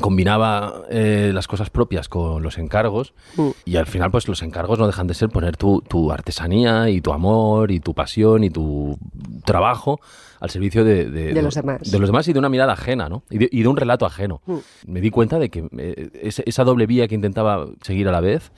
combinaba 0.00 0.82
eh, 0.90 1.32
las 1.34 1.48
cosas 1.48 1.70
propias 1.70 2.08
con 2.08 2.42
los 2.42 2.58
encargos 2.58 3.14
Mm. 3.36 3.48
y 3.64 3.76
al 3.76 3.86
final 3.86 4.10
pues 4.10 4.28
los 4.28 4.42
encargos 4.42 4.78
no 4.78 4.86
dejan 4.86 5.06
de 5.06 5.14
ser 5.14 5.28
poner 5.28 5.56
tu, 5.56 5.80
tu 5.82 6.12
artesanía 6.12 6.88
y 6.88 7.00
tu 7.00 7.12
amor 7.12 7.70
y 7.72 7.80
tu 7.80 7.94
pasión 7.94 8.44
y 8.44 8.50
tu 8.50 8.96
trabajo 9.44 10.00
al 10.40 10.50
servicio 10.50 10.84
de, 10.84 11.10
De 11.10 11.42
los 11.42 11.54
demás. 11.54 11.90
de 11.90 11.98
los 11.98 12.08
demás 12.08 12.28
y 12.28 12.32
de 12.32 12.38
una 12.38 12.48
mirada 12.48 12.72
ajena 12.74 13.08
¿no? 13.08 13.24
y, 13.28 13.38
de, 13.38 13.48
y 13.50 13.64
un 13.66 13.76
relato 13.76 14.06
ajeno 14.06 14.40
Mm. 14.46 14.56
me 14.86 15.00
di 15.00 15.10
cuenta 15.10 15.38
de 15.38 15.50
que 15.50 15.68
eh, 15.78 16.10
esa, 16.22 16.64
doble 16.64 16.86
vía 16.86 17.08
que 17.08 17.14
intentaba 17.16 17.66
seguir 17.82 18.08
a 18.08 18.12
la 18.12 18.20
vez 18.20 18.52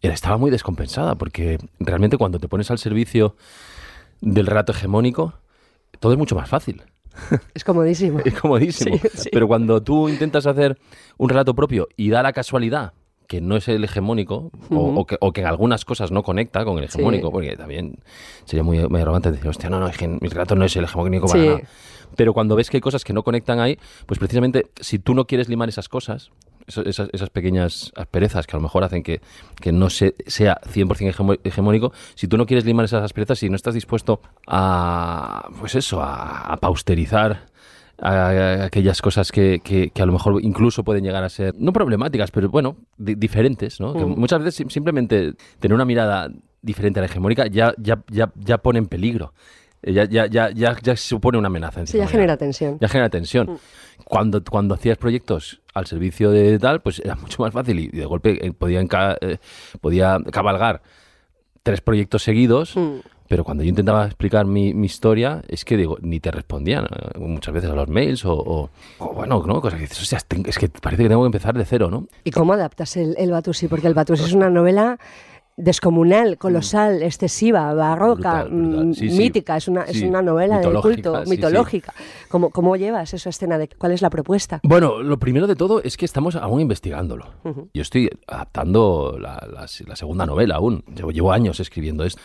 estaba 0.00 0.36
muy 0.38 0.50
descompensada 0.52 1.16
porque 1.16 1.58
realmente 1.80 2.16
cuando 2.18 2.38
te 2.38 2.46
pones 2.48 2.70
al 2.70 2.78
servicio 2.78 3.34
del 4.20 4.46
relato 4.46 4.70
hegemónico 4.72 5.34
todo 5.98 6.12
es 6.12 6.18
mucho 6.18 6.36
más 6.36 6.48
fácil 6.48 6.82
Es 7.54 7.64
comodísimo. 7.64 8.20
es 8.24 8.34
comodísimo. 8.40 8.96
Sí, 8.98 9.08
sí. 9.14 9.28
Pero 9.32 9.48
cuando 9.48 9.82
tú 9.82 10.08
intentas 10.08 10.46
hacer 10.46 10.78
un 11.16 11.28
relato 11.28 11.54
propio 11.54 11.88
y 11.96 12.10
da 12.10 12.22
la 12.22 12.32
casualidad 12.32 12.92
que 13.26 13.40
no 13.42 13.56
es 13.56 13.68
el 13.68 13.84
hegemónico, 13.84 14.50
o- 14.70 15.04
que, 15.06 15.18
o 15.20 15.32
que 15.32 15.42
en 15.42 15.46
algunas 15.48 15.84
cosas 15.84 16.10
no 16.10 16.22
conecta 16.22 16.64
con 16.64 16.78
el 16.78 16.84
hegemónico, 16.84 17.28
Sí. 17.28 17.32
porque 17.32 17.56
también 17.56 17.96
sería 18.46 18.62
muy, 18.62 18.88
muy 18.88 19.02
arrogante 19.02 19.30
decir, 19.30 19.46
hostia, 19.48 19.68
no, 19.68 19.78
no, 19.80 19.86
es 19.88 19.98
que 19.98 20.08
mi 20.08 20.28
relato 20.28 20.54
no 20.54 20.64
es 20.64 20.74
el 20.76 20.84
hegemónico 20.84 21.26
para 21.26 21.44
nada. 21.44 21.60
Pero 22.16 22.32
cuando 22.32 22.56
ves 22.56 22.70
que 22.70 22.78
hay 22.78 22.80
cosas 22.80 23.04
que 23.04 23.12
no 23.12 23.22
conectan 23.22 23.60
ahí, 23.60 23.78
pues 24.06 24.18
precisamente 24.18 24.70
si 24.80 24.98
tú 24.98 25.12
no 25.14 25.26
quieres 25.26 25.50
limar 25.50 25.68
esas 25.68 25.90
cosas, 25.90 26.30
esas, 26.68 27.08
esas 27.12 27.30
pequeñas 27.30 27.92
asperezas 27.96 28.46
que 28.46 28.56
a 28.56 28.58
lo 28.58 28.62
mejor 28.62 28.84
hacen 28.84 29.02
que, 29.02 29.20
que 29.60 29.72
no 29.72 29.90
se, 29.90 30.14
sea 30.26 30.60
100% 30.62 31.12
hegemo- 31.14 31.38
hegemónico, 31.44 31.92
si 32.14 32.28
tú 32.28 32.36
no 32.36 32.46
quieres 32.46 32.64
limar 32.64 32.84
esas 32.84 33.02
asperezas, 33.02 33.38
si 33.38 33.48
no 33.48 33.56
estás 33.56 33.74
dispuesto 33.74 34.20
a, 34.46 35.48
pues 35.58 35.74
eso, 35.74 36.02
a, 36.02 36.52
a 36.52 36.56
pausterizar 36.58 37.46
a, 38.00 38.64
aquellas 38.64 39.00
cosas 39.02 39.32
que, 39.32 39.60
que- 39.64 39.90
que 39.90 40.02
a 40.02 40.06
lo 40.06 40.12
mejor 40.12 40.38
incluso 40.42 40.84
pueden 40.84 41.04
llegar 41.04 41.24
a 41.24 41.28
ser, 41.28 41.54
no 41.58 41.72
problemáticas, 41.72 42.30
pero 42.30 42.48
bueno, 42.48 42.76
di- 42.96 43.14
diferentes, 43.16 43.80
¿no? 43.80 43.92
Que 43.94 44.04
Mm. 44.04 44.18
muchas 44.18 44.38
veces 44.40 44.54
sim- 44.56 44.70
simplemente 44.70 45.34
tener 45.58 45.74
una 45.74 45.84
mirada 45.84 46.28
diferente 46.62 47.00
a 47.00 47.02
la 47.02 47.06
hegemónica 47.06 47.46
ya, 47.46 47.72
ya, 47.78 48.02
ya, 48.10 48.32
ya 48.36 48.58
pone 48.58 48.78
en 48.78 48.86
peligro. 48.86 49.32
Eh, 49.82 49.92
Ya, 49.92 50.04
ya, 50.04 50.26
ya, 50.26 50.50
ya, 50.50 50.76
ya 50.82 50.96
supone 50.96 51.38
una 51.38 51.46
amenaza. 51.48 51.80
en 51.80 51.86
Sí, 51.86 51.92
ya 51.98 52.04
manera. 52.04 52.10
genera 52.12 52.36
tensión. 52.36 52.78
Ya 52.80 52.88
genera 52.88 53.08
tensión. 53.10 53.50
Mm. 53.52 53.58
Cuando, 54.04 54.42
cuando 54.44 54.74
hacías 54.74 54.96
proyectos 54.98 55.60
al 55.74 55.86
servicio 55.86 56.30
de 56.30 56.58
tal, 56.58 56.80
pues 56.80 57.00
era 57.00 57.14
mucho 57.16 57.42
más 57.42 57.52
fácil 57.52 57.78
y, 57.78 57.88
de 57.88 58.04
golpe 58.06 58.44
eh, 58.46 58.52
podía, 58.52 58.80
eh, 59.20 59.38
podía 59.80 60.18
cabalgar 60.32 60.82
tres 61.62 61.80
proyectos 61.80 62.22
seguidos, 62.22 62.74
Mm. 62.76 63.00
pero 63.28 63.44
cuando 63.44 63.62
yo 63.62 63.68
intentaba 63.68 64.06
explicar 64.06 64.46
mi, 64.46 64.72
mi 64.72 64.86
historia, 64.86 65.42
es 65.48 65.64
que 65.64 65.76
digo, 65.76 65.98
ni 66.00 66.18
te 66.20 66.30
respondían 66.30 66.86
eh, 66.86 67.18
muchas 67.18 67.52
veces 67.52 67.70
a 67.70 67.74
los 67.74 67.88
mails 67.88 68.24
o, 68.24 68.32
o- 68.34 68.70
o 68.98 69.12
bueno, 69.14 69.42
¿no? 69.46 69.60
Cosas 69.60 69.74
que 69.78 69.82
dices, 69.82 70.00
"Hostias, 70.00 70.24
ten- 70.26 70.44
es 70.46 70.58
que 70.58 70.68
parece 70.68 71.02
que 71.02 71.08
tengo 71.10 71.22
que 71.22 71.26
empezar 71.26 71.56
de 71.58 71.64
cero, 71.66 71.90
¿no? 71.90 72.06
¿Y 72.24 72.30
cómo 72.30 72.54
adaptas 72.54 72.96
el, 72.96 73.14
el 73.18 73.30
Batusi? 73.30 73.68
Porque 73.68 73.86
el 73.88 73.94
Batusi 73.94 74.24
es 74.24 74.32
una 74.32 74.48
novela 74.48 74.98
descomunal, 75.60 76.38
colosal, 76.38 77.02
excesiva, 77.02 77.74
barroca, 77.74 78.44
Brutal, 78.44 78.48
brutal. 78.50 78.86
mm, 78.86 78.94
sí. 78.94 79.08
mítica, 79.10 79.56
es 79.56 79.66
una, 79.68 79.82
es 79.82 80.00
una 80.02 80.22
novela 80.22 80.60
de 80.60 80.72
culto, 80.80 81.22
mitológica. 81.26 81.92
¿Cómo, 82.28 82.50
¿Cómo 82.50 82.76
llevas 82.76 83.12
esa 83.12 83.28
escena? 83.30 83.58
De, 83.58 83.68
¿Cuál 83.68 83.92
es 83.92 84.00
la 84.00 84.08
propuesta? 84.08 84.60
Bueno, 84.62 85.02
lo 85.02 85.18
primero 85.18 85.46
de 85.48 85.56
todo 85.56 85.82
es 85.82 85.96
que 85.96 86.04
estamos 86.04 86.36
aún 86.36 86.60
investigándolo. 86.60 87.26
Ujú. 87.44 87.68
Yo 87.74 87.82
estoy 87.82 88.08
adaptando 88.28 89.18
la, 89.20 89.34
la- 89.52 89.66
la 89.86 89.96
segunda 89.96 90.26
novela 90.26 90.54
aún. 90.56 90.84
Llevo, 90.94 91.10
llevo 91.10 91.32
años 91.32 91.58
escribiendo 91.60 92.04
esto. 92.04 92.22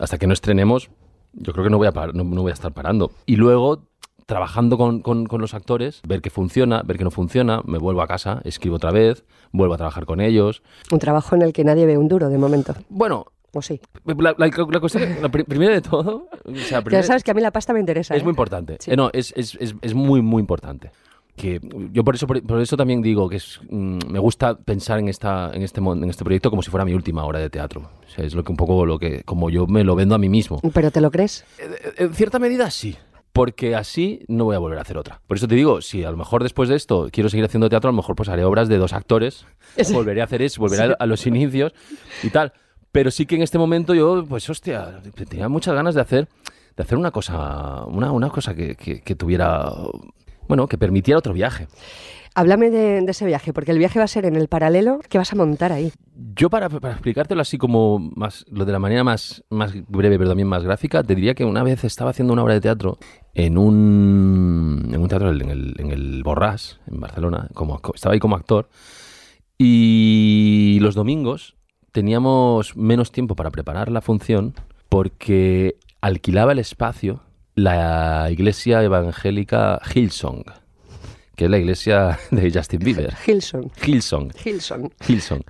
Hasta 0.00 0.16
que 0.18 0.26
no 0.26 0.32
estrenemos, 0.32 0.90
yo 1.34 1.52
creo 1.52 1.64
que 1.64 1.70
no 1.70 1.76
voy 1.78 1.86
a, 1.86 1.92
par- 1.92 2.14
no, 2.14 2.24
no 2.24 2.40
voy 2.42 2.50
a 2.50 2.54
estar 2.54 2.72
parando. 2.72 3.10
Y 3.26 3.36
luego, 3.36 3.84
trabajando 4.26 4.76
con, 4.78 5.00
con- 5.00 5.26
con 5.26 5.40
los 5.40 5.54
actores, 5.54 6.00
ver 6.06 6.20
qué 6.22 6.30
funciona, 6.30 6.82
ver 6.84 6.98
qué 6.98 7.04
no 7.04 7.10
funciona, 7.10 7.60
me 7.64 7.78
vuelvo 7.78 8.02
a 8.02 8.06
casa, 8.06 8.40
escribo 8.44 8.76
otra 8.76 8.90
vez, 8.90 9.24
vuelvo 9.52 9.74
a 9.74 9.76
trabajar 9.76 10.06
con 10.06 10.20
ellos. 10.20 10.62
Un 10.90 10.98
trabajo 10.98 11.34
en 11.34 11.42
el 11.42 11.52
que 11.52 11.64
nadie 11.64 11.86
ve 11.86 11.98
un 11.98 12.08
duro 12.08 12.28
de 12.28 12.38
momento. 12.38 12.74
Bueno, 12.88 13.26
¿O 13.56 13.62
sí? 13.62 13.80
la, 14.04 14.34
la- 14.36 14.48
la 14.48 14.80
cuestión, 14.80 15.04
la 15.22 15.28
pri- 15.28 15.44
primero 15.44 15.72
de 15.72 15.80
todo, 15.80 16.28
o 16.44 16.54
sea, 16.56 16.78
Ya 16.78 16.82
primero- 16.82 17.06
sabes 17.06 17.22
que 17.22 17.30
a 17.30 17.34
mí 17.34 17.40
la 17.40 17.52
pasta 17.52 17.72
me 17.72 17.80
interesa. 17.80 18.14
es 18.16 18.20
¿eh? 18.22 18.24
muy 18.24 18.30
importante. 18.32 18.78
Sí. 18.80 18.90
Eh, 18.90 18.96
no, 18.96 19.10
es, 19.12 19.32
es, 19.36 19.56
es, 19.60 19.74
es 19.80 19.94
muy, 19.94 20.22
muy 20.22 20.40
importante. 20.40 20.90
Que 21.36 21.60
yo 21.92 22.04
por 22.04 22.14
eso, 22.14 22.26
por, 22.28 22.40
por 22.44 22.60
eso 22.60 22.76
también 22.76 23.02
digo 23.02 23.28
que 23.28 23.36
es, 23.36 23.60
mm, 23.68 23.98
me 24.08 24.18
gusta 24.20 24.56
pensar 24.56 25.00
en, 25.00 25.08
esta, 25.08 25.50
en, 25.52 25.62
este, 25.62 25.80
en 25.80 26.08
este 26.08 26.22
proyecto 26.24 26.48
como 26.48 26.62
si 26.62 26.70
fuera 26.70 26.84
mi 26.84 26.94
última 26.94 27.24
obra 27.24 27.40
de 27.40 27.50
teatro. 27.50 27.80
O 28.06 28.10
sea, 28.10 28.24
es 28.24 28.34
lo 28.34 28.44
que 28.44 28.52
un 28.52 28.56
poco 28.56 28.86
lo 28.86 28.98
que, 29.00 29.22
como 29.24 29.50
yo 29.50 29.66
me 29.66 29.82
lo 29.84 29.94
vendo 29.96 30.14
a 30.14 30.18
mí 30.18 30.28
mismo. 30.28 30.60
¿Pero 30.72 30.90
te 30.92 31.00
lo 31.00 31.10
crees? 31.10 31.44
En 31.98 32.14
cierta 32.14 32.38
medida 32.38 32.70
sí. 32.70 32.96
Porque 33.34 33.74
así 33.74 34.20
no 34.28 34.44
voy 34.44 34.54
a 34.54 34.60
volver 34.60 34.78
a 34.78 34.82
hacer 34.82 34.96
otra. 34.96 35.20
Por 35.26 35.36
eso 35.36 35.48
te 35.48 35.56
digo, 35.56 35.82
si 35.82 36.04
a 36.04 36.10
lo 36.12 36.16
mejor 36.16 36.42
después 36.44 36.68
de 36.68 36.76
esto 36.76 37.08
quiero 37.10 37.28
seguir 37.28 37.44
haciendo 37.44 37.68
teatro, 37.68 37.88
a 37.88 37.92
lo 37.92 37.96
mejor 37.96 38.14
pues 38.14 38.28
haré 38.28 38.44
obras 38.44 38.68
de 38.68 38.78
dos 38.78 38.92
actores, 38.92 39.44
volveré 39.92 40.20
a 40.20 40.24
hacer 40.24 40.40
eso, 40.40 40.60
volveré 40.60 40.86
Sí. 40.86 40.92
a, 40.92 41.02
a 41.02 41.06
los 41.06 41.26
inicios 41.26 41.74
y 42.22 42.30
tal. 42.30 42.52
Pero 42.92 43.10
sí 43.10 43.26
que 43.26 43.34
en 43.34 43.42
este 43.42 43.58
momento 43.58 43.92
yo, 43.92 44.24
pues 44.24 44.48
hostia, 44.48 45.00
tenía 45.28 45.48
muchas 45.48 45.74
ganas 45.74 45.96
de 45.96 46.00
hacer, 46.00 46.28
de 46.76 46.82
hacer 46.84 46.96
una 46.96 47.10
cosa, 47.10 47.84
una, 47.86 48.12
una 48.12 48.30
cosa 48.30 48.54
que, 48.54 48.76
que- 48.76 49.00
que 49.02 49.14
tuviera, 49.16 49.68
bueno, 50.46 50.68
que 50.68 50.78
permitiera 50.78 51.18
otro 51.18 51.32
viaje. 51.34 51.66
Háblame 52.36 52.70
de, 52.70 52.98
ese 52.98 53.26
viaje, 53.26 53.52
porque 53.52 53.70
el 53.70 53.78
viaje 53.78 54.00
va 54.00 54.06
a 54.06 54.08
ser 54.08 54.26
en 54.26 54.34
el 54.34 54.48
paralelo. 54.48 54.98
¿Qué 55.08 55.18
vas 55.18 55.32
a 55.32 55.36
montar 55.36 55.70
ahí? 55.72 55.92
Yo 56.34 56.50
para, 56.50 56.66
explicártelo 56.66 57.40
así 57.40 57.58
como 57.58 57.98
más, 57.98 58.44
lo 58.50 58.64
de 58.64 58.72
la 58.72 58.80
manera 58.80 59.04
más, 59.04 59.44
más 59.50 59.72
breve, 59.86 60.18
pero 60.18 60.30
también 60.30 60.48
más 60.48 60.64
gráfica, 60.64 61.04
te 61.04 61.14
diría 61.14 61.34
que 61.34 61.44
una 61.44 61.62
vez 61.62 61.84
estaba 61.84 62.10
haciendo 62.10 62.32
una 62.32 62.42
obra 62.42 62.54
de 62.54 62.60
teatro 62.60 62.98
en 63.34 63.56
un, 63.56 64.90
en 64.92 65.00
un 65.00 65.08
teatro 65.08 65.30
en 65.30 65.48
el, 65.48 65.74
en 65.78 65.92
el 65.92 66.24
Borràs, 66.24 66.78
en 66.88 66.98
Barcelona, 66.98 67.48
como, 67.54 67.80
estaba 67.94 68.14
ahí 68.14 68.20
como 68.20 68.34
actor, 68.34 68.68
y 69.56 70.78
los 70.80 70.96
domingos 70.96 71.54
teníamos 71.92 72.76
menos 72.76 73.12
tiempo 73.12 73.36
para 73.36 73.50
preparar 73.50 73.92
la 73.92 74.00
función 74.00 74.54
porque 74.88 75.76
alquilaba 76.00 76.50
el 76.52 76.58
espacio 76.58 77.20
la 77.54 78.28
iglesia 78.30 78.82
evangélica 78.82 79.80
Hillsong, 79.94 80.44
que 81.36 81.44
es 81.46 81.50
la 81.50 81.58
iglesia 81.58 82.18
de 82.30 82.50
Justin 82.52 82.80
Bieber. 82.80 83.14
Hilson. 83.26 83.70
Hillsong. 83.84 84.32
Hilson. 84.44 84.92
Hillsong. 85.06 85.42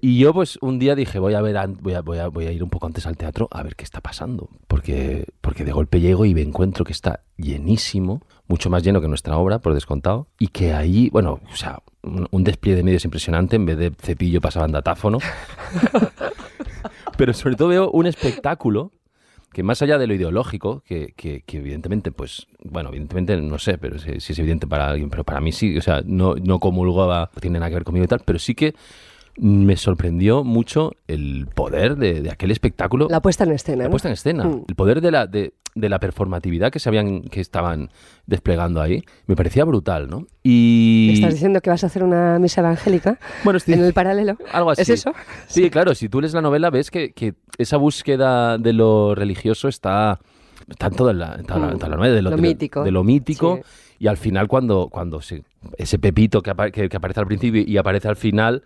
Y 0.00 0.18
yo 0.18 0.32
pues 0.32 0.58
un 0.60 0.78
día 0.78 0.94
dije, 0.94 1.18
voy 1.18 1.34
a 1.34 1.40
ver, 1.40 1.56
voy 1.80 1.94
a, 1.94 2.02
voy 2.02 2.18
a, 2.18 2.28
voy 2.28 2.46
a 2.46 2.52
ir 2.52 2.62
un 2.62 2.70
poco 2.70 2.86
antes 2.86 3.06
al 3.06 3.16
teatro 3.16 3.48
a 3.50 3.62
ver 3.64 3.74
qué 3.74 3.82
está 3.84 4.00
pasando, 4.00 4.48
porque, 4.68 5.26
porque 5.40 5.64
de 5.64 5.72
golpe 5.72 6.00
llego 6.00 6.24
y 6.24 6.34
me 6.34 6.42
encuentro 6.42 6.84
que 6.84 6.92
está 6.92 7.24
llenísimo, 7.36 8.22
mucho 8.46 8.70
más 8.70 8.84
lleno 8.84 9.00
que 9.00 9.08
nuestra 9.08 9.36
obra, 9.36 9.58
por 9.58 9.74
descontado, 9.74 10.28
y 10.38 10.48
que 10.48 10.72
ahí, 10.72 11.10
bueno, 11.10 11.40
o 11.52 11.56
sea, 11.56 11.82
un, 12.02 12.44
despliegue 12.44 12.76
de 12.76 12.82
medios 12.84 13.04
impresionante, 13.04 13.56
en 13.56 13.66
vez 13.66 13.76
de 13.76 13.92
cepillo 14.00 14.40
pasaban 14.40 14.70
datáfono. 14.70 15.18
Pero 17.16 17.34
sobre 17.34 17.56
todo 17.56 17.68
veo 17.68 17.90
un 17.90 18.06
espectáculo 18.06 18.92
que 19.52 19.62
más 19.62 19.80
allá 19.82 19.98
de 19.98 20.06
lo 20.06 20.14
ideológico, 20.14 20.82
que, 20.86 21.12
que, 21.16 21.42
evidentemente, 21.52 22.12
pues, 22.12 22.46
bueno, 22.62 22.90
evidentemente 22.90 23.36
no 23.36 23.58
sé, 23.58 23.78
pero 23.78 23.98
si, 23.98 24.10
es 24.10 24.38
evidente 24.38 24.66
para 24.66 24.88
alguien, 24.88 25.10
pero 25.10 25.24
para 25.24 25.40
mí 25.40 25.52
sí, 25.52 25.76
o 25.76 25.82
sea, 25.82 26.02
no, 26.04 26.34
no 26.34 26.58
comulgaba, 26.58 27.30
tiene 27.40 27.58
nada 27.58 27.70
que 27.70 27.76
ver 27.76 27.84
conmigo 27.84 28.04
y 28.04 28.08
tal, 28.08 28.20
pero 28.24 28.38
sí 28.38 28.54
que 28.54 28.74
me 29.38 29.76
sorprendió 29.76 30.44
mucho 30.44 30.92
el 31.06 31.46
poder 31.54 31.96
de, 31.96 32.28
aquel 32.30 32.50
espectáculo. 32.50 33.08
La 33.08 33.22
puesta 33.22 33.44
en 33.44 33.52
escena. 33.52 33.84
La 33.84 33.90
puesta 33.90 34.08
en 34.08 34.14
escena. 34.14 34.44
Mm. 34.44 34.64
El 34.68 34.74
poder 34.74 35.00
de 35.00 35.10
la, 35.10 35.26
de, 35.26 35.52
la 35.74 36.00
performatividad 36.00 36.72
que 36.72 36.80
se 36.80 36.88
habían, 36.88 37.22
que 37.22 37.40
estaban 37.40 37.90
desplegando 38.26 38.82
ahí. 38.82 39.04
Me 39.26 39.36
parecía 39.36 39.64
brutal, 39.64 40.10
¿no? 40.10 40.26
Y... 40.42 41.12
¿Estás 41.14 41.34
diciendo 41.34 41.60
que 41.60 41.70
vas 41.70 41.84
a 41.84 41.86
hacer 41.86 42.02
una 42.02 42.38
misa 42.38 42.60
evangélica 42.60 43.18
bueno, 43.44 43.60
en 43.66 43.84
el 43.84 43.92
paralelo? 43.92 44.36
Algo 44.52 44.72
así. 44.72 44.82
¿Es 44.82 44.88
eso? 44.88 45.12
Sí, 45.46 45.70
claro. 45.70 45.94
Si 45.94 46.08
tú 46.08 46.20
lees 46.20 46.34
la 46.34 46.42
novela 46.42 46.70
ves 46.70 46.90
que, 46.90 47.12
que 47.12 47.34
esa 47.58 47.76
búsqueda 47.76 48.58
de 48.58 48.72
lo 48.72 49.14
religioso 49.14 49.68
está 49.68 50.18
tanto 50.76 51.08
en 51.08 51.18
la, 51.18 51.36
en 51.36 51.46
la, 51.46 51.56
novela, 51.88 52.14
de 52.14 52.22
lo, 52.22 52.36
mítico. 52.36 52.82
De 52.82 52.90
lo 52.90 53.04
mítico. 53.04 53.60
Y 53.98 54.06
al 54.06 54.16
final, 54.16 54.48
cuando, 54.48 54.88
cuando 54.90 55.20
ese 55.76 55.98
pepito 55.98 56.42
que, 56.42 56.52
que, 56.72 56.96
aparece 56.96 57.20
al 57.20 57.26
principio 57.26 57.62
y 57.66 57.76
aparece 57.76 58.08
al 58.08 58.16
final, 58.16 58.62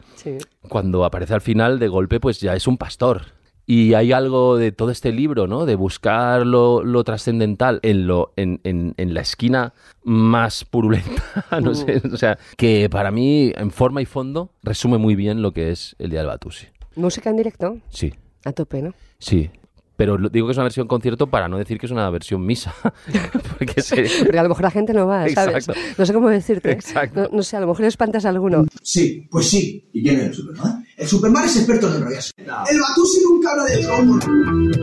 cuando 0.69 1.05
aparece 1.05 1.35
al 1.35 1.41
final, 1.41 1.79
de 1.79 1.89
golpe, 1.89 2.21
pues 2.21 2.41
ya 2.41 2.55
es 2.55 2.67
un 2.67 2.77
pastor. 2.77 3.27
Y 3.65 3.95
hay 3.95 4.11
algo 4.11 4.57
de 4.57 4.73
todo 4.73 4.91
este 4.91 5.13
libro, 5.13 5.47
¿no? 5.47 5.67
De 5.67 5.77
buscar 5.77 6.45
lo, 6.45 7.05
trascendental 7.05 7.79
en, 7.83 8.09
lo, 8.09 8.33
en, 8.37 8.61
en, 8.65 8.95
en, 8.97 9.15
la 9.15 9.21
esquina 9.21 9.73
más 10.03 10.65
purulenta, 10.65 11.23
no 11.63 11.75
sé, 11.75 12.03
o 12.13 12.17
sea, 12.17 12.39
que 12.57 12.91
para 12.91 13.13
mí, 13.13 13.53
en 13.55 13.71
forma 13.71 14.03
y 14.03 14.05
fondo, 14.05 14.51
resume 14.63 14.99
muy 14.99 15.15
bien 15.15 15.43
lo 15.43 15.53
que 15.53 15.71
es 15.71 15.95
el 16.01 16.11
Día 16.11 16.21
del 16.21 16.29
Batusi. 16.29 16.67
¿Música 16.97 17.31
en 17.31 17.37
directo? 17.37 17.79
Sí. 17.89 18.13
A 18.45 18.53
tope, 18.53 18.83
¿no? 18.83 18.95
Sí, 19.19 19.51
pero 20.03 20.19
digo 20.19 20.49
que 20.49 20.51
es 20.51 20.57
una 20.57 20.65
versión 20.65 20.89
concierto 20.89 21.29
para 21.29 21.47
no 21.47 21.59
decir 21.59 21.79
que 21.79 21.87
es 21.87 21.93
una 21.93 22.11
versión 22.11 22.45
misa. 22.45 22.75
porque, 23.59 23.81
a 24.37 24.43
lo 24.43 24.49
mejor 24.49 24.63
la 24.63 24.71
gente 24.73 24.93
no 24.93 25.07
va, 25.07 25.29
¿sabes? 25.29 25.69
No 25.97 26.05
sé 26.05 26.13
cómo 26.13 26.29
decirte. 26.29 26.73
Exacto. 26.73 27.29
No, 27.31 27.41
sé, 27.45 27.57
a 27.57 27.61
lo 27.61 27.69
mejor 27.69 27.85
espantas 27.85 28.25
a 28.25 28.31
alguno. 28.31 28.65
Sí, 28.83 29.29
pues 29.31 29.49
sí. 29.49 29.89
¿Y 29.93 30.03
quién 30.03 30.19
es 30.19 30.27
el 30.27 30.35
Superman? 30.35 30.85
El 30.97 31.07
Superman 31.07 31.45
es 31.45 31.57
experto 31.57 31.87
en 31.87 31.95
enrollarse. 31.99 32.33
El 32.37 32.81
Batusi 32.81 33.23
nunca 33.23 33.53
habla 33.53 33.65
de 33.67 33.79
trono. 33.79 34.19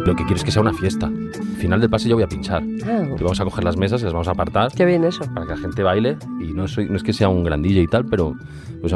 Lo 0.05 0.15
que 0.15 0.23
quiero 0.23 0.37
es 0.37 0.43
que 0.45 0.51
sea 0.51 0.61
una 0.61 0.73
fiesta. 0.73 1.07
Al 1.07 1.57
final 1.57 1.81
del 1.81 1.89
pase 1.89 2.07
yo 2.07 2.15
voy 2.15 2.23
a 2.23 2.27
pinchar. 2.27 2.63
Ah. 2.85 3.03
Y 3.19 3.21
vamos 3.21 3.41
a 3.41 3.43
coger 3.43 3.65
las 3.65 3.75
mesas 3.75 3.99
y 3.99 4.05
las 4.05 4.13
vamos 4.13 4.29
a 4.29 4.31
apartar. 4.31 4.71
Qué 4.71 4.85
bien 4.85 5.03
eso. 5.03 5.25
Para 5.33 5.47
que 5.47 5.51
la 5.55 5.57
gente 5.57 5.83
baile. 5.83 6.17
Y 6.39 6.53
no, 6.53 6.65
soy, 6.69 6.87
no 6.87 6.95
es 6.95 7.03
que 7.03 7.11
sea 7.11 7.27
un 7.27 7.43
gran 7.43 7.61
DJ 7.61 7.81
y 7.81 7.87
tal, 7.87 8.05
pero... 8.05 8.37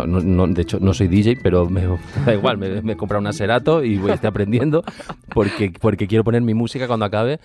no, 0.07 0.47
de 0.47 0.61
hecho, 0.61 0.79
no 0.79 0.93
soy 0.93 1.07
DJ, 1.07 1.37
pero 1.41 1.69
me 1.69 1.83
da 2.25 2.33
igual. 2.33 2.57
Me, 2.57 2.81
me 2.81 2.93
he 2.93 2.97
comprado 2.97 3.21
un 3.21 3.27
Aserato 3.27 3.83
y 3.83 3.97
voy 3.97 4.11
a 4.11 4.15
estar 4.15 4.29
aprendiendo 4.29 4.83
porque, 5.29 5.71
porque 5.79 6.07
quiero 6.07 6.23
poner 6.23 6.41
mi 6.41 6.53
música 6.53 6.87
cuando 6.87 7.05
acabe 7.05 7.39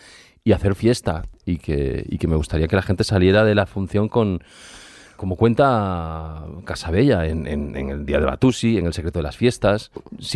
y 0.45 0.53
hacer 0.53 0.75
fiesta. 0.75 1.25
Y 1.45 1.59
que, 1.59 2.05
y 2.09 2.19
que 2.19 2.29
me 2.29 2.37
gustaría 2.37 2.69
que 2.69 2.77
la 2.77 2.83
gente 2.83 3.05
saliera 3.05 3.45
de 3.45 3.55
la 3.55 3.67
función 3.67 4.09
con 4.09 4.43
como 5.19 5.35
cuenta 5.35 6.45
Casabella 6.65 7.27
en, 7.27 7.49
en, 7.49 7.75
el 7.75 8.07
Día 8.07 8.21
de 8.21 8.27
Batusi, 8.27 8.79
en 8.79 8.87
El 8.87 8.95
secreto 8.95 9.19
de 9.19 9.25
las 9.25 9.37
fiestas, 9.37 9.91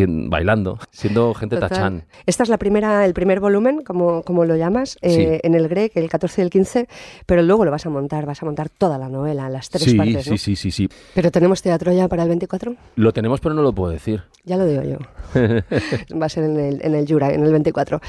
bailando, 0.07 0.81
siendo 0.91 1.33
gente 1.35 1.57
tachán. 1.57 2.03
Esta 2.27 2.43
es 2.43 2.49
la 2.49 2.59
primera, 2.59 3.07
el 3.07 3.15
primer 3.15 3.39
volumen, 3.39 3.85
como, 3.85 4.25
como 4.25 4.45
lo 4.45 4.57
llamas, 4.57 4.99
eh, 5.01 5.41
en 5.45 5.55
el 5.55 5.69
GREC, 5.69 5.97
el 5.97 6.11
14 6.11 6.41
y 6.41 6.45
el 6.45 6.51
15, 6.51 6.89
pero 7.27 7.43
luego 7.43 7.65
lo 7.65 7.71
vas 7.71 7.87
a 7.87 7.91
montar, 7.91 8.27
vas 8.27 8.43
a 8.43 8.45
montar 8.45 8.71
toda 8.71 8.99
la 8.99 9.09
novela, 9.09 9.49
las 9.49 9.71
tres 9.71 9.95
partes, 9.95 10.25
Sí, 10.25 10.37
sí, 10.37 10.57
sí, 10.57 10.73
sí. 10.73 10.89
¿Pero 11.15 11.31
tenemos 11.31 11.63
teatro 11.63 11.93
ya 11.93 12.09
para 12.09 12.25
el 12.25 12.29
24? 12.31 12.75
Lo 12.97 13.13
tenemos, 13.13 13.41
pero 13.41 13.55
no 13.55 13.63
lo 13.63 13.73
puedo 13.73 13.93
decir. 13.93 14.25
Ya 14.45 14.57
lo 14.57 14.67
digo 14.67 14.83
yo. 14.83 14.99
Va 16.21 16.27
a 16.27 16.29
ser 16.29 16.43
en 16.43 16.59
el, 16.59 16.81
en 16.83 16.97
el 16.97 17.07
Jura, 17.07 17.33
en 17.33 17.45
el 17.45 17.53
24. 17.53 18.01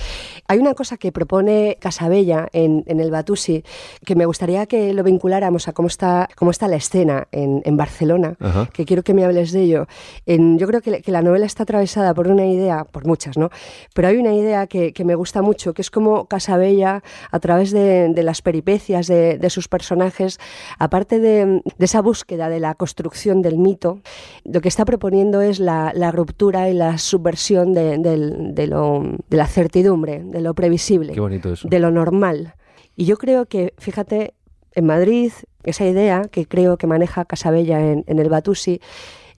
Hay 0.47 0.57
una 0.57 0.74
cosa 0.74 0.97
que 0.97 1.11
propone 1.11 1.78
Casabella 1.80 2.47
en, 2.51 2.84
en 2.88 2.99
el 2.99 3.11
Batusi 3.11 3.63
que 4.03 4.15
me 4.15 4.26
gustaría 4.26 4.65
que 4.65 4.91
lo 4.93 5.03
vinculáramos 5.03 5.67
a 5.67 5.74
cómo 5.74 5.88
está, 5.88 6.28
cómo 6.36 6.49
está 6.49 6.62
la 6.68 6.78
escena 6.78 7.28
en, 7.32 7.61
en 7.66 7.78
Barcelona, 7.78 8.36
que 8.74 8.86
quiero 8.86 9.03
que 9.03 9.14
me 9.14 9.26
hables 9.26 9.51
de 9.51 9.61
ello. 9.61 9.88
En, 10.26 10.57
yo 10.57 10.68
creo 10.68 10.82
que, 10.82 11.01
que, 11.01 11.11
la 11.11 11.22
novela 11.22 11.45
está 11.45 11.64
atravesada 11.64 12.14
por 12.14 12.28
una 12.28 12.45
idea, 12.45 12.84
por 12.86 13.05
muchas, 13.05 13.38
¿no? 13.38 13.49
Pero 13.93 14.07
hay 14.07 14.18
una 14.18 14.34
idea 14.34 14.68
que, 14.68 14.93
que 14.93 15.05
me 15.05 15.16
gusta 15.16 15.41
mucho, 15.41 15.74
que 15.74 15.82
es 15.82 15.91
como 15.91 16.26
Casabella, 16.26 17.03
a 17.32 17.39
través 17.39 17.72
de, 17.72 18.09
de 18.09 18.24
las 18.24 18.41
peripecias 18.41 19.07
de, 19.07 19.38
de, 19.38 19.49
sus 19.49 19.68
personajes, 19.68 20.39
aparte 20.80 21.20
de, 21.20 21.61
de, 21.78 21.86
esa 21.86 22.01
búsqueda 22.01 22.49
de 22.49 22.59
la 22.59 22.76
construcción 22.76 23.41
del 23.41 23.57
mito, 23.57 23.99
lo 24.43 24.61
que 24.61 24.68
está 24.68 24.86
proponiendo 24.86 25.41
es 25.41 25.59
la, 25.59 25.91
la 25.95 26.11
ruptura 26.11 26.70
y 26.70 26.74
la 26.74 26.97
subversión 26.97 27.74
lo, 27.74 29.03
de 29.30 29.38
la 29.38 29.47
certidumbre, 29.47 30.24
de 30.24 30.41
lo 30.41 30.53
previsible, 30.53 31.14
de 31.14 31.80
lo 31.80 31.91
normal. 31.91 32.55
Y 32.95 33.05
yo 33.05 33.18
creo 33.18 33.45
que, 33.45 33.74
fíjate, 33.78 34.34
en 34.74 34.86
Madrid, 34.86 35.32
esa 35.64 35.86
idea 35.86 36.24
que 36.32 36.45
creo 36.45 36.78
que 36.78 36.88
maneja 36.88 37.26
Casabella 37.26 37.80
en, 37.80 38.03
el 38.07 38.30
Batusi, 38.30 38.82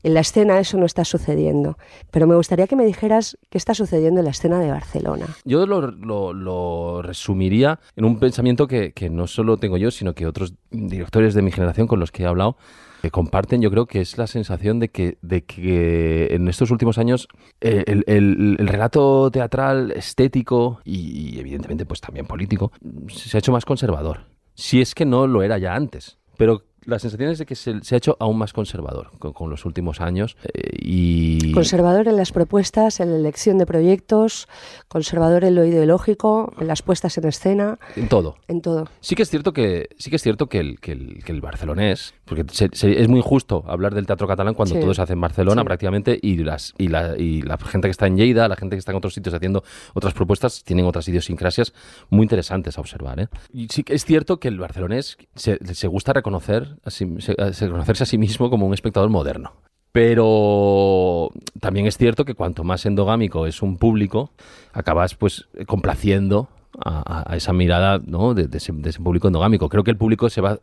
en 0.04 0.14
la 0.14 0.20
escena 0.20 0.60
eso 0.60 0.78
no 0.78 0.86
está 0.86 1.06
sucediendo. 1.06 1.78
Pero 2.12 2.28
me 2.28 2.36
gustaría 2.36 2.68
que 2.68 2.76
me 2.76 2.86
dijeras 2.86 3.38
qué 3.50 3.58
está 3.58 3.74
sucediendo 3.74 4.20
en 4.20 4.26
la 4.26 4.32
escena 4.32 4.60
de 4.60 4.70
Barcelona. 4.70 5.28
Yo 5.46 5.66
lo, 5.66 7.02
resumiría 7.02 7.80
en 7.96 8.06
un 8.06 8.20
pensamiento 8.20 8.68
que, 8.68 8.94
no 9.10 9.28
solo 9.28 9.58
tengo 9.58 9.78
yo, 9.78 9.92
sino 9.92 10.14
que 10.14 10.28
otros 10.28 10.54
directores 10.70 11.34
de 11.34 11.42
mi 11.42 11.52
generación 11.52 11.88
con 11.88 12.00
los 12.00 12.12
que 12.12 12.24
he 12.24 12.26
hablado 12.26 12.58
que 13.02 13.12
comparten, 13.12 13.62
yo 13.62 13.70
creo 13.70 13.86
que 13.86 14.02
es 14.02 14.18
la 14.18 14.26
sensación 14.26 14.80
de 14.80 14.90
que, 14.90 15.20
de 15.22 15.44
que 15.44 16.30
en 16.32 16.48
estos 16.48 16.72
últimos 16.72 16.98
años 16.98 17.28
eh, 17.62 17.84
el, 17.88 18.58
relato 18.58 19.30
teatral, 19.30 19.92
estético 19.92 20.80
y, 20.84 21.36
y, 21.36 21.40
evidentemente 21.40 21.86
pues 21.86 22.02
también 22.02 22.26
político 22.26 22.72
se 23.08 23.38
ha 23.38 23.40
hecho 23.40 23.52
más 23.52 23.64
conservador 23.64 24.22
si 24.56 24.82
es 24.82 24.96
que 24.96 25.06
no 25.06 25.28
lo 25.28 25.44
era 25.44 25.58
ya 25.58 25.76
antes. 25.76 26.18
Pero 26.38 26.64
la 26.86 27.00
sensación 27.00 27.32
es 27.32 27.40
de 27.40 27.46
que 27.46 27.56
se, 27.56 27.72
ha 27.72 27.96
hecho 27.96 28.16
aún 28.20 28.38
más 28.38 28.54
conservador 28.54 29.10
con, 29.18 29.50
los 29.50 29.66
últimos 29.66 30.02
años 30.02 30.38
eh, 30.54 30.70
y 30.74 31.52
conservador 31.52 32.08
en 32.08 32.16
las 32.16 32.32
propuestas, 32.32 33.00
en 33.00 33.12
la 33.12 33.18
elección 33.18 33.58
de 33.58 33.66
proyectos, 33.66 34.48
conservador 34.88 35.44
en 35.44 35.56
lo 35.56 35.66
ideológico, 35.66 36.54
en 36.60 36.68
las 36.68 36.82
puestas 36.82 37.18
en 37.18 37.28
escena, 37.28 37.80
en 37.96 38.08
todo, 38.08 38.38
en 38.48 38.62
todo. 38.62 38.88
Sí 39.00 39.16
que 39.16 39.24
es 39.24 39.30
cierto 39.30 39.52
que 39.52 39.90
sí 39.98 40.10
que 40.10 40.18
es 40.18 40.22
cierto 40.22 40.48
que 40.48 40.60
el, 40.60 40.80
que 40.80 40.92
el, 40.92 41.42
barcelonés, 41.42 42.14
porque 42.26 42.44
es 42.52 43.08
muy 43.08 43.20
injusto 43.20 43.64
hablar 43.68 43.94
del 43.94 44.06
teatro 44.06 44.28
catalán 44.28 44.56
cuando 44.56 44.80
todo 44.80 44.94
se 44.94 45.02
hace 45.02 45.14
en 45.14 45.22
Barcelona 45.22 45.64
prácticamente 45.64 46.18
y 46.22 46.38
las 46.38 46.74
y 46.78 46.88
la, 46.88 47.16
y 47.18 47.44
la 47.44 47.58
gente 47.58 47.88
que 47.88 47.92
está 47.92 48.08
en 48.08 48.18
Lleida, 48.18 48.48
la 48.48 48.56
gente 48.56 48.76
que 48.76 48.80
está 48.80 48.92
en 48.92 48.98
otros 48.98 49.14
sitios 49.14 49.34
haciendo 49.36 49.64
otras 49.94 50.14
propuestas 50.14 50.64
tienen 50.64 50.86
otras 50.86 51.08
idiosincrasias 51.08 51.74
muy 52.10 52.24
interesantes 52.24 52.78
a 52.78 52.82
observar. 52.82 53.20
¿eh? 53.20 53.28
Y 53.54 53.68
sí 53.70 53.84
que 53.84 53.94
es 53.94 54.06
cierto 54.06 54.40
que 54.40 54.48
el 54.48 54.60
barcelonés 54.60 55.18
se, 55.36 55.60
se 55.74 55.88
gusta 55.88 56.14
reconocer 56.14 56.78
reconocerse 56.86 58.04
a 58.04 58.08
sí 58.08 58.18
mismo 58.18 58.50
como 58.50 58.66
un 58.66 58.74
espectador 58.74 59.10
moderno. 59.10 59.54
Pero 59.92 61.32
también 61.62 61.86
es 61.86 61.98
cierto 61.98 62.26
que 62.26 62.34
cuanto 62.34 62.66
más 62.66 62.86
endogámico 62.86 63.48
es 63.48 63.62
un 63.62 63.78
público, 63.78 64.32
acabas 64.74 65.16
pues 65.16 65.48
complaciendo 65.68 66.50
a, 66.84 67.36
esa 67.36 67.54
mirada 67.54 68.02
¿no? 68.06 68.34
de, 68.34 68.50
ese, 68.58 68.74
público 69.02 69.28
endogámico. 69.28 69.70
Creo 69.70 69.84
que 69.84 69.92
el 69.92 69.98
público 69.98 70.30
se 70.30 70.42
va 70.42 70.60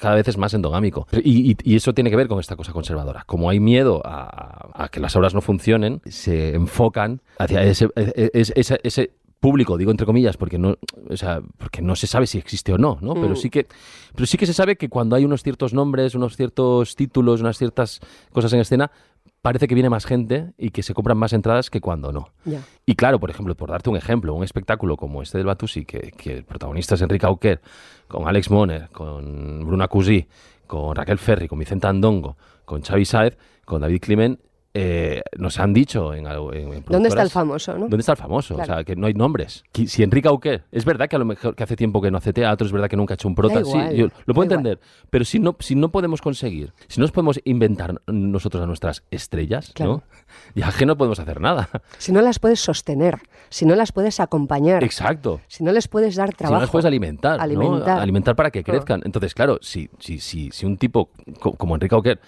cada 0.00 0.14
vez 0.14 0.28
es 0.28 0.36
más 0.36 0.54
endogámico. 0.54 1.06
Y, 1.12 1.56
eso 1.74 1.92
tiene 1.94 2.10
que 2.10 2.16
ver 2.16 2.28
con 2.28 2.40
esta 2.40 2.56
cosa 2.56 2.72
conservadora. 2.72 3.24
Como 3.26 3.50
hay 3.50 3.60
miedo 3.60 4.02
a, 4.04 4.88
que 4.90 5.00
las 5.00 5.14
obras 5.16 5.34
no 5.34 5.40
funcionen, 5.40 6.00
se 6.06 6.54
enfocan 6.54 7.20
hacia 7.38 7.62
ese, 7.62 7.88
e, 7.96 8.30
e, 8.32 8.44
ese, 8.54 8.80
ese 8.82 9.10
público, 9.40 9.76
digo 9.76 9.90
entre 9.90 10.06
comillas, 10.06 10.36
porque 10.36 10.58
no, 10.58 10.76
o 11.08 11.16
sea, 11.16 11.40
porque 11.58 11.82
no 11.82 11.94
se 11.94 12.06
sabe 12.06 12.26
si 12.26 12.38
existe 12.38 12.72
o 12.72 12.78
no, 12.78 12.98
¿no? 13.00 13.14
Pero 13.14 13.30
mm. 13.30 13.36
sí 13.36 13.50
que, 13.50 13.66
pero 14.14 14.26
sí 14.26 14.38
que 14.38 14.46
se 14.46 14.54
sabe 14.54 14.76
que 14.76 14.88
cuando 14.88 15.14
hay 15.14 15.24
unos 15.24 15.42
ciertos 15.42 15.74
nombres, 15.74 16.14
unos 16.14 16.36
ciertos 16.36 16.96
títulos, 16.96 17.40
unas 17.40 17.58
ciertas 17.58 18.00
cosas 18.32 18.52
en 18.54 18.60
escena, 18.60 18.90
parece 19.42 19.68
que 19.68 19.74
viene 19.74 19.90
más 19.90 20.06
gente 20.06 20.52
y 20.58 20.70
que 20.70 20.82
se 20.82 20.94
compran 20.94 21.16
más 21.16 21.32
entradas 21.32 21.70
que 21.70 21.80
cuando 21.80 22.12
no. 22.12 22.30
Y 22.84 22.94
claro, 22.94 23.20
por 23.20 23.30
ejemplo, 23.30 23.54
por 23.54 23.70
darte 23.70 23.90
un 23.90 23.96
ejemplo, 23.96 24.34
un 24.34 24.44
espectáculo 24.44 24.96
como 24.96 25.22
este 25.22 25.38
del 25.38 25.46
Batusi, 25.46 25.84
que, 25.84 26.12
que 26.16 26.38
el 26.38 26.44
protagonista 26.44 26.94
es 26.96 27.02
Enrique 27.02 27.26
Auquer, 27.26 27.60
con 28.08 28.26
Alex 28.26 28.50
Moner, 28.50 28.88
con 28.90 29.64
Bruna 29.64 29.88
Cusí, 29.88 30.26
con 30.66 30.94
Raquel 30.94 31.18
Ferri, 31.18 31.48
con 31.48 31.58
Vicente 31.58 31.86
Andongo, 31.86 32.36
con 32.64 32.82
Xavi 32.82 33.04
Saez, 33.04 33.38
con 33.64 33.80
David 33.80 34.00
Climent, 34.00 34.40
eh, 34.78 35.22
nos 35.38 35.58
han 35.58 35.72
dicho 35.72 36.12
en, 36.12 36.26
algo- 36.26 36.52
en- 36.52 36.70
en 36.72 36.84
¿Dónde 36.86 37.08
está 37.08 37.22
el 37.22 37.30
famoso, 37.30 37.72
no? 37.74 37.80
¿Dónde 37.88 37.98
está 38.00 38.12
el 38.12 38.18
famoso? 38.18 38.54
Claro. 38.56 38.72
O 38.72 38.76
sea, 38.76 38.84
que 38.84 38.94
no 38.94 39.06
hay 39.06 39.14
nombres. 39.14 39.64
Si 39.72 40.02
Enrique 40.02 40.28
Auquer, 40.28 40.64
es 40.70 40.84
verdad 40.84 41.08
que 41.08 41.16
a 41.16 41.18
lo 41.18 41.24
mejor 41.24 41.54
que 41.54 41.62
hace 41.64 41.76
tiempo 41.76 42.02
que 42.02 42.10
no 42.10 42.18
hace 42.18 42.34
teatro, 42.34 42.66
es 42.66 42.72
verdad 42.72 42.88
que 42.90 42.96
nunca 42.96 43.14
ha 43.14 43.16
hecho 43.16 43.26
un 43.28 43.34
prota, 43.34 43.64
sí, 43.64 43.72
yo 43.96 44.08
lo 44.26 44.34
puedo 44.34 44.48
da 44.48 44.54
igual. 44.56 44.66
entender, 44.66 44.80
pero 45.08 45.24
si 45.24 45.38
no, 45.38 45.56
si 45.60 45.74
no 45.76 45.90
podemos 45.90 46.20
conseguir, 46.20 46.74
si 46.88 47.00
no 47.00 47.04
nos 47.04 47.12
podemos 47.12 47.40
inventar 47.44 48.02
nosotros 48.06 48.62
a 48.62 48.66
nuestras 48.66 49.02
estrellas, 49.10 49.72
Claro. 49.74 49.92
¿no? 49.92 50.02
Ya 50.54 50.70
que 50.72 50.84
no 50.84 50.96
podemos 50.96 51.18
hacer 51.20 51.40
nada. 51.40 51.68
Si 51.98 52.12
no 52.12 52.20
las 52.20 52.38
puedes 52.38 52.60
sostener, 52.60 53.18
si 53.48 53.64
no 53.64 53.76
las 53.76 53.92
puedes 53.92 54.20
acompañar, 54.20 54.82
Exacto. 54.84 55.40
si 55.48 55.64
no 55.64 55.72
les 55.72 55.88
puedes 55.88 56.16
dar 56.16 56.30
Si 56.30 56.36
trabajo. 56.36 56.54
no 56.56 56.60
las 56.60 56.70
puedes 56.70 56.84
alimentar, 56.84 57.38
¿no? 57.38 57.42
Alimentar. 57.44 57.98
Alimentar 58.00 58.36
para 58.36 58.50
que 58.50 58.62
crezcan. 58.62 59.00
Entonces, 59.04 59.32
claro, 59.34 59.58
si, 59.62 59.88
si, 60.00 60.18
si, 60.18 60.50
si 60.50 60.66
un 60.66 60.76
tipo 60.76 61.10
co- 61.40 61.52
como 61.52 61.74
Enrique 61.76 61.94
Auquer, 61.94 62.20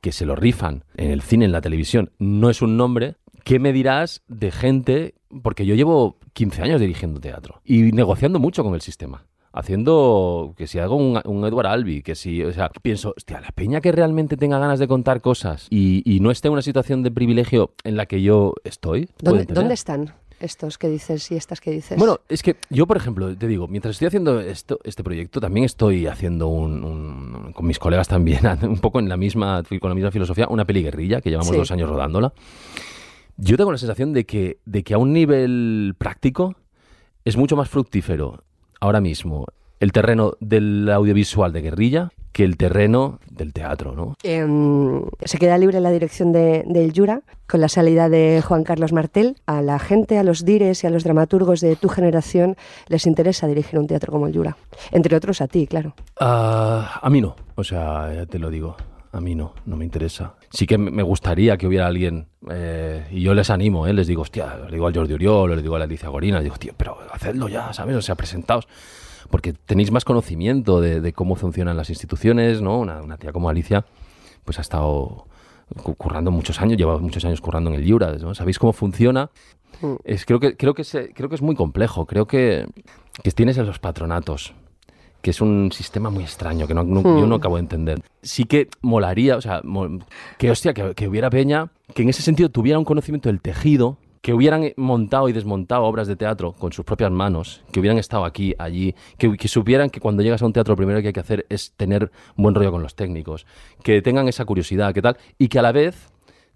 que 0.00 0.12
se 0.12 0.26
lo 0.26 0.36
rifan 0.36 0.84
en 0.96 1.10
el 1.10 1.22
cine, 1.22 1.44
en 1.44 1.52
la 1.52 1.60
televisión, 1.60 2.10
no 2.18 2.50
es 2.50 2.62
un 2.62 2.76
nombre, 2.76 3.16
¿qué 3.44 3.58
me 3.58 3.72
dirás 3.72 4.22
de 4.28 4.50
gente? 4.50 5.14
Porque 5.42 5.66
yo 5.66 5.74
llevo 5.74 6.18
15 6.32 6.62
años 6.62 6.80
dirigiendo 6.80 7.20
teatro 7.20 7.60
y 7.64 7.92
negociando 7.92 8.38
mucho 8.38 8.62
con 8.62 8.74
el 8.74 8.80
sistema. 8.80 9.24
Haciendo 9.50 10.54
que 10.56 10.66
si 10.66 10.78
hago 10.78 10.94
un, 10.94 11.20
un 11.24 11.44
Edward 11.44 11.66
Albi, 11.66 12.02
que 12.02 12.14
si, 12.14 12.42
o 12.42 12.52
sea, 12.52 12.70
pienso, 12.82 13.14
hostia, 13.16 13.40
la 13.40 13.50
peña 13.50 13.80
que 13.80 13.90
realmente 13.90 14.36
tenga 14.36 14.58
ganas 14.58 14.78
de 14.78 14.86
contar 14.86 15.20
cosas 15.20 15.66
y, 15.70 16.02
y 16.04 16.20
no 16.20 16.30
esté 16.30 16.48
en 16.48 16.52
una 16.52 16.62
situación 16.62 17.02
de 17.02 17.10
privilegio 17.10 17.74
en 17.82 17.96
la 17.96 18.06
que 18.06 18.22
yo 18.22 18.54
estoy. 18.62 19.08
¿Dónde, 19.20 19.46
dónde 19.46 19.74
están 19.74 20.12
estos 20.40 20.78
que 20.78 20.88
dices 20.88 21.30
y 21.30 21.36
estas 21.36 21.60
que 21.60 21.70
dices? 21.70 21.98
Bueno, 21.98 22.20
es 22.28 22.42
que 22.42 22.56
yo, 22.70 22.86
por 22.86 22.96
ejemplo, 22.96 23.36
te 23.36 23.46
digo, 23.46 23.68
mientras 23.68 23.92
estoy 23.96 24.06
haciendo 24.08 24.40
esto, 24.40 24.78
este 24.84 25.02
proyecto, 25.04 25.40
también 25.40 25.64
estoy 25.64 26.06
haciendo 26.06 26.48
un, 26.48 26.84
un- 26.84 27.52
con 27.52 27.66
mis 27.66 27.78
colegas 27.78 28.08
también, 28.08 28.40
un 28.62 28.78
poco 28.78 28.98
en 29.00 29.08
la 29.08 29.16
misma, 29.16 29.62
con 29.80 29.88
la 29.90 29.94
misma 29.94 30.10
filosofía, 30.10 30.46
una 30.48 30.64
peli 30.64 30.82
guerrilla, 30.82 31.20
que 31.20 31.30
llevamos 31.30 31.50
Sí. 31.52 31.56
dos 31.56 31.70
años 31.70 31.88
rodándola. 31.88 32.32
Yo 33.36 33.56
tengo 33.56 33.70
la 33.72 33.78
sensación 33.78 34.12
de 34.12 34.24
que, 34.26 34.58
de 34.64 34.82
que 34.82 34.94
a 34.94 34.98
un 34.98 35.12
nivel 35.12 35.94
práctico 35.96 36.54
es 37.24 37.36
mucho 37.36 37.56
más 37.56 37.68
fructífero 37.68 38.42
ahora 38.80 39.00
mismo 39.00 39.46
el 39.80 39.92
terreno 39.92 40.32
del 40.40 40.88
audiovisual 40.90 41.52
de 41.52 41.60
guerrilla 41.60 42.10
que 42.32 42.44
el 42.44 42.56
terreno 42.56 43.18
del 43.30 43.52
teatro, 43.52 43.92
¿no? 43.94 44.14
Em, 44.22 45.02
se 45.24 45.38
queda 45.38 45.58
libre 45.58 45.80
la 45.80 45.90
dirección 45.90 46.32
de, 46.32 46.64
del 46.66 46.92
Jura 46.94 47.22
con 47.48 47.60
la 47.60 47.68
salida 47.68 48.08
de 48.08 48.42
Juan 48.46 48.64
Carlos 48.64 48.92
Martel. 48.92 49.36
A 49.46 49.62
la 49.62 49.78
gente, 49.78 50.18
a 50.18 50.22
los 50.22 50.44
dires 50.44 50.84
y 50.84 50.86
a 50.86 50.90
los 50.90 51.04
dramaturgos 51.04 51.60
de 51.60 51.76
tu 51.76 51.88
generación 51.88 52.56
les 52.88 53.06
interesa 53.06 53.46
dirigir 53.46 53.78
un 53.78 53.86
teatro 53.86 54.12
como 54.12 54.26
el 54.26 54.34
Jura. 54.34 54.56
Entre 54.92 55.16
otros 55.16 55.40
a 55.40 55.48
ti, 55.48 55.66
claro. 55.66 55.94
Ah, 56.20 57.00
a 57.02 57.10
mí 57.10 57.20
no, 57.20 57.36
o 57.54 57.64
sea, 57.64 58.12
ya 58.14 58.26
te 58.26 58.38
lo 58.38 58.50
digo, 58.50 58.76
a 59.12 59.20
mí 59.20 59.34
no, 59.34 59.54
no 59.66 59.76
me 59.76 59.84
interesa. 59.84 60.34
Sí 60.50 60.66
que 60.66 60.78
me 60.78 60.90
me 60.90 61.02
gustaría 61.02 61.56
que 61.56 61.66
hubiera 61.66 61.86
alguien, 61.86 62.28
eh, 62.50 63.06
y 63.10 63.22
yo 63.22 63.34
les 63.34 63.50
animo, 63.50 63.86
¿eh? 63.86 63.92
les 63.92 64.06
digo, 64.06 64.22
hostia, 64.22 64.56
les 64.64 64.72
digo 64.72 64.86
al 64.86 64.94
Jordi 64.94 65.14
Oriol, 65.14 65.50
les 65.50 65.62
digo 65.62 65.76
a 65.76 65.78
la 65.78 65.84
Alicia 65.84 66.08
Gorina, 66.08 66.38
les 66.38 66.44
digo, 66.44 66.56
tío, 66.56 66.72
pero 66.76 66.98
hacedlo 67.12 67.48
ya, 67.48 67.72
¿sabes? 67.72 67.96
O 67.96 68.02
sea, 68.02 68.14
presentaos, 68.14 68.68
porque 69.30 69.52
tenéis 69.52 69.90
más 69.90 70.04
conocimiento 70.04 70.80
de, 70.80 71.00
de 71.00 71.12
cómo 71.12 71.34
funcionan 71.36 71.76
las 71.76 71.90
instituciones, 71.90 72.60
¿no? 72.62 72.78
Una, 72.78 73.02
una 73.02 73.16
tía 73.18 73.32
como 73.32 73.48
Alicia, 73.48 73.84
pues 74.44 74.58
ha 74.58 74.62
estado 74.62 75.26
cu- 75.82 75.94
currando 75.94 76.30
muchos 76.30 76.60
años, 76.60 76.78
lleva 76.78 76.98
muchos 76.98 77.24
años 77.24 77.40
currando 77.40 77.70
en 77.70 77.76
el 77.76 77.90
Jura, 77.90 78.12
¿no? 78.20 78.34
¿Sabéis 78.34 78.58
cómo 78.58 78.72
funciona? 78.72 79.30
Es, 80.04 80.24
creo, 80.24 80.40
que, 80.40 80.56
creo, 80.56 80.74
que 80.74 80.82
se- 80.84 81.12
creo 81.12 81.28
que 81.28 81.34
es 81.34 81.42
muy 81.42 81.54
complejo. 81.54 82.06
Creo 82.06 82.26
que, 82.26 82.66
que 83.22 83.30
tienes 83.32 83.58
en 83.58 83.66
los 83.66 83.78
patronatos, 83.78 84.54
que 85.20 85.30
es 85.30 85.40
un 85.40 85.70
sistema 85.72 86.08
muy 86.10 86.24
extraño, 86.24 86.66
que 86.66 86.74
no, 86.74 86.82
no- 86.84 87.02
Hmm. 87.02 87.18
yo 87.20 87.26
no 87.26 87.34
acabo 87.34 87.56
de 87.56 87.60
entender. 87.62 88.00
Sí 88.22 88.44
que 88.44 88.68
molaría, 88.80 89.36
o 89.36 89.40
sea, 89.40 89.60
que 90.38 90.50
hostia, 90.50 90.72
que, 90.72 90.94
que 90.94 91.06
hubiera 91.06 91.28
peña, 91.28 91.70
que 91.94 92.02
en 92.02 92.08
ese 92.08 92.22
sentido 92.22 92.48
tuviera 92.48 92.78
un 92.78 92.84
conocimiento 92.84 93.28
del 93.28 93.40
tejido, 93.40 93.98
que 94.20 94.34
hubieran 94.34 94.72
montado 94.76 95.28
y 95.28 95.32
desmontado 95.32 95.84
obras 95.84 96.08
de 96.08 96.16
teatro 96.16 96.52
con 96.52 96.72
sus 96.72 96.84
propias 96.84 97.10
manos, 97.10 97.62
que 97.72 97.80
hubieran 97.80 97.98
estado 97.98 98.24
aquí, 98.24 98.54
allí, 98.58 98.94
que, 99.16 99.48
supieran 99.48 99.90
que 99.90 100.00
cuando 100.00 100.22
llegas 100.22 100.42
a 100.42 100.46
un 100.46 100.52
teatro 100.52 100.72
lo 100.72 100.76
primero 100.76 101.00
que 101.00 101.08
hay 101.08 101.12
que 101.12 101.20
hacer 101.20 101.46
es 101.48 101.72
tener 101.76 102.10
buen 102.36 102.54
rollo 102.54 102.72
con 102.72 102.82
los 102.82 102.94
técnicos, 102.94 103.46
que 103.82 104.02
tengan 104.02 104.28
esa 104.28 104.44
curiosidad, 104.44 104.92
que 104.92 105.02
tal, 105.02 105.16
y 105.38 105.48
que 105.48 105.58
a 105.58 105.62
la 105.62 105.72
vez 105.72 106.08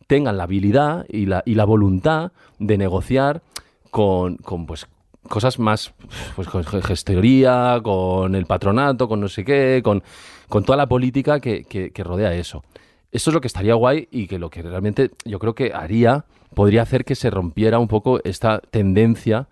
tengan 0.07 0.37
la 0.37 0.45
habilidad 0.45 1.07
y 1.09 1.27
la, 1.27 1.43
y 1.47 1.55
la 1.55 1.65
voluntad 1.65 2.33
de 2.59 2.77
negociar 2.79 3.43
con, 3.91 4.37
con, 4.39 4.67
pues, 4.67 4.87
cosas 5.29 5.59
más, 5.61 5.95
pues 6.35 6.49
con 6.49 6.65
gestoría, 6.65 7.81
con 7.83 8.35
el 8.35 8.47
patronato, 8.47 9.09
con 9.09 9.21
no 9.21 9.29
sé 9.29 9.45
qué, 9.45 9.81
con, 9.85 10.03
con 10.49 10.65
toda 10.65 10.77
la 10.77 10.87
política 10.89 11.39
que- 11.41 11.63
que 11.65 12.05
rodea 12.05 12.35
eso. 12.35 12.65
Eso 13.13 13.31
es 13.31 13.35
lo 13.35 13.41
que 13.41 13.47
estaría 13.47 13.75
guay 13.75 14.09
y 14.11 14.27
que 14.27 14.39
lo 14.39 14.49
que 14.49 14.63
realmente 14.63 15.11
yo 15.27 15.39
creo 15.39 15.55
que 15.55 15.73
haría, 15.75 16.25
podría 16.55 16.83
hacer 16.83 17.05
que 17.05 17.15
se 17.15 17.31
rompiera 17.31 17.79
un 17.79 17.89
poco 17.89 18.21
esta 18.25 18.59
tendencia 18.59 19.49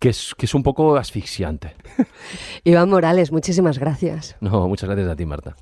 que 0.00 0.08
es, 0.08 0.34
que 0.36 0.46
es 0.46 0.54
un 0.54 0.64
poco 0.64 0.96
asfixiante. 0.96 1.74
Iván 2.64 2.90
Morales, 2.90 3.30
muchísimas 3.30 3.78
gracias. 3.78 4.36
No, 4.40 4.68
muchas 4.68 4.88
gracias 4.88 5.08
a 5.08 5.16
ti, 5.16 5.24
Marta. 5.24 5.54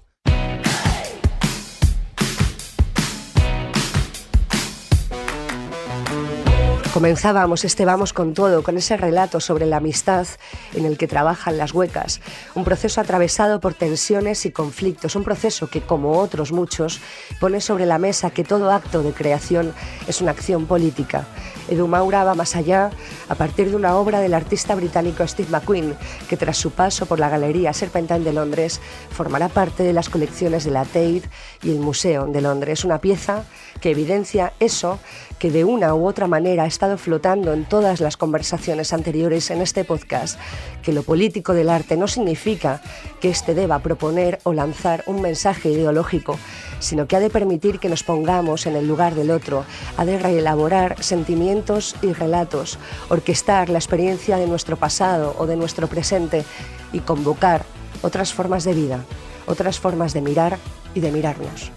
Comenzábamos 6.92 7.64
este 7.64 7.86
Vamos 7.86 8.12
con 8.12 8.34
todo, 8.34 8.62
con 8.62 8.76
ese 8.76 8.98
relato 8.98 9.40
sobre 9.40 9.64
la 9.64 9.78
amistad 9.78 10.26
en 10.74 10.84
el 10.84 10.98
que 10.98 11.08
trabajan 11.08 11.56
las 11.56 11.72
huecas, 11.72 12.20
un 12.54 12.64
proceso 12.64 13.00
atravesado 13.00 13.60
por 13.60 13.72
tensiones 13.72 14.44
y 14.44 14.50
conflictos, 14.50 15.16
un 15.16 15.24
proceso 15.24 15.68
que, 15.68 15.80
como 15.80 16.18
otros 16.18 16.52
muchos, 16.52 17.00
pone 17.40 17.62
sobre 17.62 17.86
la 17.86 17.96
mesa 17.96 18.28
que 18.28 18.44
todo 18.44 18.70
acto 18.70 19.02
de 19.02 19.12
creación 19.12 19.72
es 20.06 20.20
una 20.20 20.32
acción 20.32 20.66
política. 20.66 21.26
Edu 21.70 21.86
Maura 21.86 22.24
va 22.24 22.34
más 22.34 22.56
allá 22.56 22.90
a 23.28 23.34
partir 23.36 23.70
de 23.70 23.76
una 23.76 23.96
obra 23.96 24.20
del 24.20 24.34
artista 24.34 24.74
británico 24.74 25.26
Steve 25.26 25.48
McQueen, 25.48 25.96
que 26.28 26.36
tras 26.36 26.58
su 26.58 26.72
paso 26.72 27.06
por 27.06 27.18
la 27.18 27.30
Galería 27.30 27.72
Serpentine 27.72 28.20
de 28.20 28.34
Londres 28.34 28.82
formará 29.10 29.48
parte 29.48 29.82
de 29.82 29.94
las 29.94 30.10
colecciones 30.10 30.64
de 30.64 30.72
la 30.72 30.84
Tate 30.84 31.22
y 31.62 31.70
el 31.70 31.78
Museo 31.78 32.26
de 32.26 32.42
Londres. 32.42 32.84
Una 32.84 32.98
pieza 32.98 33.44
que 33.82 33.90
evidencia 33.90 34.54
eso 34.60 34.98
que 35.38 35.50
de 35.50 35.64
una 35.64 35.92
u 35.94 36.06
otra 36.06 36.28
manera 36.28 36.62
ha 36.62 36.66
estado 36.66 36.96
flotando 36.96 37.52
en 37.52 37.64
todas 37.64 38.00
las 38.00 38.16
conversaciones 38.16 38.92
anteriores 38.92 39.50
en 39.50 39.60
este 39.60 39.84
podcast, 39.84 40.38
que 40.82 40.92
lo 40.92 41.02
político 41.02 41.52
del 41.52 41.68
arte 41.68 41.96
no 41.96 42.06
significa 42.06 42.80
que 43.20 43.28
éste 43.28 43.52
deba 43.52 43.80
proponer 43.80 44.38
o 44.44 44.52
lanzar 44.52 45.02
un 45.06 45.20
mensaje 45.20 45.68
ideológico, 45.70 46.38
sino 46.78 47.08
que 47.08 47.16
ha 47.16 47.20
de 47.20 47.28
permitir 47.28 47.80
que 47.80 47.88
nos 47.88 48.04
pongamos 48.04 48.66
en 48.66 48.76
el 48.76 48.86
lugar 48.86 49.16
del 49.16 49.32
otro, 49.32 49.64
ha 49.96 50.04
de 50.04 50.16
reelaborar 50.16 51.02
sentimientos 51.02 51.96
y 52.02 52.12
relatos, 52.12 52.78
orquestar 53.08 53.68
la 53.68 53.78
experiencia 53.78 54.36
de 54.36 54.46
nuestro 54.46 54.76
pasado 54.76 55.34
o 55.38 55.46
de 55.46 55.56
nuestro 55.56 55.88
presente 55.88 56.44
y 56.92 57.00
convocar 57.00 57.64
otras 58.02 58.32
formas 58.32 58.62
de 58.62 58.74
vida, 58.74 59.04
otras 59.46 59.80
formas 59.80 60.12
de 60.12 60.20
mirar 60.20 60.56
y 60.94 61.00
de 61.00 61.10
mirarnos. 61.10 61.72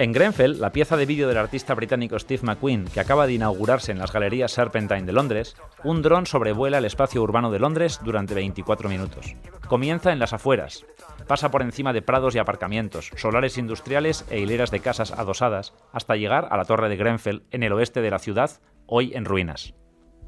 En 0.00 0.12
Grenfell, 0.12 0.60
la 0.60 0.70
pieza 0.70 0.96
de 0.96 1.06
vídeo 1.06 1.26
del 1.26 1.38
artista 1.38 1.74
británico 1.74 2.16
Steve 2.20 2.42
McQueen, 2.44 2.84
que 2.84 3.00
acaba 3.00 3.26
de 3.26 3.32
inaugurarse 3.32 3.90
en 3.90 3.98
las 3.98 4.12
galerías 4.12 4.52
Serpentine 4.52 5.02
de 5.02 5.12
Londres, 5.12 5.56
un 5.82 6.02
dron 6.02 6.24
sobrevuela 6.24 6.78
el 6.78 6.84
espacio 6.84 7.20
urbano 7.20 7.50
de 7.50 7.58
Londres 7.58 7.98
durante 8.04 8.32
24 8.32 8.88
minutos. 8.88 9.34
Comienza 9.66 10.12
en 10.12 10.20
las 10.20 10.32
afueras, 10.32 10.86
pasa 11.26 11.50
por 11.50 11.62
encima 11.62 11.92
de 11.92 12.02
prados 12.02 12.36
y 12.36 12.38
aparcamientos, 12.38 13.10
solares 13.16 13.58
industriales 13.58 14.24
e 14.30 14.38
hileras 14.38 14.70
de 14.70 14.78
casas 14.78 15.10
adosadas, 15.10 15.74
hasta 15.92 16.14
llegar 16.14 16.46
a 16.48 16.56
la 16.56 16.64
torre 16.64 16.88
de 16.88 16.96
Grenfell, 16.96 17.42
en 17.50 17.64
el 17.64 17.72
oeste 17.72 18.00
de 18.00 18.10
la 18.12 18.20
ciudad, 18.20 18.52
hoy 18.86 19.10
en 19.14 19.24
ruinas. 19.24 19.74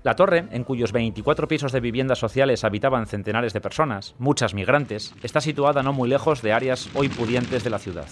La 0.03 0.17
torre, 0.17 0.49
en 0.51 0.65
cuyos 0.65 0.91
24 0.91 1.47
pisos 1.47 1.71
de 1.71 1.79
viviendas 1.79 2.19
sociales 2.19 2.65
habitaban 2.65 3.07
centenares 3.07 3.53
de 3.53 3.61
personas, 3.61 4.17
muchas 4.19 4.53
migrantes, 4.53 5.15
está 5.23 5.41
situada 5.41 5.85
no 5.85 5.93
muy 5.93 6.09
lejos 6.09 6.43
de 6.43 6.53
áreas 6.53 6.91
hoy 6.95 7.09
pudientes 7.09 7.63
de 7.63 7.71
la 7.71 7.79
ciudad. 7.79 8.09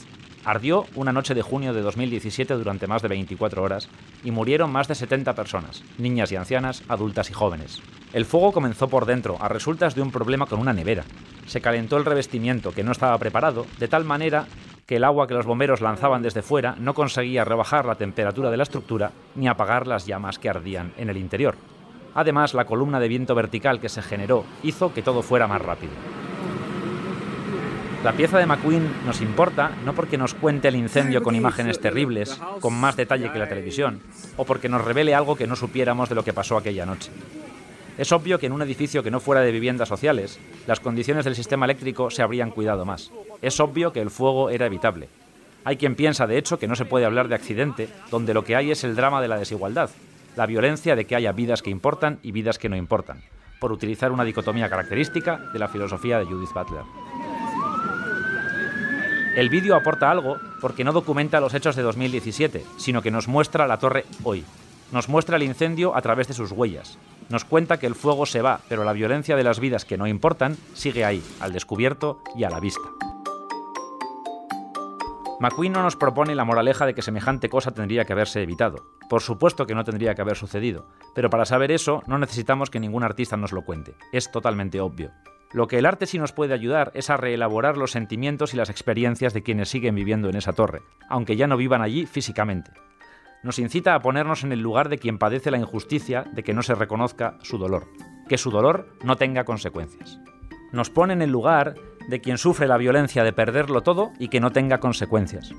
Ardió 0.48 0.86
una 0.94 1.12
noche 1.12 1.34
de 1.34 1.42
junio 1.42 1.74
de 1.74 1.82
2017 1.82 2.54
durante 2.54 2.86
más 2.86 3.02
de 3.02 3.08
24 3.08 3.62
horas 3.62 3.90
y 4.24 4.30
murieron 4.30 4.72
más 4.72 4.88
de 4.88 4.94
70 4.94 5.34
personas, 5.34 5.84
niñas 5.98 6.32
y 6.32 6.36
ancianas, 6.36 6.82
adultas 6.88 7.28
y 7.28 7.34
jóvenes. 7.34 7.82
El 8.14 8.24
fuego 8.24 8.50
comenzó 8.52 8.88
por 8.88 9.04
dentro 9.04 9.36
a 9.42 9.48
resultas 9.48 9.94
de 9.94 10.00
un 10.00 10.10
problema 10.10 10.46
con 10.46 10.58
una 10.58 10.72
nevera. 10.72 11.04
Se 11.46 11.60
calentó 11.60 11.98
el 11.98 12.06
revestimiento 12.06 12.72
que 12.72 12.82
no 12.82 12.92
estaba 12.92 13.18
preparado, 13.18 13.66
de 13.78 13.88
tal 13.88 14.06
manera 14.06 14.46
que 14.86 14.96
el 14.96 15.04
agua 15.04 15.26
que 15.26 15.34
los 15.34 15.44
bomberos 15.44 15.82
lanzaban 15.82 16.22
desde 16.22 16.40
fuera 16.40 16.76
no 16.78 16.94
conseguía 16.94 17.44
rebajar 17.44 17.84
la 17.84 17.96
temperatura 17.96 18.50
de 18.50 18.56
la 18.56 18.62
estructura 18.62 19.12
ni 19.34 19.48
apagar 19.48 19.86
las 19.86 20.06
llamas 20.06 20.38
que 20.38 20.48
ardían 20.48 20.94
en 20.96 21.10
el 21.10 21.18
interior. 21.18 21.56
Además, 22.14 22.54
la 22.54 22.64
columna 22.64 23.00
de 23.00 23.08
viento 23.08 23.34
vertical 23.34 23.80
que 23.80 23.90
se 23.90 24.00
generó 24.00 24.46
hizo 24.62 24.94
que 24.94 25.02
todo 25.02 25.20
fuera 25.20 25.46
más 25.46 25.60
rápido. 25.60 25.92
La 28.04 28.12
pieza 28.12 28.38
de 28.38 28.46
McQueen 28.46 28.88
nos 29.04 29.20
importa 29.20 29.72
no 29.84 29.92
porque 29.92 30.16
nos 30.16 30.32
cuente 30.32 30.68
el 30.68 30.76
incendio 30.76 31.20
con 31.20 31.34
imágenes 31.34 31.80
terribles, 31.80 32.40
con 32.60 32.72
más 32.72 32.96
detalle 32.96 33.32
que 33.32 33.40
la 33.40 33.48
televisión, 33.48 34.00
o 34.36 34.44
porque 34.44 34.68
nos 34.68 34.84
revele 34.84 35.16
algo 35.16 35.34
que 35.34 35.48
no 35.48 35.56
supiéramos 35.56 36.08
de 36.08 36.14
lo 36.14 36.22
que 36.22 36.32
pasó 36.32 36.56
aquella 36.56 36.86
noche. 36.86 37.10
Es 37.98 38.12
obvio 38.12 38.38
que 38.38 38.46
en 38.46 38.52
un 38.52 38.62
edificio 38.62 39.02
que 39.02 39.10
no 39.10 39.18
fuera 39.18 39.40
de 39.40 39.50
viviendas 39.50 39.88
sociales, 39.88 40.38
las 40.68 40.78
condiciones 40.78 41.24
del 41.24 41.34
sistema 41.34 41.64
eléctrico 41.66 42.08
se 42.10 42.22
habrían 42.22 42.52
cuidado 42.52 42.84
más. 42.84 43.10
Es 43.42 43.58
obvio 43.58 43.92
que 43.92 44.00
el 44.00 44.10
fuego 44.10 44.50
era 44.50 44.66
evitable. 44.66 45.08
Hay 45.64 45.76
quien 45.76 45.96
piensa, 45.96 46.28
de 46.28 46.38
hecho, 46.38 46.60
que 46.60 46.68
no 46.68 46.76
se 46.76 46.84
puede 46.84 47.04
hablar 47.04 47.26
de 47.26 47.34
accidente, 47.34 47.88
donde 48.12 48.32
lo 48.32 48.44
que 48.44 48.54
hay 48.54 48.70
es 48.70 48.84
el 48.84 48.94
drama 48.94 49.20
de 49.20 49.26
la 49.26 49.38
desigualdad, 49.38 49.90
la 50.36 50.46
violencia 50.46 50.94
de 50.94 51.04
que 51.04 51.16
haya 51.16 51.32
vidas 51.32 51.62
que 51.62 51.70
importan 51.70 52.20
y 52.22 52.30
vidas 52.30 52.58
que 52.58 52.68
no 52.68 52.76
importan, 52.76 53.22
por 53.58 53.72
utilizar 53.72 54.12
una 54.12 54.22
dicotomía 54.22 54.70
característica 54.70 55.38
de 55.52 55.58
la 55.58 55.66
filosofía 55.66 56.20
de 56.20 56.26
Judith 56.26 56.52
Butler. 56.54 56.84
El 59.36 59.50
vídeo 59.50 59.76
aporta 59.76 60.10
algo 60.10 60.38
porque 60.60 60.84
no 60.84 60.92
documenta 60.92 61.40
los 61.40 61.54
hechos 61.54 61.76
de 61.76 61.82
2017, 61.82 62.64
sino 62.76 63.02
que 63.02 63.10
nos 63.10 63.28
muestra 63.28 63.66
la 63.66 63.78
torre 63.78 64.04
hoy. 64.24 64.44
Nos 64.90 65.08
muestra 65.08 65.36
el 65.36 65.42
incendio 65.42 65.94
a 65.94 66.02
través 66.02 66.28
de 66.28 66.34
sus 66.34 66.50
huellas. 66.50 66.98
Nos 67.28 67.44
cuenta 67.44 67.78
que 67.78 67.86
el 67.86 67.94
fuego 67.94 68.26
se 68.26 68.42
va, 68.42 68.60
pero 68.68 68.84
la 68.84 68.92
violencia 68.92 69.36
de 69.36 69.44
las 69.44 69.60
vidas 69.60 69.84
que 69.84 69.98
no 69.98 70.06
importan 70.06 70.56
sigue 70.74 71.04
ahí, 71.04 71.22
al 71.40 71.52
descubierto 71.52 72.20
y 72.34 72.44
a 72.44 72.50
la 72.50 72.58
vista. 72.58 72.88
McQueen 75.40 75.72
no 75.72 75.82
nos 75.82 75.94
propone 75.94 76.34
la 76.34 76.44
moraleja 76.44 76.84
de 76.84 76.94
que 76.94 77.02
semejante 77.02 77.48
cosa 77.48 77.70
tendría 77.70 78.04
que 78.04 78.12
haberse 78.12 78.42
evitado. 78.42 78.86
Por 79.08 79.22
supuesto 79.22 79.66
que 79.66 79.74
no 79.74 79.84
tendría 79.84 80.14
que 80.16 80.22
haber 80.22 80.36
sucedido, 80.36 80.86
pero 81.14 81.30
para 81.30 81.44
saber 81.44 81.70
eso 81.70 82.02
no 82.06 82.18
necesitamos 82.18 82.70
que 82.70 82.80
ningún 82.80 83.04
artista 83.04 83.36
nos 83.36 83.52
lo 83.52 83.62
cuente. 83.62 83.94
Es 84.10 84.32
totalmente 84.32 84.80
obvio. 84.80 85.12
Lo 85.52 85.66
que 85.66 85.78
el 85.78 85.86
arte 85.86 86.04
sí 86.04 86.18
nos 86.18 86.32
puede 86.32 86.52
ayudar 86.52 86.90
es 86.94 87.08
a 87.08 87.16
reelaborar 87.16 87.78
los 87.78 87.90
sentimientos 87.90 88.52
y 88.52 88.58
las 88.58 88.68
experiencias 88.68 89.32
de 89.32 89.42
quienes 89.42 89.70
siguen 89.70 89.94
viviendo 89.94 90.28
en 90.28 90.36
esa 90.36 90.52
torre, 90.52 90.82
aunque 91.08 91.36
ya 91.36 91.46
no 91.46 91.56
vivan 91.56 91.80
allí 91.80 92.04
físicamente. 92.04 92.70
Nos 93.42 93.58
incita 93.58 93.94
a 93.94 94.00
ponernos 94.00 94.44
en 94.44 94.52
el 94.52 94.60
lugar 94.60 94.90
de 94.90 94.98
quien 94.98 95.18
padece 95.18 95.50
la 95.50 95.58
injusticia 95.58 96.24
de 96.32 96.42
que 96.42 96.52
no 96.52 96.62
se 96.62 96.74
reconozca 96.74 97.38
su 97.40 97.56
dolor, 97.56 97.86
que 98.28 98.36
su 98.36 98.50
dolor 98.50 98.94
no 99.02 99.16
tenga 99.16 99.44
consecuencias. 99.44 100.20
Nos 100.70 100.90
pone 100.90 101.14
en 101.14 101.22
el 101.22 101.30
lugar 101.30 101.76
de 102.08 102.20
quien 102.20 102.36
sufre 102.36 102.66
la 102.68 102.76
violencia 102.76 103.24
de 103.24 103.32
perderlo 103.32 103.82
todo 103.82 104.12
y 104.18 104.28
que 104.28 104.40
no 104.40 104.50
tenga 104.50 104.80
consecuencias. 104.80 105.54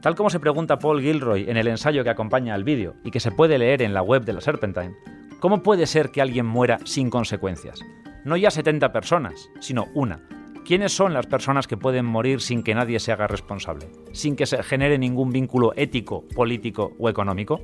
Tal 0.00 0.14
como 0.14 0.30
se 0.30 0.40
pregunta 0.40 0.78
Paul 0.78 1.02
Gilroy 1.02 1.50
en 1.50 1.56
el 1.58 1.66
ensayo 1.66 2.02
que 2.02 2.10
acompaña 2.10 2.54
al 2.54 2.64
vídeo 2.64 2.94
y 3.04 3.10
que 3.10 3.20
se 3.20 3.32
puede 3.32 3.58
leer 3.58 3.82
en 3.82 3.92
la 3.92 4.02
web 4.02 4.24
de 4.24 4.32
la 4.32 4.40
Serpentine, 4.40 4.94
¿cómo 5.40 5.62
puede 5.62 5.86
ser 5.86 6.10
que 6.10 6.22
alguien 6.22 6.46
muera 6.46 6.78
sin 6.84 7.10
consecuencias? 7.10 7.80
No 8.28 8.36
ya 8.36 8.50
70 8.50 8.92
personas, 8.92 9.50
sino 9.58 9.86
una. 9.94 10.20
¿Quiénes 10.66 10.92
son 10.92 11.14
las 11.14 11.26
personas 11.26 11.66
que 11.66 11.78
pueden 11.78 12.04
morir 12.04 12.42
sin 12.42 12.62
que 12.62 12.74
nadie 12.74 13.00
se 13.00 13.10
haga 13.10 13.26
responsable? 13.26 13.88
Sin 14.12 14.36
que 14.36 14.44
se 14.44 14.62
genere 14.62 14.98
ningún 14.98 15.30
vínculo 15.30 15.72
ético, 15.76 16.28
político 16.36 16.92
o 16.98 17.08
económico? 17.08 17.62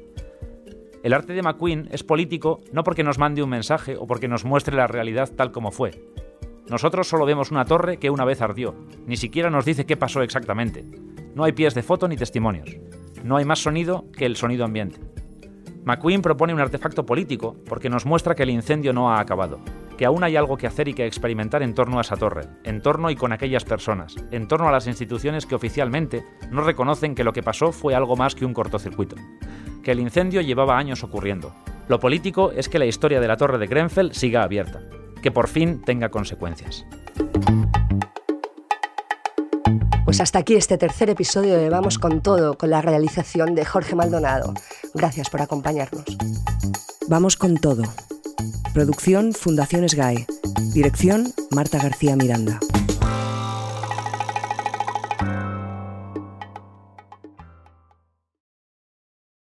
El 1.02 1.12
arte 1.12 1.34
de 1.34 1.42
McQueen 1.42 1.88
es 1.92 2.02
político 2.02 2.62
no 2.72 2.82
porque 2.82 3.04
nos 3.04 3.18
mande 3.18 3.42
un 3.42 3.50
mensaje 3.50 3.98
o 3.98 4.06
porque 4.06 4.26
nos 4.26 4.46
muestre 4.46 4.74
la 4.74 4.86
realidad 4.86 5.30
tal 5.36 5.52
como 5.52 5.70
fue, 5.70 5.90
nosotros 6.70 7.06
solo 7.06 7.26
vemos 7.26 7.50
una 7.50 7.66
torre 7.66 7.98
que 7.98 8.08
una 8.08 8.24
vez 8.24 8.40
ardió. 8.40 8.74
Ni 9.06 9.18
siquiera 9.18 9.50
nos 9.50 9.66
dice 9.66 9.84
qué 9.84 9.98
pasó 9.98 10.22
exactamente. 10.22 10.82
No 11.34 11.44
hay 11.44 11.52
pies 11.52 11.74
de 11.74 11.82
foto 11.82 12.08
ni 12.08 12.16
testimonios. 12.16 12.78
No 13.22 13.36
hay 13.36 13.44
más 13.44 13.58
sonido 13.58 14.06
que 14.16 14.24
el 14.24 14.36
sonido 14.36 14.64
ambiente. 14.64 14.98
McQueen 15.85 16.22
propone 16.22 16.55
un 16.55 16.61
artefacto 16.61 17.05
político 17.05 17.57
porque 17.68 17.91
nos 17.91 18.07
muestra 18.07 18.35
que 18.35 18.43
el 18.43 18.51
incendio 18.51 18.95
no 18.95 19.12
ha 19.12 19.20
acabado, 19.20 19.61
que 19.99 20.07
aún 20.07 20.24
hay 20.24 20.35
algo 20.35 20.57
que 20.57 20.66
hacer 20.66 20.89
y 20.89 20.95
que 20.95 21.07
experimentar 21.07 21.62
en 21.62 21.74
torno 21.74 21.99
a 21.99 22.01
esa 22.01 22.16
torre, 22.16 22.49
en 22.64 22.80
torno 22.80 23.11
y 23.11 23.16
con 23.16 23.32
aquellas 23.32 23.64
personas, 23.64 24.16
en 24.30 24.49
torno 24.49 24.68
a 24.68 24.72
las 24.72 24.87
instituciones 24.87 25.45
que 25.45 25.55
oficialmente 25.55 26.24
no 26.51 26.62
reconocen 26.62 27.14
que 27.14 27.24
lo 27.24 27.35
que 27.35 27.43
pasó 27.43 27.70
fue 27.70 27.95
algo 27.95 28.16
más 28.16 28.35
que 28.35 28.47
un 28.47 28.55
cortocircuito, 28.55 29.16
que 29.82 29.93
el 29.93 30.01
incendio 30.01 30.41
llevaba 30.41 30.78
años 30.78 31.05
ocurriendo. 31.05 31.55
Lo 31.87 32.01
político 32.01 32.51
es 32.53 32.70
que 32.70 32.78
la 32.78 32.87
historia 32.87 33.20
de 33.20 33.28
la 33.28 33.37
torre 33.37 33.59
de 33.59 33.66
Grenfell 33.66 34.12
siga 34.12 34.43
abierta, 34.43 34.80
que 35.22 35.30
por 35.30 35.49
fin 35.49 35.82
tenga 35.82 36.09
consecuencias. 36.09 36.87
Pues 40.14 40.20
hasta 40.20 40.38
aquí 40.38 40.54
este 40.54 40.78
tercer 40.78 41.10
episodio 41.10 41.58
de 41.58 41.68
Vamos 41.70 41.98
con 41.98 42.22
todo, 42.22 42.56
con 42.56 42.70
la 42.70 42.80
realización 42.80 43.56
de 43.56 43.64
Jorge 43.64 43.96
Maldonado. 43.96 44.54
Gracias 44.94 45.28
por 45.28 45.42
acompañarnos. 45.42 46.04
Vamos 47.08 47.36
con 47.36 47.56
todo. 47.56 47.82
Producción 48.72 49.32
Fundación 49.32 49.88
SGAE. 49.88 50.24
Dirección 50.72 51.34
Marta 51.50 51.82
García 51.82 52.14
Miranda. 52.14 52.60